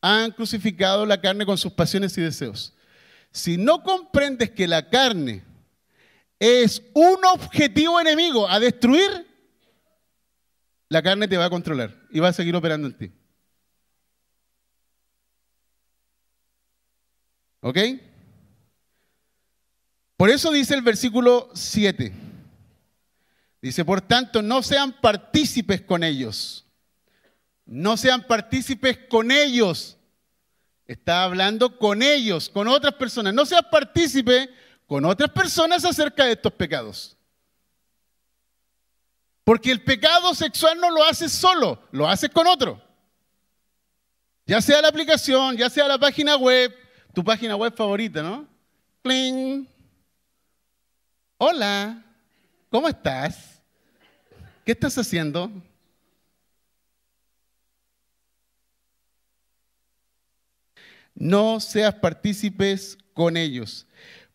han 0.00 0.30
crucificado 0.30 1.04
la 1.04 1.20
carne 1.20 1.44
con 1.44 1.58
sus 1.58 1.72
pasiones 1.72 2.16
y 2.16 2.22
deseos. 2.22 2.74
si 3.30 3.56
no 3.56 3.82
comprendes 3.82 4.50
que 4.50 4.68
la 4.68 4.90
carne 4.90 5.42
es 6.38 6.82
un 6.92 7.18
objetivo 7.32 8.00
enemigo 8.00 8.48
a 8.48 8.60
destruir, 8.60 9.26
la 10.88 11.02
carne 11.02 11.26
te 11.26 11.36
va 11.36 11.46
a 11.46 11.50
controlar 11.50 11.96
y 12.10 12.20
va 12.20 12.28
a 12.28 12.32
seguir 12.32 12.54
operando 12.54 12.86
en 12.88 12.98
ti. 12.98 13.12
¿Ok? 17.62 17.78
Por 20.16 20.30
eso 20.30 20.52
dice 20.52 20.74
el 20.74 20.82
versículo 20.82 21.48
7. 21.54 22.12
Dice, 23.62 23.84
por 23.84 24.00
tanto, 24.00 24.42
no 24.42 24.62
sean 24.62 24.92
partícipes 25.00 25.80
con 25.80 26.02
ellos. 26.02 26.66
No 27.64 27.96
sean 27.96 28.26
partícipes 28.26 28.98
con 29.08 29.30
ellos. 29.30 29.96
Está 30.86 31.22
hablando 31.22 31.78
con 31.78 32.02
ellos, 32.02 32.48
con 32.48 32.66
otras 32.66 32.94
personas. 32.94 33.32
No 33.32 33.46
seas 33.46 33.64
partícipe 33.70 34.50
con 34.88 35.04
otras 35.04 35.30
personas 35.30 35.84
acerca 35.84 36.24
de 36.24 36.32
estos 36.32 36.52
pecados. 36.52 37.16
Porque 39.44 39.70
el 39.70 39.82
pecado 39.82 40.34
sexual 40.34 40.78
no 40.80 40.90
lo 40.90 41.04
haces 41.04 41.32
solo, 41.32 41.80
lo 41.92 42.08
haces 42.08 42.30
con 42.30 42.48
otro. 42.48 42.82
Ya 44.46 44.60
sea 44.60 44.82
la 44.82 44.88
aplicación, 44.88 45.56
ya 45.56 45.70
sea 45.70 45.86
la 45.86 45.98
página 45.98 46.36
web, 46.36 46.74
tu 47.12 47.22
página 47.22 47.56
web 47.56 47.74
favorita, 47.74 48.22
¿no? 48.22 48.46
¡Cling! 49.02 49.66
Hola, 51.36 52.02
¿cómo 52.70 52.88
estás? 52.88 53.60
¿Qué 54.64 54.72
estás 54.72 54.96
haciendo? 54.96 55.50
No 61.14 61.60
seas 61.60 61.94
partícipes 61.94 62.96
con 63.12 63.36
ellos. 63.36 63.86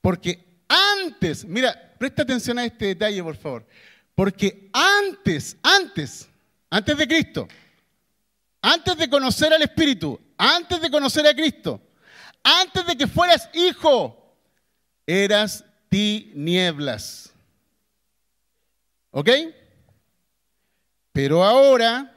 Porque 0.01 0.45
antes, 0.67 1.45
mira, 1.45 1.95
presta 1.97 2.21
atención 2.21 2.59
a 2.59 2.65
este 2.65 2.87
detalle, 2.87 3.23
por 3.23 3.35
favor. 3.35 3.65
Porque 4.13 4.69
antes, 4.73 5.57
antes, 5.63 6.27
antes 6.69 6.97
de 6.97 7.07
Cristo, 7.07 7.47
antes 8.61 8.97
de 8.97 9.09
conocer 9.09 9.53
al 9.53 9.61
Espíritu, 9.61 10.19
antes 10.37 10.81
de 10.81 10.91
conocer 10.91 11.25
a 11.25 11.33
Cristo, 11.33 11.81
antes 12.43 12.85
de 12.85 12.97
que 12.97 13.07
fueras 13.07 13.49
hijo, 13.53 14.35
eras 15.05 15.63
tinieblas. 15.89 17.33
¿Ok? 19.11 19.29
Pero 21.11 21.43
ahora, 21.43 22.13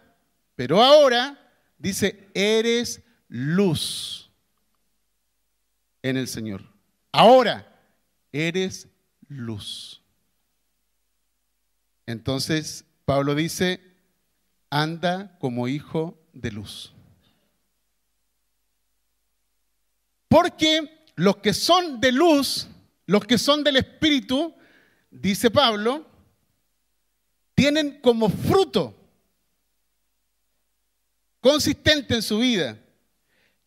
pero 0.57 0.83
ahora, 0.83 1.39
dice, 1.79 2.29
eres 2.35 3.03
luz 3.29 4.31
en 6.03 6.16
el 6.16 6.29
Señor. 6.29 6.62
Ahora, 7.12 7.66
eres 8.33 8.89
luz. 9.29 10.03
Entonces, 12.07 12.85
Pablo 13.05 13.35
dice, 13.35 13.81
anda 14.68 15.39
como 15.39 15.68
hijo 15.68 16.18
de 16.33 16.51
luz. 16.53 16.93
Porque 20.31 21.09
los 21.16 21.39
que 21.39 21.53
son 21.53 22.01
de 22.01 22.12
luz, 22.12 22.68
los 23.07 23.24
que 23.24 23.37
son 23.37 23.64
del 23.64 23.78
Espíritu, 23.78 24.55
dice 25.11 25.51
Pablo, 25.51 26.07
tienen 27.57 28.01
como 28.01 28.28
fruto 28.28 28.95
consistente 31.41 32.14
en 32.14 32.22
su 32.22 32.39
vida 32.39 32.78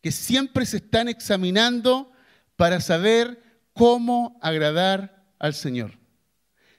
que 0.00 0.10
siempre 0.10 0.64
se 0.64 0.78
están 0.78 1.10
examinando 1.10 2.10
para 2.56 2.80
saber 2.80 3.42
cómo 3.74 4.38
agradar 4.40 5.22
al 5.38 5.52
Señor. 5.52 5.98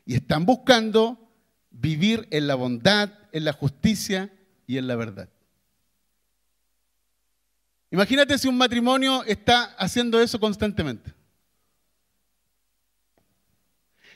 Y 0.04 0.16
están 0.16 0.48
buscando 0.48 1.32
vivir 1.70 2.28
en 2.32 2.48
la 2.48 2.56
bondad, 2.56 3.12
en 3.32 3.46
la 3.46 3.54
justicia 3.54 4.34
y 4.66 4.80
en 4.80 4.88
la 4.88 4.96
verdad. 4.96 5.30
Imagínate 7.96 8.38
si 8.38 8.50
un 8.50 8.58
matrimonio 8.58 9.24
está 9.24 9.74
haciendo 9.78 10.20
eso 10.20 10.38
constantemente. 10.38 11.14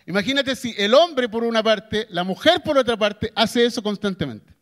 Imagínate 0.05 0.53
si 0.57 0.75
el 0.77 0.93
hombre 0.93 1.29
por 1.29 1.45
una 1.45 1.63
parte, 1.63 2.05
la 2.09 2.25
mujer 2.25 2.61
por 2.61 2.77
otra 2.77 2.97
parte, 2.97 3.31
hace 3.33 3.63
eso 3.63 3.81
constantemente. 3.81 4.53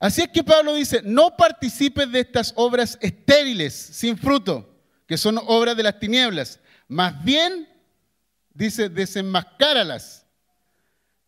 Así 0.00 0.22
es 0.22 0.28
que 0.30 0.42
Pablo 0.42 0.74
dice, 0.74 1.00
no 1.04 1.36
participes 1.36 2.10
de 2.10 2.18
estas 2.18 2.52
obras 2.56 2.98
estériles, 3.00 3.72
sin 3.72 4.18
fruto, 4.18 4.68
que 5.06 5.16
son 5.16 5.38
obras 5.46 5.76
de 5.76 5.84
las 5.84 6.00
tinieblas. 6.00 6.58
Más 6.88 7.22
bien, 7.22 7.68
dice, 8.52 8.88
desenmascáralas, 8.88 10.26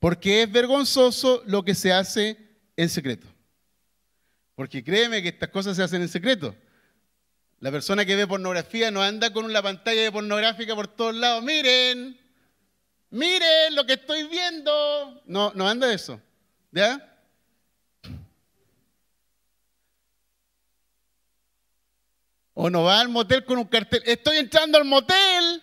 porque 0.01 0.43
es 0.43 0.51
vergonzoso 0.51 1.45
lo 1.47 1.65
que 1.65 1.77
se 1.77 1.93
hace 1.93 2.50
en 2.77 2.89
secreto. 2.89 3.27
Porque 4.55 4.85
créeme 4.85 5.23
que 5.23 5.29
estas 5.29 5.49
cosas 5.49 5.77
se 5.77 5.83
hacen 5.83 6.03
en 6.03 6.09
secreto. 6.09 6.55
La 7.61 7.71
persona 7.71 8.05
que 8.05 8.17
ve 8.17 8.27
pornografía 8.27 8.91
no 8.91 9.03
anda 9.03 9.33
con 9.33 9.45
una 9.45 9.63
pantalla 9.63 10.03
de 10.03 10.13
pornográfica 10.13 10.75
por 10.75 10.89
todos 10.89 11.15
lados. 11.15 11.43
Miren, 11.43 12.19
miren 13.11 13.75
lo 13.75 13.85
que 13.85 13.95
estoy 13.95 14.25
viendo. 14.29 15.23
No, 15.27 15.53
no 15.55 15.69
anda 15.69 15.93
eso. 15.93 16.21
¿Ya? 16.73 17.07
O 22.55 22.69
no 22.69 22.83
va 22.83 23.01
al 23.01 23.09
motel 23.09 23.45
con 23.45 23.59
un 23.59 23.65
cartel. 23.65 24.03
Estoy 24.05 24.39
entrando 24.39 24.77
al 24.77 24.85
motel. 24.85 25.63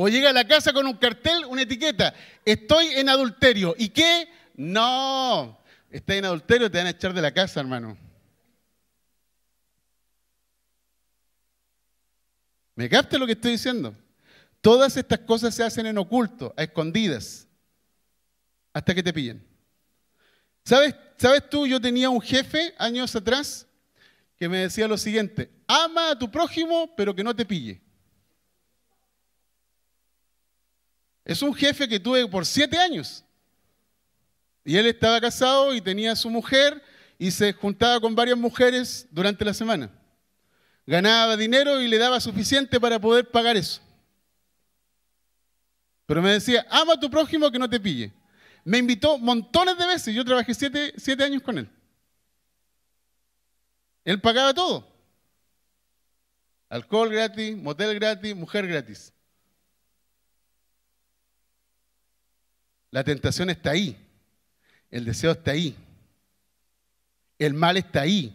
O 0.00 0.08
llega 0.08 0.30
a 0.30 0.32
la 0.32 0.46
casa 0.46 0.72
con 0.72 0.86
un 0.86 0.96
cartel, 0.96 1.44
una 1.46 1.62
etiqueta. 1.62 2.14
Estoy 2.44 2.86
en 2.94 3.08
adulterio. 3.08 3.74
¿Y 3.76 3.88
qué? 3.88 4.28
No. 4.54 5.58
Estás 5.90 6.14
en 6.14 6.24
adulterio, 6.24 6.70
te 6.70 6.78
van 6.78 6.86
a 6.86 6.90
echar 6.90 7.12
de 7.12 7.20
la 7.20 7.34
casa, 7.34 7.58
hermano. 7.58 7.98
¿Me 12.76 12.88
capta 12.88 13.18
lo 13.18 13.26
que 13.26 13.32
estoy 13.32 13.50
diciendo? 13.50 13.92
Todas 14.60 14.96
estas 14.96 15.18
cosas 15.18 15.52
se 15.52 15.64
hacen 15.64 15.86
en 15.86 15.98
oculto, 15.98 16.54
a 16.56 16.62
escondidas, 16.62 17.48
hasta 18.72 18.94
que 18.94 19.02
te 19.02 19.12
pillen. 19.12 19.44
¿Sabes, 20.64 20.94
¿Sabes 21.16 21.50
tú? 21.50 21.66
Yo 21.66 21.80
tenía 21.80 22.08
un 22.08 22.20
jefe 22.20 22.72
años 22.78 23.16
atrás 23.16 23.66
que 24.36 24.48
me 24.48 24.58
decía 24.58 24.86
lo 24.86 24.96
siguiente, 24.96 25.50
ama 25.66 26.12
a 26.12 26.18
tu 26.20 26.30
prójimo, 26.30 26.94
pero 26.96 27.16
que 27.16 27.24
no 27.24 27.34
te 27.34 27.44
pille. 27.44 27.87
Es 31.28 31.42
un 31.42 31.54
jefe 31.54 31.86
que 31.86 32.00
tuve 32.00 32.26
por 32.26 32.46
siete 32.46 32.78
años. 32.78 33.22
Y 34.64 34.78
él 34.78 34.86
estaba 34.86 35.20
casado 35.20 35.74
y 35.74 35.80
tenía 35.82 36.12
a 36.12 36.16
su 36.16 36.30
mujer 36.30 36.82
y 37.18 37.30
se 37.30 37.52
juntaba 37.52 38.00
con 38.00 38.14
varias 38.14 38.38
mujeres 38.38 39.06
durante 39.10 39.44
la 39.44 39.52
semana. 39.52 39.90
Ganaba 40.86 41.36
dinero 41.36 41.82
y 41.82 41.86
le 41.86 41.98
daba 41.98 42.18
suficiente 42.18 42.80
para 42.80 42.98
poder 42.98 43.30
pagar 43.30 43.58
eso. 43.58 43.82
Pero 46.06 46.22
me 46.22 46.30
decía, 46.30 46.66
ama 46.70 46.94
a 46.94 47.00
tu 47.00 47.10
prójimo 47.10 47.50
que 47.50 47.58
no 47.58 47.68
te 47.68 47.78
pille. 47.78 48.10
Me 48.64 48.78
invitó 48.78 49.18
montones 49.18 49.76
de 49.76 49.86
veces. 49.86 50.14
Yo 50.14 50.24
trabajé 50.24 50.54
siete, 50.54 50.94
siete 50.96 51.24
años 51.24 51.42
con 51.42 51.58
él. 51.58 51.68
Él 54.02 54.18
pagaba 54.18 54.54
todo. 54.54 54.90
Alcohol 56.70 57.10
gratis, 57.10 57.54
motel 57.54 57.94
gratis, 57.96 58.34
mujer 58.34 58.66
gratis. 58.66 59.12
La 62.90 63.04
tentación 63.04 63.50
está 63.50 63.70
ahí. 63.70 63.96
El 64.90 65.04
deseo 65.04 65.32
está 65.32 65.52
ahí. 65.52 65.76
El 67.38 67.54
mal 67.54 67.76
está 67.76 68.02
ahí. 68.02 68.34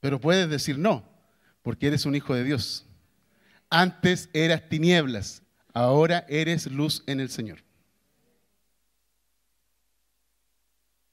Pero 0.00 0.20
puedes 0.20 0.48
decir 0.48 0.78
no, 0.78 1.04
porque 1.62 1.88
eres 1.88 2.06
un 2.06 2.14
hijo 2.14 2.34
de 2.34 2.44
Dios. 2.44 2.86
Antes 3.70 4.30
eras 4.32 4.68
tinieblas, 4.68 5.42
ahora 5.74 6.24
eres 6.28 6.66
luz 6.66 7.02
en 7.06 7.20
el 7.20 7.30
Señor. 7.30 7.62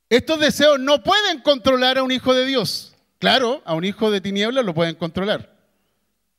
Estos 0.10 0.39
deseos 0.39 0.80
no 0.80 1.04
pueden 1.04 1.41
controlar 1.41 1.98
a 1.98 2.04
un 2.04 2.12
hijo 2.12 2.34
de 2.34 2.46
Dios. 2.46 2.96
Claro, 3.20 3.62
a 3.66 3.74
un 3.74 3.84
hijo 3.84 4.12
de 4.12 4.22
tinieblas 4.22 4.64
lo 4.64 4.74
pueden 4.74 4.96
controlar, 4.96 5.56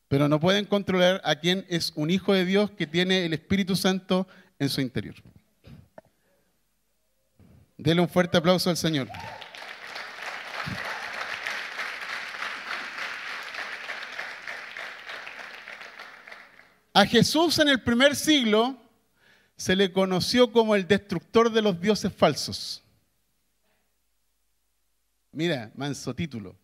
pero 0.09 0.29
no 0.29 0.39
pueden 0.39 0.67
controlar 0.67 1.21
a 1.25 1.37
quien 1.37 1.67
es 1.69 1.93
un 1.97 2.11
hijo 2.11 2.33
de 2.33 2.45
Dios 2.45 2.71
que 2.71 2.87
tiene 2.87 3.25
el 3.25 3.33
Espíritu 3.33 3.75
Santo 3.77 4.29
en 4.59 4.69
su 4.69 4.81
interior. 4.81 5.15
Dele 7.77 8.01
un 8.01 8.09
fuerte 8.09 8.39
aplauso 8.39 8.71
al 8.71 8.77
Señor. 8.77 9.09
A 16.95 17.05
Jesús 17.05 17.59
en 17.59 17.69
el 17.69 17.83
primer 17.83 18.17
siglo 18.17 18.79
se 19.57 19.77
le 19.77 19.93
conoció 19.93 20.51
como 20.51 20.75
el 20.75 20.89
destructor 20.89 21.53
de 21.53 21.61
los 21.61 21.79
dioses 21.79 22.13
falsos. 22.13 22.83
Mira, 25.33 25.71
manso 25.75 26.15
título. 26.15 26.57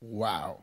Wow. 0.00 0.58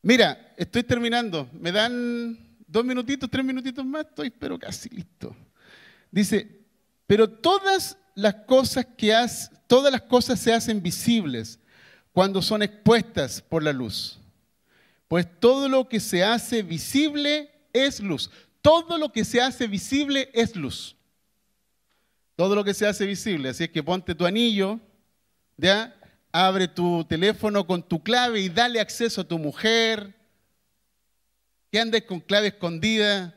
Mira, 0.00 0.54
estoy 0.56 0.82
terminando. 0.82 1.50
¿Me 1.52 1.70
dan 1.70 2.49
dos 2.70 2.84
minutitos, 2.84 3.28
tres 3.30 3.44
minutitos 3.44 3.84
más? 3.84 4.06
Estoy 4.06 4.30
pero 4.30 4.58
casi 4.58 4.88
listo. 4.88 5.34
Dice, 6.10 6.60
pero 7.06 7.28
todas 7.28 7.96
las 8.14 8.34
cosas 8.46 8.86
que 8.96 9.14
has, 9.14 9.50
todas 9.66 9.92
las 9.92 10.02
cosas 10.02 10.38
se 10.40 10.52
hacen 10.52 10.82
visibles 10.82 11.58
cuando 12.12 12.42
son 12.42 12.62
expuestas 12.62 13.40
por 13.40 13.62
la 13.62 13.72
luz. 13.72 14.18
Pues 15.08 15.26
todo 15.40 15.68
lo 15.68 15.88
que 15.88 16.00
se 16.00 16.22
hace 16.22 16.62
visible 16.62 17.50
es 17.72 18.00
luz. 18.00 18.30
Todo 18.62 18.98
lo 18.98 19.10
que 19.10 19.24
se 19.24 19.40
hace 19.40 19.66
visible 19.66 20.30
es 20.32 20.54
luz. 20.54 20.96
Todo 22.36 22.54
lo 22.54 22.64
que 22.64 22.74
se 22.74 22.86
hace 22.86 23.06
visible. 23.06 23.48
Así 23.48 23.64
es 23.64 23.70
que 23.70 23.82
ponte 23.82 24.14
tu 24.14 24.24
anillo, 24.26 24.78
¿ya? 25.56 25.96
abre 26.32 26.68
tu 26.68 27.04
teléfono 27.04 27.66
con 27.66 27.82
tu 27.82 28.02
clave 28.02 28.40
y 28.40 28.48
dale 28.48 28.80
acceso 28.80 29.22
a 29.22 29.28
tu 29.28 29.38
mujer, 29.38 30.14
que 31.70 31.78
andes 31.78 32.02
con 32.02 32.20
clave 32.20 32.48
escondida. 32.48 33.34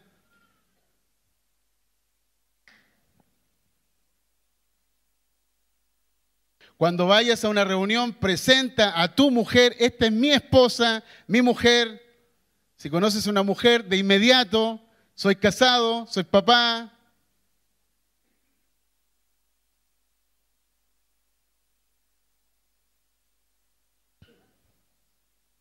Cuando 6.77 7.07
vayas 7.07 7.45
a 7.45 7.49
una 7.49 7.63
reunión, 7.63 8.13
presenta 8.13 9.01
a 9.01 9.15
tu 9.15 9.29
mujer, 9.29 9.75
esta 9.79 10.07
es 10.07 10.11
mi 10.11 10.31
esposa, 10.31 11.03
mi 11.27 11.41
mujer. 11.41 12.01
Si 12.75 12.89
conoces 12.89 13.25
a 13.27 13.29
una 13.29 13.43
mujer, 13.43 13.85
de 13.85 13.97
inmediato, 13.97 14.81
soy 15.13 15.35
casado, 15.35 16.07
soy 16.07 16.23
papá, 16.23 16.91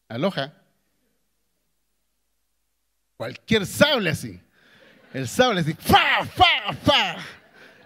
aloja. 0.08 0.61
Cualquier 3.16 3.66
sable 3.66 4.10
así. 4.10 4.40
El 5.12 5.28
sable 5.28 5.60
así. 5.60 5.74
¡Fa, 5.74 6.24
fa, 6.24 6.72
fa! 6.72 7.16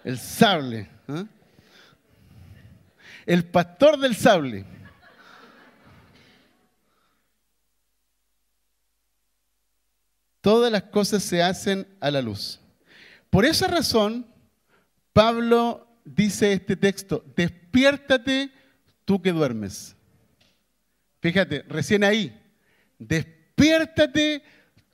El 0.05 0.19
sable. 0.19 0.89
¿eh? 1.09 1.25
El 3.27 3.45
pastor 3.45 3.99
del 3.99 4.15
sable. 4.15 4.65
Todas 10.41 10.71
las 10.71 10.85
cosas 10.85 11.25
se 11.25 11.43
hacen 11.43 11.89
a 12.01 12.11
la 12.11 12.23
luz. 12.23 12.61
Por 13.31 13.45
esa 13.45 13.67
razón, 13.67 14.33
Pablo 15.13 16.01
dice 16.05 16.53
este 16.53 16.77
texto, 16.77 17.25
despiértate 17.35 18.53
tú 19.05 19.21
que 19.21 19.33
duermes. 19.33 19.97
Fíjate, 21.21 21.65
recién 21.69 22.05
ahí, 22.05 22.41
despiértate 22.99 24.45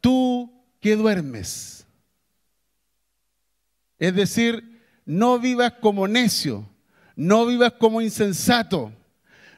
tú 0.03 0.53
que 0.80 0.96
duermes. 0.96 1.86
Es 3.98 4.14
decir, 4.14 4.82
no 5.07 5.38
vivas 5.38 5.74
como 5.80 6.07
necio, 6.07 6.68
no 7.16 7.46
vivas 7.46 7.72
como 7.78 8.03
insensato, 8.03 8.92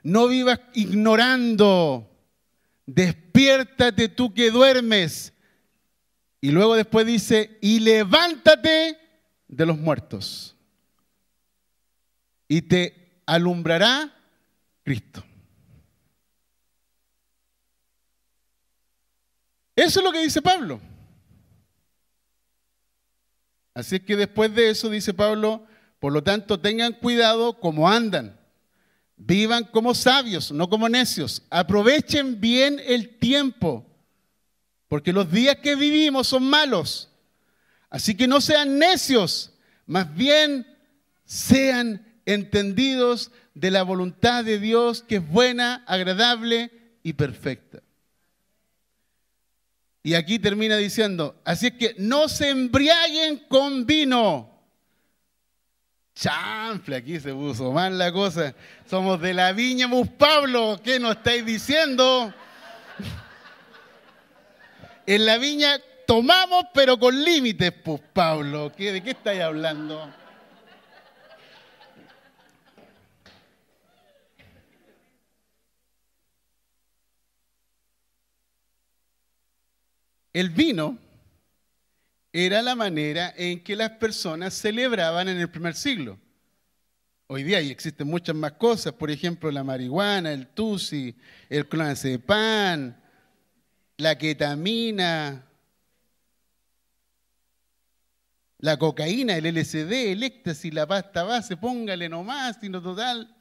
no 0.05 0.29
vivas 0.29 0.61
ignorando. 0.75 2.09
Despiértate 2.87 4.09
tú 4.09 4.33
que 4.33 4.51
duermes. 4.51 5.33
Y 6.41 6.51
luego 6.51 6.77
después 6.77 7.07
dice, 7.07 7.59
y 7.63 7.81
levántate 7.81 8.99
de 9.49 9.67
los 9.67 9.79
muertos. 9.79 10.55
Y 12.47 12.63
te 12.63 13.23
alumbrará 13.25 14.15
Cristo. 14.83 15.25
Eso 19.77 20.01
es 20.01 20.05
lo 20.05 20.13
que 20.13 20.23
dice 20.23 20.41
Pablo. 20.41 20.81
Así 23.75 23.97
es 23.97 24.03
que 24.03 24.17
después 24.17 24.55
de 24.55 24.71
eso 24.71 24.89
dice 24.89 25.13
Pablo, 25.13 25.67
por 25.99 26.13
lo 26.13 26.23
tanto 26.23 26.61
tengan 26.61 26.93
cuidado 26.93 27.59
como 27.59 27.91
andan. 27.91 28.39
Vivan 29.17 29.65
como 29.65 29.95
sabios, 29.95 30.53
no 30.53 30.69
como 30.69 30.89
necios. 30.89 31.43
Aprovechen 31.51 32.41
bien 32.41 32.81
el 32.85 33.19
tiempo, 33.19 33.87
porque 34.89 35.13
los 35.13 35.31
días 35.31 35.57
que 35.57 35.75
vivimos 35.77 36.29
son 36.29 36.45
malos. 36.45 37.11
Así 37.91 38.17
que 38.17 38.27
no 38.27 38.41
sean 38.41 38.79
necios, 38.79 39.53
más 39.87 40.15
bien 40.15 40.67
sean 41.25 42.05
entendidos 42.27 43.31
de 43.55 43.71
la 43.71 43.83
voluntad 43.83 44.45
de 44.45 44.59
Dios 44.59 45.03
que 45.03 45.17
es 45.17 45.29
buena, 45.29 45.85
agradable 45.87 46.71
y 47.03 47.13
perfecta. 47.13 47.84
Y 50.07 50.13
aquí 50.13 50.39
termina 50.39 50.77
diciendo, 50.77 51.41
así 51.47 51.69
es 51.69 51.73
que 51.73 51.95
no 51.97 52.29
se 52.29 52.51
embriaguen 52.51 53.39
con 53.49 53.87
vino. 53.87 54.51
Chanfle, 56.15 56.97
aquí 56.97 57.19
se 57.19 57.33
puso 57.33 57.73
mal 57.73 57.97
la 57.97 58.13
cosa. 58.13 58.55
Somos 58.85 59.19
de 59.19 59.33
la 59.33 59.53
viña 59.53 59.89
Mus 59.89 60.09
Pablo, 60.09 60.79
¿qué 60.85 61.01
nos 61.01 61.17
estáis 61.17 61.47
diciendo? 61.47 62.35
En 65.07 65.25
la 65.25 65.39
viña 65.39 65.81
tomamos, 66.07 66.67
pero 66.75 66.99
con 66.99 67.25
límites, 67.25 67.73
pues 67.83 68.03
Pablo. 68.13 68.71
¿De 68.77 69.03
qué 69.03 69.11
estáis 69.11 69.41
hablando? 69.41 70.13
El 80.35 80.51
vino 80.51 80.99
era 82.33 82.61
la 82.61 82.75
manera 82.75 83.33
en 83.37 83.63
que 83.63 83.77
las 83.77 83.91
personas 83.91 84.53
celebraban 84.53 85.29
en 85.29 85.39
el 85.39 85.49
primer 85.49 85.77
siglo. 85.77 86.19
Hoy 87.29 87.45
día 87.45 87.61
existen 87.61 88.09
muchas 88.09 88.35
más 88.35 88.53
cosas, 88.55 88.93
por 88.95 89.13
ejemplo, 89.13 89.49
la 89.53 89.63
marihuana, 89.63 90.33
el 90.33 90.49
tusi, 90.49 91.15
el 91.49 91.69
clonazepam, 91.69 92.97
la 93.97 94.19
ketamina, 94.19 95.47
la 98.59 98.77
cocaína, 98.77 99.37
el 99.37 99.47
LSD, 99.47 100.11
el 100.11 100.25
éxtasis, 100.25 100.75
la 100.75 100.89
pasta 100.89 101.23
base, 101.23 101.57
póngale 101.57 102.09
nomás, 102.09 102.59
sino 102.61 102.83
total. 102.83 103.33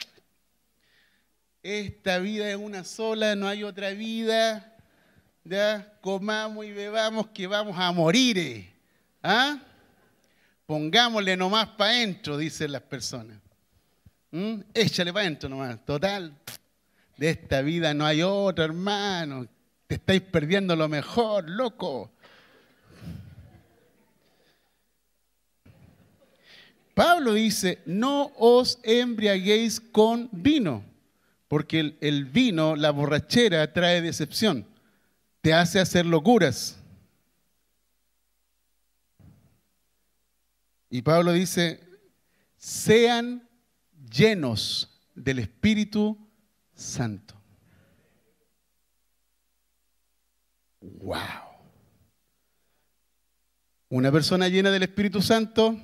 Esta 1.64 2.20
vida 2.20 2.48
es 2.52 2.56
una 2.56 2.84
sola, 2.84 3.36
no 3.36 3.48
hay 3.48 3.64
otra 3.64 3.90
vida 3.92 4.73
ya 5.44 5.98
comamos 6.02 6.66
y 6.66 6.72
bebamos 6.72 7.28
que 7.28 7.48
vamos 7.48 7.78
a 7.78 7.92
morir. 7.92 8.38
Eh. 8.38 8.74
¿Ah? 9.22 9.60
Pongámosle 10.66 11.36
nomás 11.36 11.68
para 11.70 11.92
adentro, 11.92 12.38
dicen 12.38 12.72
las 12.72 12.82
personas. 12.84 13.38
¿Mm? 14.32 14.62
Échale 14.74 15.12
para 15.12 15.26
adentro 15.26 15.50
nomás. 15.50 15.84
Total, 15.86 16.34
de 17.18 17.30
esta 17.30 17.62
vida 17.62 17.94
no 17.94 18.06
hay 18.06 18.22
otra, 18.22 18.66
hermano. 18.66 19.48
Te 19.88 19.96
estáis 19.96 20.22
perdiendo 20.22 20.76
lo 20.76 20.88
mejor, 20.88 21.50
loco. 21.50 22.12
Pablo 26.94 27.34
dice, 27.34 27.82
no 27.86 28.32
os 28.38 28.80
embriaguéis 28.84 29.80
con 29.80 30.30
vino, 30.32 30.84
porque 31.48 31.98
el 32.00 32.26
vino, 32.26 32.76
la 32.76 32.92
borrachera, 32.92 33.74
trae 33.74 34.00
decepción 34.02 34.73
te 35.44 35.54
hace 35.54 35.82
hacer 35.82 36.06
locuras. 36.06 36.80
Y 40.90 41.02
Pablo 41.02 41.34
dice, 41.34 41.84
sean 42.56 43.46
llenos 44.10 45.02
del 45.14 45.40
Espíritu 45.40 46.18
Santo. 46.74 47.36
¡Wow! 50.80 51.18
Una 53.90 54.14
persona 54.14 54.48
llena 54.48 54.72
del 54.72 54.84
Espíritu 54.84 55.22
Santo 55.22 55.78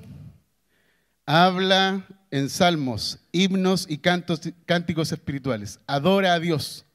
habla 1.26 2.08
en 2.32 2.50
salmos, 2.50 3.20
himnos 3.34 3.88
y 3.90 3.98
cantos, 3.98 4.40
cánticos 4.66 5.12
espirituales. 5.12 5.82
Adora 5.86 6.34
a 6.34 6.40
Dios. 6.40 6.86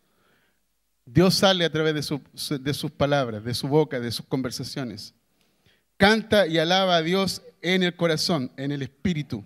Dios 1.06 1.34
sale 1.34 1.64
a 1.64 1.70
través 1.70 1.94
de, 1.94 2.74
sus 2.74 2.90
palabras, 2.90 3.44
de 3.44 3.54
su 3.54 3.68
boca, 3.68 4.00
de 4.00 4.10
sus 4.10 4.24
conversaciones. 4.26 5.14
Canta 5.96 6.46
y 6.46 6.58
alaba 6.58 6.96
a 6.96 7.02
Dios 7.02 7.42
en 7.60 7.82
el 7.82 7.94
corazón, 7.94 8.50
en 8.56 8.72
el 8.72 8.82
espíritu. 8.82 9.44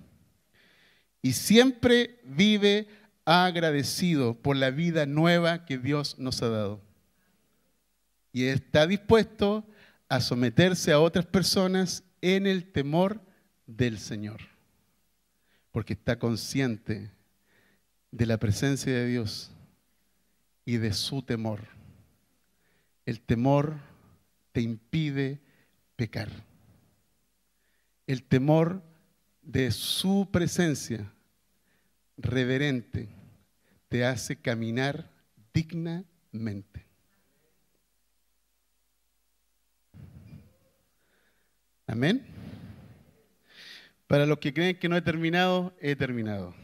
Y 1.20 1.32
siempre 1.32 2.20
vive 2.24 2.88
agradecido 3.24 4.34
por 4.34 4.56
la 4.56 4.70
vida 4.70 5.04
nueva 5.04 5.66
que 5.66 5.78
Dios 5.78 6.18
nos 6.18 6.42
ha 6.42 6.48
dado. 6.48 6.80
y 8.30 8.44
está 8.44 8.86
dispuesto 8.86 9.66
a 10.08 10.20
someterse 10.20 10.92
a 10.92 11.00
otras 11.00 11.26
personas 11.26 12.04
en 12.20 12.46
el 12.46 12.70
temor 12.70 13.20
del 13.66 13.98
Señor, 13.98 14.40
porque 15.72 15.94
está 15.94 16.18
consciente 16.18 17.10
de 18.12 18.26
la 18.26 18.38
presencia 18.38 18.92
de 18.92 19.06
Dios 19.06 19.50
y 20.68 20.76
de 20.76 20.92
su 20.92 21.22
temor. 21.22 21.66
El 23.06 23.22
temor 23.22 23.78
te 24.52 24.60
impide 24.60 25.40
pecar. 25.96 26.28
El 28.06 28.22
temor 28.22 28.82
de 29.40 29.70
su 29.70 30.28
presencia 30.30 31.10
reverente 32.18 33.08
te 33.88 34.04
hace 34.04 34.36
caminar 34.36 35.10
dignamente. 35.54 36.84
Amén. 41.86 42.26
Para 44.06 44.26
los 44.26 44.36
que 44.36 44.52
creen 44.52 44.78
que 44.78 44.90
no 44.90 44.98
he 44.98 45.00
terminado, 45.00 45.74
he 45.80 45.96
terminado. 45.96 46.54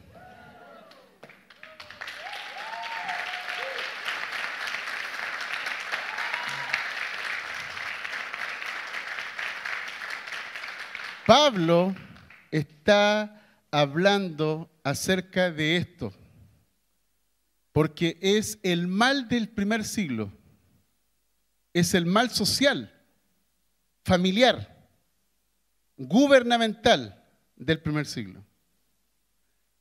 Pablo 11.27 11.95
está 12.51 13.66
hablando 13.70 14.70
acerca 14.83 15.51
de 15.51 15.77
esto, 15.79 16.12
porque 17.72 18.18
es 18.20 18.59
el 18.62 18.87
mal 18.89 19.29
del 19.29 19.49
primer 19.49 19.85
siglo, 19.85 20.31
es 21.72 21.95
el 21.95 22.05
mal 22.05 22.31
social, 22.31 22.93
familiar, 24.05 24.87
gubernamental 25.97 27.25
del 27.57 27.81
primer 27.81 28.07
siglo. 28.07 28.45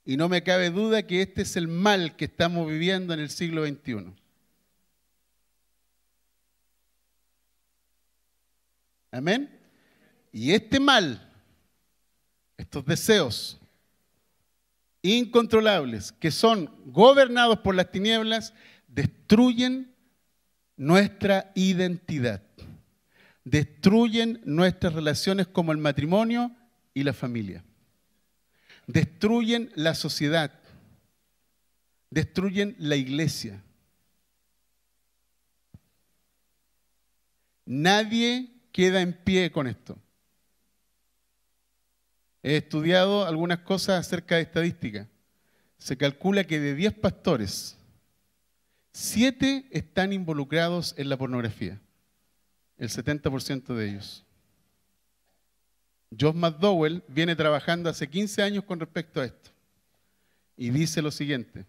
Y 0.06 0.16
no 0.18 0.30
me 0.30 0.44
cabe 0.44 0.70
duda 0.70 1.04
que 1.04 1.22
este 1.22 1.42
es 1.42 1.56
el 1.58 1.68
mal 1.68 2.16
que 2.16 2.26
estamos 2.26 2.70
viviendo 2.70 3.14
en 3.14 3.20
el 3.20 3.30
siglo 3.30 3.66
XXI. 3.66 4.14
Amén. 9.12 9.60
Y 10.32 10.52
este 10.52 10.80
mal 10.80 11.33
estos 12.64 12.86
deseos 12.86 13.60
incontrolables 15.02 16.14
que 16.14 16.32
son 16.32 16.74
gobernados 16.86 17.60
por 17.60 17.76
las 17.76 17.92
tinieblas, 17.92 18.54
destruyen 18.88 19.94
nuestra 20.78 21.52
identidad, 21.56 22.42
destruyen 23.44 24.42
nuestras 24.46 24.94
relaciones 24.94 25.46
como 25.48 25.74
el 25.74 25.78
matrimonio 25.78 26.56
y 26.94 27.04
la 27.04 27.12
familia, 27.12 27.66
destruyen 28.88 29.70
la 29.76 29.94
sociedad, 29.94 30.52
destruyen 32.10 32.76
la 32.80 32.96
iglesia. 32.96 33.62
Nadie 37.66 38.54
queda 38.72 39.02
en 39.02 39.14
pie 39.14 39.52
con 39.52 39.68
esto. 39.68 39.98
He 42.44 42.58
estudiado 42.58 43.26
algunas 43.26 43.60
cosas 43.60 44.06
acerca 44.06 44.36
de 44.36 44.42
estadística. 44.42 45.08
Se 45.78 45.96
calcula 45.96 46.44
que 46.44 46.60
de 46.60 46.76
10 46.76 46.94
pastores, 46.96 47.78
7 48.92 49.68
están 49.72 50.12
involucrados 50.12 50.94
en 50.98 51.10
la 51.10 51.18
pornografía. 51.18 51.80
El 52.78 52.90
70% 52.90 53.74
de 53.74 53.90
ellos. 53.90 54.26
Josh 56.20 56.36
McDowell 56.36 57.04
viene 57.08 57.36
trabajando 57.36 57.90
hace 57.90 58.08
15 58.08 58.44
años 58.44 58.64
con 58.66 58.80
respecto 58.80 59.22
a 59.22 59.26
esto. 59.26 59.52
Y 60.58 60.70
dice 60.70 61.02
lo 61.02 61.12
siguiente, 61.12 61.66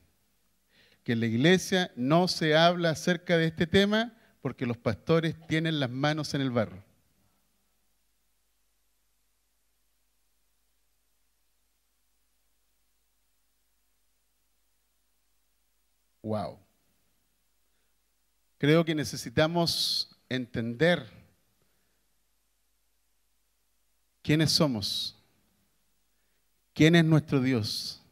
que 1.04 1.12
en 1.12 1.20
la 1.20 1.26
iglesia 1.26 1.92
no 1.96 2.28
se 2.28 2.56
habla 2.56 2.90
acerca 2.90 3.38
de 3.38 3.46
este 3.46 3.66
tema 3.66 4.12
porque 4.42 4.66
los 4.66 4.76
pastores 4.76 5.34
tienen 5.46 5.80
las 5.80 5.88
manos 5.88 6.34
en 6.34 6.42
el 6.42 6.50
barro. 6.50 6.82
Wow. 16.24 16.58
Creo 18.56 18.82
que 18.82 18.94
necesitamos 18.94 20.08
entender 20.30 21.06
quiénes 24.22 24.50
somos, 24.50 25.22
quién 26.72 26.94
es 26.94 27.04
nuestro 27.04 27.42
Dios 27.42 28.02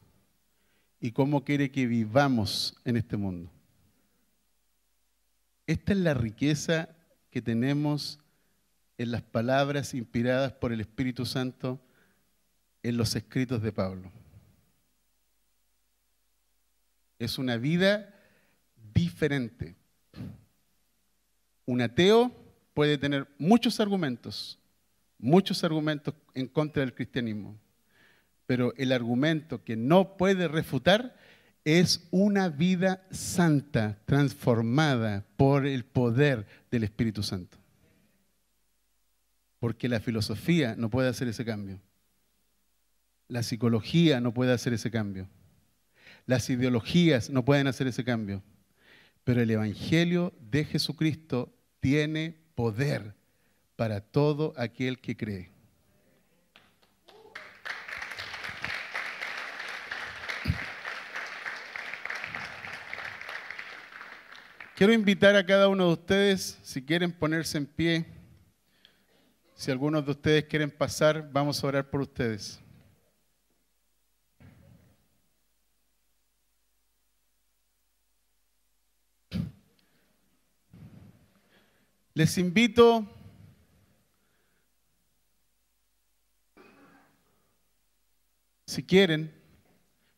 y 1.00 1.12
cómo 1.12 1.42
quiere 1.42 1.70
que 1.70 1.86
vivamos 1.86 2.76
en 2.84 2.98
este 2.98 3.16
mundo. 3.16 3.50
Esta 5.66 5.92
es 5.94 5.98
la 5.98 6.12
riqueza 6.12 6.90
que 7.30 7.40
tenemos 7.40 8.18
en 8.98 9.10
las 9.10 9.22
palabras 9.22 9.94
inspiradas 9.94 10.52
por 10.52 10.74
el 10.74 10.82
Espíritu 10.82 11.24
Santo 11.24 11.80
en 12.82 12.98
los 12.98 13.16
escritos 13.16 13.62
de 13.62 13.72
Pablo 13.72 14.12
es 17.24 17.38
una 17.38 17.56
vida 17.56 18.14
diferente. 18.92 19.76
Un 21.64 21.80
ateo 21.80 22.32
puede 22.74 22.98
tener 22.98 23.28
muchos 23.38 23.80
argumentos, 23.80 24.58
muchos 25.18 25.62
argumentos 25.62 26.14
en 26.34 26.48
contra 26.48 26.80
del 26.80 26.94
cristianismo, 26.94 27.56
pero 28.46 28.74
el 28.76 28.92
argumento 28.92 29.62
que 29.62 29.76
no 29.76 30.16
puede 30.16 30.48
refutar 30.48 31.16
es 31.64 32.08
una 32.10 32.48
vida 32.48 33.06
santa, 33.12 33.98
transformada 34.04 35.24
por 35.36 35.66
el 35.66 35.84
poder 35.84 36.46
del 36.70 36.82
Espíritu 36.84 37.22
Santo. 37.22 37.56
Porque 39.60 39.88
la 39.88 40.00
filosofía 40.00 40.74
no 40.76 40.90
puede 40.90 41.08
hacer 41.08 41.28
ese 41.28 41.44
cambio. 41.44 41.80
La 43.28 43.44
psicología 43.44 44.20
no 44.20 44.34
puede 44.34 44.52
hacer 44.52 44.72
ese 44.72 44.90
cambio. 44.90 45.28
Las 46.26 46.48
ideologías 46.50 47.30
no 47.30 47.44
pueden 47.44 47.66
hacer 47.66 47.86
ese 47.86 48.04
cambio. 48.04 48.42
Pero 49.24 49.40
el 49.40 49.50
Evangelio 49.50 50.32
de 50.40 50.64
Jesucristo 50.64 51.52
tiene 51.80 52.36
poder 52.54 53.14
para 53.76 54.00
todo 54.00 54.52
aquel 54.56 55.00
que 55.00 55.16
cree. 55.16 55.50
Quiero 64.76 64.92
invitar 64.92 65.36
a 65.36 65.46
cada 65.46 65.68
uno 65.68 65.86
de 65.86 65.92
ustedes, 65.92 66.58
si 66.62 66.82
quieren 66.82 67.12
ponerse 67.12 67.58
en 67.58 67.66
pie, 67.66 68.06
si 69.54 69.70
algunos 69.70 70.04
de 70.04 70.10
ustedes 70.10 70.44
quieren 70.46 70.70
pasar, 70.70 71.30
vamos 71.30 71.62
a 71.62 71.66
orar 71.68 71.88
por 71.88 72.00
ustedes. 72.00 72.61
Les 82.14 82.36
invito 82.36 83.06
si 88.66 88.82
quieren, 88.82 89.32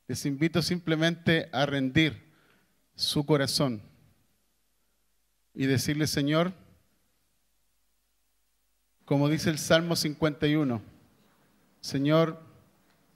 les 0.09 0.27
invito 0.27 0.61
simplemente 0.61 1.49
a 1.53 1.67
rendir 1.67 2.21
su 2.97 3.25
corazón 3.25 3.81
y 5.55 5.67
decirle, 5.67 6.09
Señor, 6.09 6.53
como 9.05 9.29
dice 9.29 9.51
el 9.51 9.59
Salmo 9.59 9.95
51, 9.95 10.83
Señor, 11.81 12.43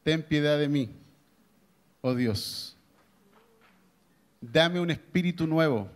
ten 0.04 0.22
piedad 0.22 0.56
de 0.56 0.68
mí, 0.68 0.90
oh 2.00 2.14
Dios. 2.14 2.76
Dame 4.40 4.78
un 4.78 4.92
espíritu 4.92 5.48
nuevo, 5.48 5.90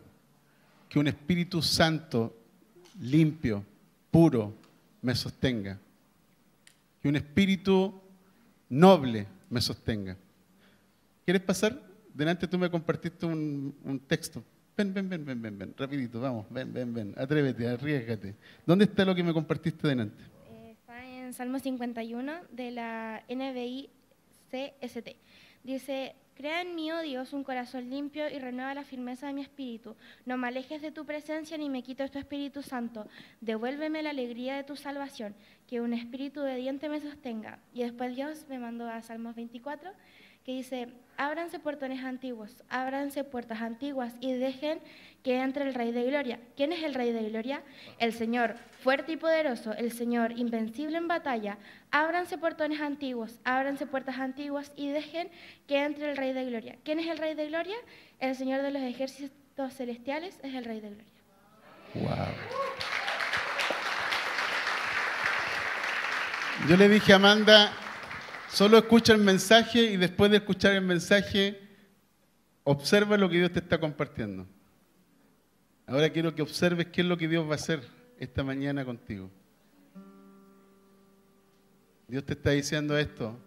que 0.88 0.98
un 0.98 1.06
espíritu 1.06 1.62
santo 1.62 2.41
limpio, 3.02 3.64
puro, 4.10 4.54
me 5.02 5.14
sostenga. 5.14 5.78
Que 7.00 7.08
un 7.08 7.16
espíritu 7.16 8.00
noble 8.68 9.26
me 9.50 9.60
sostenga. 9.60 10.16
¿Quieres 11.24 11.42
pasar? 11.42 11.78
Delante 12.14 12.46
tú 12.46 12.58
me 12.58 12.70
compartiste 12.70 13.26
un, 13.26 14.00
texto. 14.06 14.42
Ven, 14.76 14.94
ven, 14.94 15.08
ven, 15.08 15.24
ven, 15.24 15.42
ven, 15.42 15.58
ven, 15.58 15.74
rapidito, 15.76 16.20
vamos, 16.20 16.46
ven, 16.48 16.72
ven, 16.72 16.94
ven, 16.94 17.14
atrévete, 17.16 17.68
arriesgate. 17.68 18.34
¿Dónde 18.64 18.84
está 18.84 19.04
lo 19.04 19.14
que 19.14 19.22
me 19.22 19.32
compartiste 19.32 19.88
delante? 19.88 20.22
Está 20.70 21.04
en 21.04 21.34
Salmo 21.34 21.58
51 21.58 22.32
de 22.50 22.70
la 22.70 23.22
NBI 23.28 23.90
CST. 24.50 25.08
Dice, 25.64 26.14
Crea 26.42 26.62
en 26.62 26.74
mí, 26.74 26.90
oh 26.90 27.00
Dios, 27.02 27.32
un 27.34 27.44
corazón 27.44 27.88
limpio 27.88 28.28
y 28.28 28.36
renueva 28.40 28.74
la 28.74 28.82
firmeza 28.82 29.28
de 29.28 29.32
mi 29.32 29.42
espíritu. 29.42 29.94
No 30.26 30.36
me 30.36 30.48
alejes 30.48 30.82
de 30.82 30.90
tu 30.90 31.04
presencia 31.04 31.56
ni 31.56 31.70
me 31.70 31.84
quites 31.84 32.10
tu 32.10 32.18
Espíritu 32.18 32.64
Santo. 32.64 33.06
Devuélveme 33.40 34.02
la 34.02 34.10
alegría 34.10 34.56
de 34.56 34.64
tu 34.64 34.74
salvación, 34.74 35.36
que 35.68 35.80
un 35.80 35.92
espíritu 35.92 36.40
obediente 36.40 36.88
me 36.88 37.00
sostenga. 37.00 37.60
Y 37.72 37.84
después 37.84 38.16
Dios 38.16 38.44
me 38.48 38.58
mandó 38.58 38.88
a 38.88 39.00
Salmos 39.02 39.36
24, 39.36 39.92
que 40.44 40.52
dice, 40.52 40.88
ábranse 41.16 41.58
portones 41.58 42.02
antiguos, 42.04 42.62
ábranse 42.68 43.24
puertas 43.24 43.60
antiguas 43.60 44.14
y 44.20 44.32
dejen 44.32 44.80
que 45.22 45.40
entre 45.40 45.64
el 45.68 45.74
Rey 45.74 45.92
de 45.92 46.04
Gloria. 46.04 46.40
¿Quién 46.56 46.72
es 46.72 46.82
el 46.82 46.94
Rey 46.94 47.12
de 47.12 47.28
Gloria? 47.28 47.62
El 47.98 48.12
Señor 48.12 48.56
fuerte 48.82 49.12
y 49.12 49.16
poderoso, 49.16 49.72
el 49.72 49.92
Señor 49.92 50.32
invencible 50.32 50.98
en 50.98 51.06
batalla. 51.06 51.58
Ábranse 51.92 52.38
portones 52.38 52.80
antiguos, 52.80 53.38
ábranse 53.44 53.86
puertas 53.86 54.18
antiguas 54.18 54.72
y 54.76 54.88
dejen 54.88 55.30
que 55.68 55.84
entre 55.84 56.10
el 56.10 56.16
Rey 56.16 56.32
de 56.32 56.44
Gloria. 56.46 56.76
¿Quién 56.84 56.98
es 56.98 57.06
el 57.06 57.18
Rey 57.18 57.34
de 57.34 57.46
Gloria? 57.46 57.76
El 58.18 58.34
Señor 58.34 58.62
de 58.62 58.72
los 58.72 58.82
ejércitos 58.82 59.74
celestiales 59.74 60.40
es 60.42 60.54
el 60.54 60.64
Rey 60.64 60.80
de 60.80 60.88
Gloria. 60.88 61.12
Wow. 61.94 62.34
Yo 66.68 66.76
le 66.76 66.88
dije 66.88 67.12
a 67.12 67.16
Amanda, 67.16 67.72
Solo 68.52 68.76
escucha 68.76 69.14
el 69.14 69.18
mensaje 69.18 69.82
y 69.82 69.96
después 69.96 70.30
de 70.30 70.36
escuchar 70.36 70.74
el 70.74 70.82
mensaje, 70.82 71.58
observa 72.64 73.16
lo 73.16 73.30
que 73.30 73.38
Dios 73.38 73.50
te 73.50 73.60
está 73.60 73.80
compartiendo. 73.80 74.46
Ahora 75.86 76.10
quiero 76.10 76.34
que 76.34 76.42
observes 76.42 76.88
qué 76.88 77.00
es 77.00 77.06
lo 77.06 77.16
que 77.16 77.28
Dios 77.28 77.46
va 77.46 77.52
a 77.52 77.54
hacer 77.54 77.82
esta 78.18 78.44
mañana 78.44 78.84
contigo. 78.84 79.30
Dios 82.06 82.26
te 82.26 82.34
está 82.34 82.50
diciendo 82.50 82.98
esto. 82.98 83.38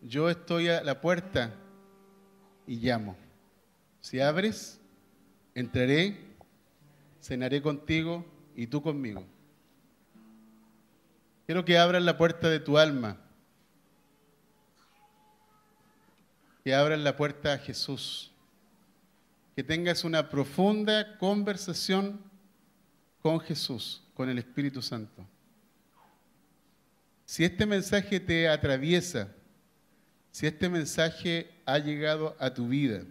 Yo 0.00 0.30
estoy 0.30 0.68
a 0.68 0.82
la 0.82 1.02
puerta 1.02 1.52
y 2.66 2.76
llamo. 2.76 3.14
Si 4.00 4.20
abres, 4.20 4.80
entraré, 5.54 6.16
cenaré 7.20 7.60
contigo 7.60 8.24
y 8.54 8.68
tú 8.68 8.80
conmigo. 8.80 9.22
Quiero 11.44 11.62
que 11.62 11.76
abras 11.76 12.02
la 12.02 12.16
puerta 12.16 12.48
de 12.48 12.58
tu 12.58 12.78
alma 12.78 13.18
que 16.66 16.74
abras 16.74 16.98
la 16.98 17.16
puerta 17.16 17.52
a 17.52 17.58
Jesús, 17.58 18.32
que 19.54 19.62
tengas 19.62 20.02
una 20.02 20.28
profunda 20.28 21.16
conversación 21.16 22.20
con 23.22 23.38
Jesús, 23.38 24.02
con 24.14 24.28
el 24.28 24.38
Espíritu 24.38 24.82
Santo. 24.82 25.24
Si 27.24 27.44
este 27.44 27.66
mensaje 27.66 28.18
te 28.18 28.48
atraviesa, 28.48 29.32
si 30.32 30.48
este 30.48 30.68
mensaje 30.68 31.48
ha 31.66 31.78
llegado 31.78 32.36
a 32.40 32.52
tu 32.52 32.66
vida, 32.66 33.04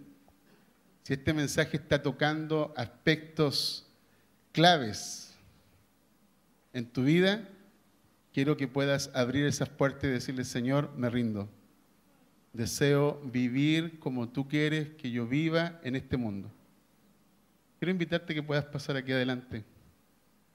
si 1.03 1.14
este 1.14 1.34
mensaje 1.34 1.78
está 1.78 2.03
tocando 2.03 2.74
aspectos 2.76 3.88
claves 4.51 5.34
en 6.74 6.86
tu 6.86 7.06
vida, 7.06 7.47
quiero 8.34 8.58
que 8.58 8.68
puedas 8.68 9.10
abrir 9.14 9.45
esas 9.45 9.70
puertas 9.70 10.03
y 10.03 10.08
decirle, 10.08 10.43
Señor, 10.43 10.91
me 10.97 11.10
rindo. 11.10 11.47
Deseo 12.56 13.22
vivir 13.26 13.99
como 13.99 14.30
tú 14.30 14.47
quieres 14.47 14.89
que 14.91 15.12
yo 15.12 15.28
viva 15.28 15.80
en 15.84 15.95
este 15.95 16.16
mundo. 16.16 16.49
Quiero 17.80 17.91
invitarte 17.91 18.34
que 18.34 18.41
puedas 18.41 18.64
pasar 18.66 18.95
aquí 18.95 19.12
adelante. 19.12 19.66